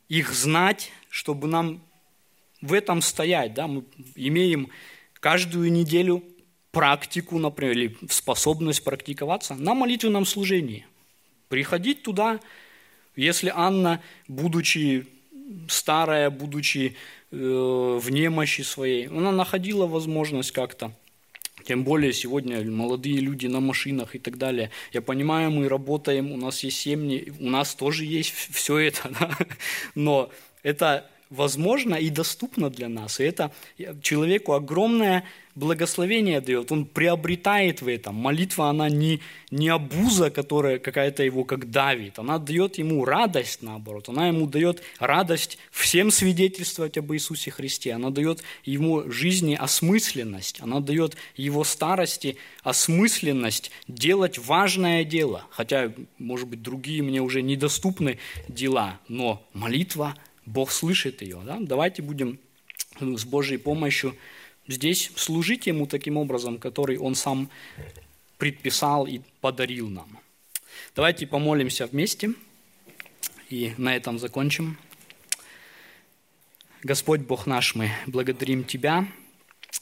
их 0.10 0.34
знать, 0.34 0.92
чтобы 1.10 1.48
нам 1.48 1.82
в 2.62 2.74
этом 2.74 3.02
стоять. 3.02 3.54
Да? 3.54 3.68
Мы 3.68 3.84
имеем 4.16 4.70
каждую 5.20 5.72
неделю 5.72 6.24
практику, 6.72 7.40
например, 7.40 7.78
или 7.78 7.98
способность 8.10 8.84
практиковаться 8.84 9.56
на 9.56 9.74
молитвенном 9.74 10.26
служении. 10.26 10.86
Приходить 11.48 12.04
туда, 12.04 12.40
если 13.16 13.52
Анна, 13.56 14.02
будучи 14.28 15.08
старая, 15.68 16.30
будучи 16.30 16.96
в 17.32 18.10
немощи 18.10 18.62
своей. 18.62 19.08
Она 19.08 19.32
находила 19.32 19.86
возможность 19.86 20.52
как-то. 20.52 20.92
Тем 21.66 21.84
более 21.84 22.14
сегодня 22.14 22.64
молодые 22.64 23.18
люди 23.18 23.48
на 23.48 23.60
машинах 23.60 24.16
и 24.16 24.20
так 24.20 24.38
далее. 24.38 24.72
Я 24.94 25.02
понимаю, 25.02 25.52
мы 25.52 25.68
работаем, 25.68 26.32
у 26.32 26.38
нас 26.38 26.64
есть 26.64 26.80
семьи, 26.80 27.34
у 27.40 27.50
нас 27.50 27.76
тоже 27.76 28.06
есть 28.06 28.34
все 28.34 28.78
это, 28.78 29.10
да? 29.20 29.38
но 29.96 30.32
это 30.64 31.10
возможно 31.30 31.96
и 31.96 32.10
доступно 32.10 32.70
для 32.70 32.90
нас. 32.90 33.20
И 33.20 33.24
это 33.24 33.52
человеку 34.02 34.54
огромное 34.54 35.24
благословение 35.56 36.42
дает, 36.42 36.72
он 36.72 36.86
приобретает 36.86 37.82
в 37.82 37.88
этом. 37.88 38.16
Молитва, 38.16 38.70
она 38.70 38.90
не, 38.90 39.20
не 39.52 39.68
обуза, 39.68 40.32
которая 40.32 40.80
какая-то 40.80 41.24
его 41.24 41.44
как 41.44 41.70
давит, 41.70 42.18
она 42.18 42.40
дает 42.40 42.78
ему 42.78 43.04
радость, 43.04 43.62
наоборот, 43.62 44.10
она 44.10 44.28
ему 44.28 44.48
дает 44.48 44.82
радость 45.00 45.58
всем 45.72 46.12
свидетельствовать 46.12 46.98
об 46.98 47.12
Иисусе 47.14 47.52
Христе, 47.52 47.94
она 47.94 48.10
дает 48.10 48.42
ему 48.64 49.12
жизни 49.12 49.54
осмысленность, 49.54 50.62
она 50.62 50.80
дает 50.80 51.18
его 51.36 51.64
старости 51.64 52.38
осмысленность 52.64 53.72
делать 53.88 54.38
важное 54.38 55.04
дело, 55.04 55.46
хотя, 55.50 55.92
может 56.18 56.48
быть, 56.48 56.62
другие 56.62 57.04
мне 57.04 57.22
уже 57.22 57.42
недоступны 57.42 58.18
дела, 58.48 59.00
но 59.08 59.46
молитва, 59.54 60.16
Бог 60.50 60.72
слышит 60.72 61.22
ее. 61.22 61.42
Да? 61.46 61.58
Давайте 61.60 62.02
будем 62.02 62.40
с 63.00 63.24
Божьей 63.24 63.58
помощью 63.58 64.16
здесь 64.68 65.12
служить 65.16 65.68
Ему 65.68 65.86
таким 65.86 66.18
образом, 66.18 66.58
который 66.58 66.98
Он 66.98 67.16
сам 67.16 67.50
предписал 68.38 69.06
и 69.06 69.22
подарил 69.42 69.90
нам. 69.90 70.20
Давайте 70.96 71.28
помолимся 71.28 71.86
вместе 71.86 72.34
и 73.50 73.74
на 73.78 73.96
этом 73.96 74.18
закончим. 74.18 74.78
Господь 76.82 77.22
Бог 77.22 77.46
наш, 77.46 77.76
мы 77.76 77.92
благодарим 78.08 78.64
Тебя, 78.64 79.08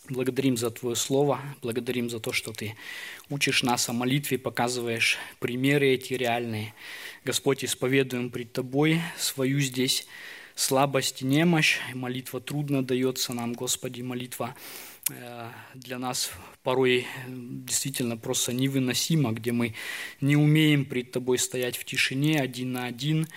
благодарим 0.09 0.57
за 0.57 0.69
Твое 0.69 0.95
Слово, 0.95 1.39
благодарим 1.61 2.09
за 2.09 2.19
то, 2.19 2.33
что 2.33 2.51
Ты 2.51 2.75
учишь 3.29 3.63
нас 3.63 3.87
о 3.87 3.93
молитве, 3.93 4.37
показываешь 4.37 5.17
примеры 5.39 5.89
эти 5.89 6.13
реальные. 6.13 6.73
Господь, 7.23 7.63
исповедуем 7.63 8.29
пред 8.31 8.51
Тобой 8.51 9.01
свою 9.17 9.59
здесь 9.61 10.07
слабость 10.57 11.21
и 11.21 11.25
немощь. 11.25 11.77
Молитва 11.93 12.41
трудно 12.41 12.83
дается 12.83 13.31
нам, 13.31 13.53
Господи, 13.53 14.01
молитва 14.01 14.55
э, 15.09 15.49
для 15.75 15.99
нас 15.99 16.31
порой 16.63 17.05
действительно 17.27 18.17
просто 18.17 18.53
невыносима, 18.53 19.31
где 19.33 19.51
мы 19.51 19.75
не 20.19 20.35
умеем 20.35 20.83
пред 20.85 21.11
Тобой 21.11 21.37
стоять 21.37 21.77
в 21.77 21.85
тишине 21.85 22.41
один 22.41 22.73
на 22.73 22.85
один, 22.85 23.27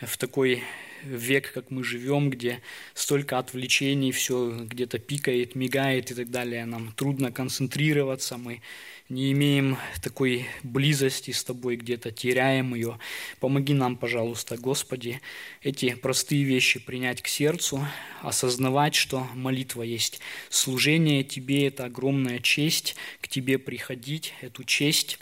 в 0.00 0.16
такой 0.16 0.62
век, 1.04 1.52
как 1.52 1.70
мы 1.70 1.84
живем, 1.84 2.30
где 2.30 2.60
столько 2.94 3.38
отвлечений, 3.38 4.12
все 4.12 4.50
где-то 4.50 4.98
пикает, 4.98 5.54
мигает 5.54 6.10
и 6.10 6.14
так 6.14 6.30
далее. 6.30 6.64
Нам 6.64 6.92
трудно 6.92 7.32
концентрироваться, 7.32 8.36
мы 8.36 8.60
не 9.08 9.32
имеем 9.32 9.76
такой 10.02 10.46
близости 10.62 11.32
с 11.32 11.42
Тобой, 11.42 11.76
где-то 11.76 12.12
теряем 12.12 12.74
ее. 12.74 12.98
Помоги 13.40 13.74
нам, 13.74 13.96
пожалуйста, 13.96 14.56
Господи, 14.56 15.20
эти 15.62 15.94
простые 15.94 16.44
вещи 16.44 16.78
принять 16.78 17.20
к 17.20 17.26
сердцу, 17.26 17.84
осознавать, 18.22 18.94
что 18.94 19.26
молитва 19.34 19.82
есть 19.82 20.20
служение 20.48 21.24
Тебе, 21.24 21.66
это 21.66 21.86
огромная 21.86 22.38
честь 22.38 22.94
к 23.20 23.28
Тебе 23.28 23.58
приходить, 23.58 24.32
эту 24.40 24.62
честь 24.64 25.18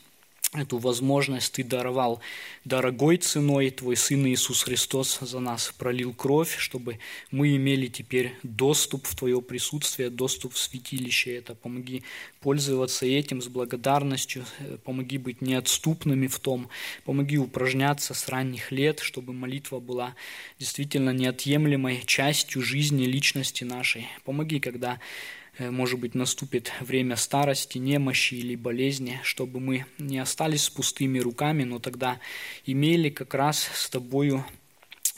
эту 0.55 0.79
возможность 0.79 1.53
ты 1.53 1.65
даровал 1.65 2.21
дорогой 2.65 3.19
ценой. 3.19 3.71
Твой 3.71 3.97
Сын 3.97 4.27
Иисус 4.27 4.63
Христос 4.63 5.19
за 5.21 5.41
нас 5.41 5.75
пролил 5.77 6.15
кровь, 6.15 6.57
чтобы 6.57 6.99
мы 7.31 7.55
имели 7.57 7.89
теперь 7.89 8.35
доступ 8.43 9.07
в 9.07 9.15
Твое 9.15 9.43
присутствие, 9.43 10.11
доступ 10.11 10.55
в 10.55 10.59
святилище. 10.59 11.37
Это 11.37 11.55
помоги 11.55 12.03
пользоваться 12.41 13.05
этим 13.05 13.43
с 13.43 13.49
благодарностью, 13.49 14.45
помоги 14.85 15.19
быть 15.19 15.43
неотступными 15.43 16.27
в 16.27 16.39
том, 16.39 16.69
помоги 17.05 17.39
упражняться 17.39 18.15
с 18.15 18.29
ранних 18.29 18.73
лет, 18.73 19.01
чтобы 19.01 19.33
молитва 19.33 19.81
была 19.81 20.15
действительно 20.59 21.11
неотъемлемой 21.11 22.03
частью 22.07 22.63
жизни 22.63 23.05
личности 23.05 23.65
нашей. 23.65 24.09
Помоги, 24.25 24.61
когда 24.61 24.99
Э, 24.99 25.48
может 25.59 25.99
быть, 25.99 26.15
наступит 26.15 26.73
время 26.81 27.17
старости, 27.17 27.79
немощи 27.79 28.35
или 28.35 28.55
болезни, 28.55 29.21
чтобы 29.23 29.61
мы 29.61 29.87
не 29.99 30.19
остались 30.19 30.65
с 30.65 30.71
пустыми 30.71 31.19
руками, 31.19 31.65
но 31.65 31.79
тогда 31.79 32.21
имели 32.65 33.11
как 33.11 33.35
раз 33.35 33.69
с 33.75 33.91
Тобою 33.91 34.45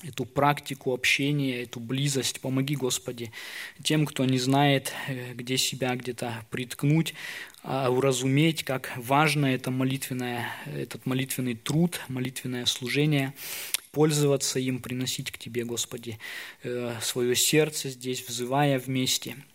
эту 0.03 0.25
практику 0.25 0.93
общения, 0.93 1.63
эту 1.63 1.81
близость. 1.81 2.41
Помоги, 2.41 2.75
Господи, 2.75 3.33
тем, 3.83 4.07
кто 4.07 4.25
не 4.25 4.39
знает, 4.39 4.93
э, 5.09 5.35
где 5.35 5.59
себя 5.59 5.95
где-то 5.95 6.45
приткнуть, 6.51 7.15
а 7.63 7.91
уразуметь, 7.91 8.65
как 8.65 8.93
важно 8.97 9.47
это 9.47 9.71
молитвенное, 9.71 10.51
этот 10.67 11.05
молитвенный 11.05 11.55
труд, 11.55 12.01
молитвенное 12.09 12.65
служение, 12.65 13.35
пользоваться 13.93 14.59
им, 14.59 14.81
приносить 14.81 15.31
к 15.31 15.39
Тебе, 15.39 15.65
Господи, 15.65 16.19
э, 16.63 16.95
свое 17.03 17.37
сердце 17.37 17.91
здесь, 17.91 18.27
взывая 18.27 18.79
вместе– 18.79 19.37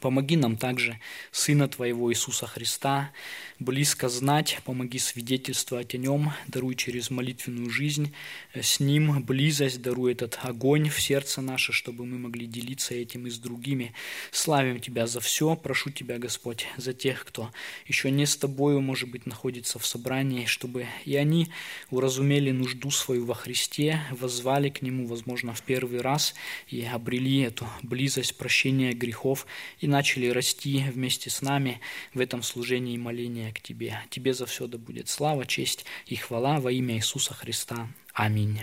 Помоги 0.00 0.36
нам 0.36 0.56
также 0.56 0.98
Сына 1.30 1.68
Твоего 1.68 2.10
Иисуса 2.10 2.46
Христа 2.46 3.10
близко 3.62 4.08
знать, 4.08 4.58
помоги 4.64 4.98
свидетельствовать 4.98 5.94
о 5.94 5.98
Нем, 5.98 6.32
даруй 6.48 6.74
через 6.74 7.10
молитвенную 7.10 7.70
жизнь 7.70 8.12
с 8.54 8.80
Ним 8.80 9.22
близость, 9.22 9.80
даруй 9.80 10.12
этот 10.12 10.38
огонь 10.42 10.88
в 10.88 11.00
сердце 11.00 11.40
наше, 11.40 11.72
чтобы 11.72 12.04
мы 12.04 12.18
могли 12.18 12.46
делиться 12.46 12.94
этим 12.94 13.26
и 13.26 13.30
с 13.30 13.38
другими. 13.38 13.94
Славим 14.30 14.80
Тебя 14.80 15.06
за 15.06 15.20
все, 15.20 15.54
прошу 15.54 15.90
Тебя, 15.90 16.18
Господь, 16.18 16.66
за 16.76 16.92
тех, 16.92 17.24
кто 17.24 17.50
еще 17.86 18.10
не 18.10 18.26
с 18.26 18.36
Тобою, 18.36 18.80
может 18.80 19.10
быть, 19.10 19.26
находится 19.26 19.78
в 19.78 19.86
собрании, 19.86 20.46
чтобы 20.46 20.86
и 21.04 21.16
они 21.16 21.48
уразумели 21.90 22.50
нужду 22.50 22.90
свою 22.90 23.24
во 23.24 23.34
Христе, 23.34 24.00
воззвали 24.10 24.70
к 24.70 24.82
Нему, 24.82 25.06
возможно, 25.06 25.54
в 25.54 25.62
первый 25.62 26.00
раз 26.00 26.34
и 26.68 26.82
обрели 26.84 27.40
эту 27.40 27.68
близость 27.82 28.36
прощения 28.36 28.92
грехов 28.92 29.46
и 29.80 29.86
начали 29.86 30.28
расти 30.28 30.84
вместе 30.92 31.30
с 31.30 31.42
нами 31.42 31.80
в 32.14 32.20
этом 32.20 32.42
служении 32.42 32.94
и 32.94 32.98
молении 32.98 33.51
к 33.52 33.60
Тебе. 33.60 34.00
Тебе 34.10 34.34
за 34.34 34.46
все 34.46 34.66
да 34.66 34.78
будет 34.78 35.08
слава, 35.08 35.46
честь 35.46 35.84
и 36.06 36.16
хвала 36.16 36.58
во 36.60 36.72
имя 36.72 36.96
Иисуса 36.96 37.34
Христа. 37.34 37.88
Аминь. 38.12 38.60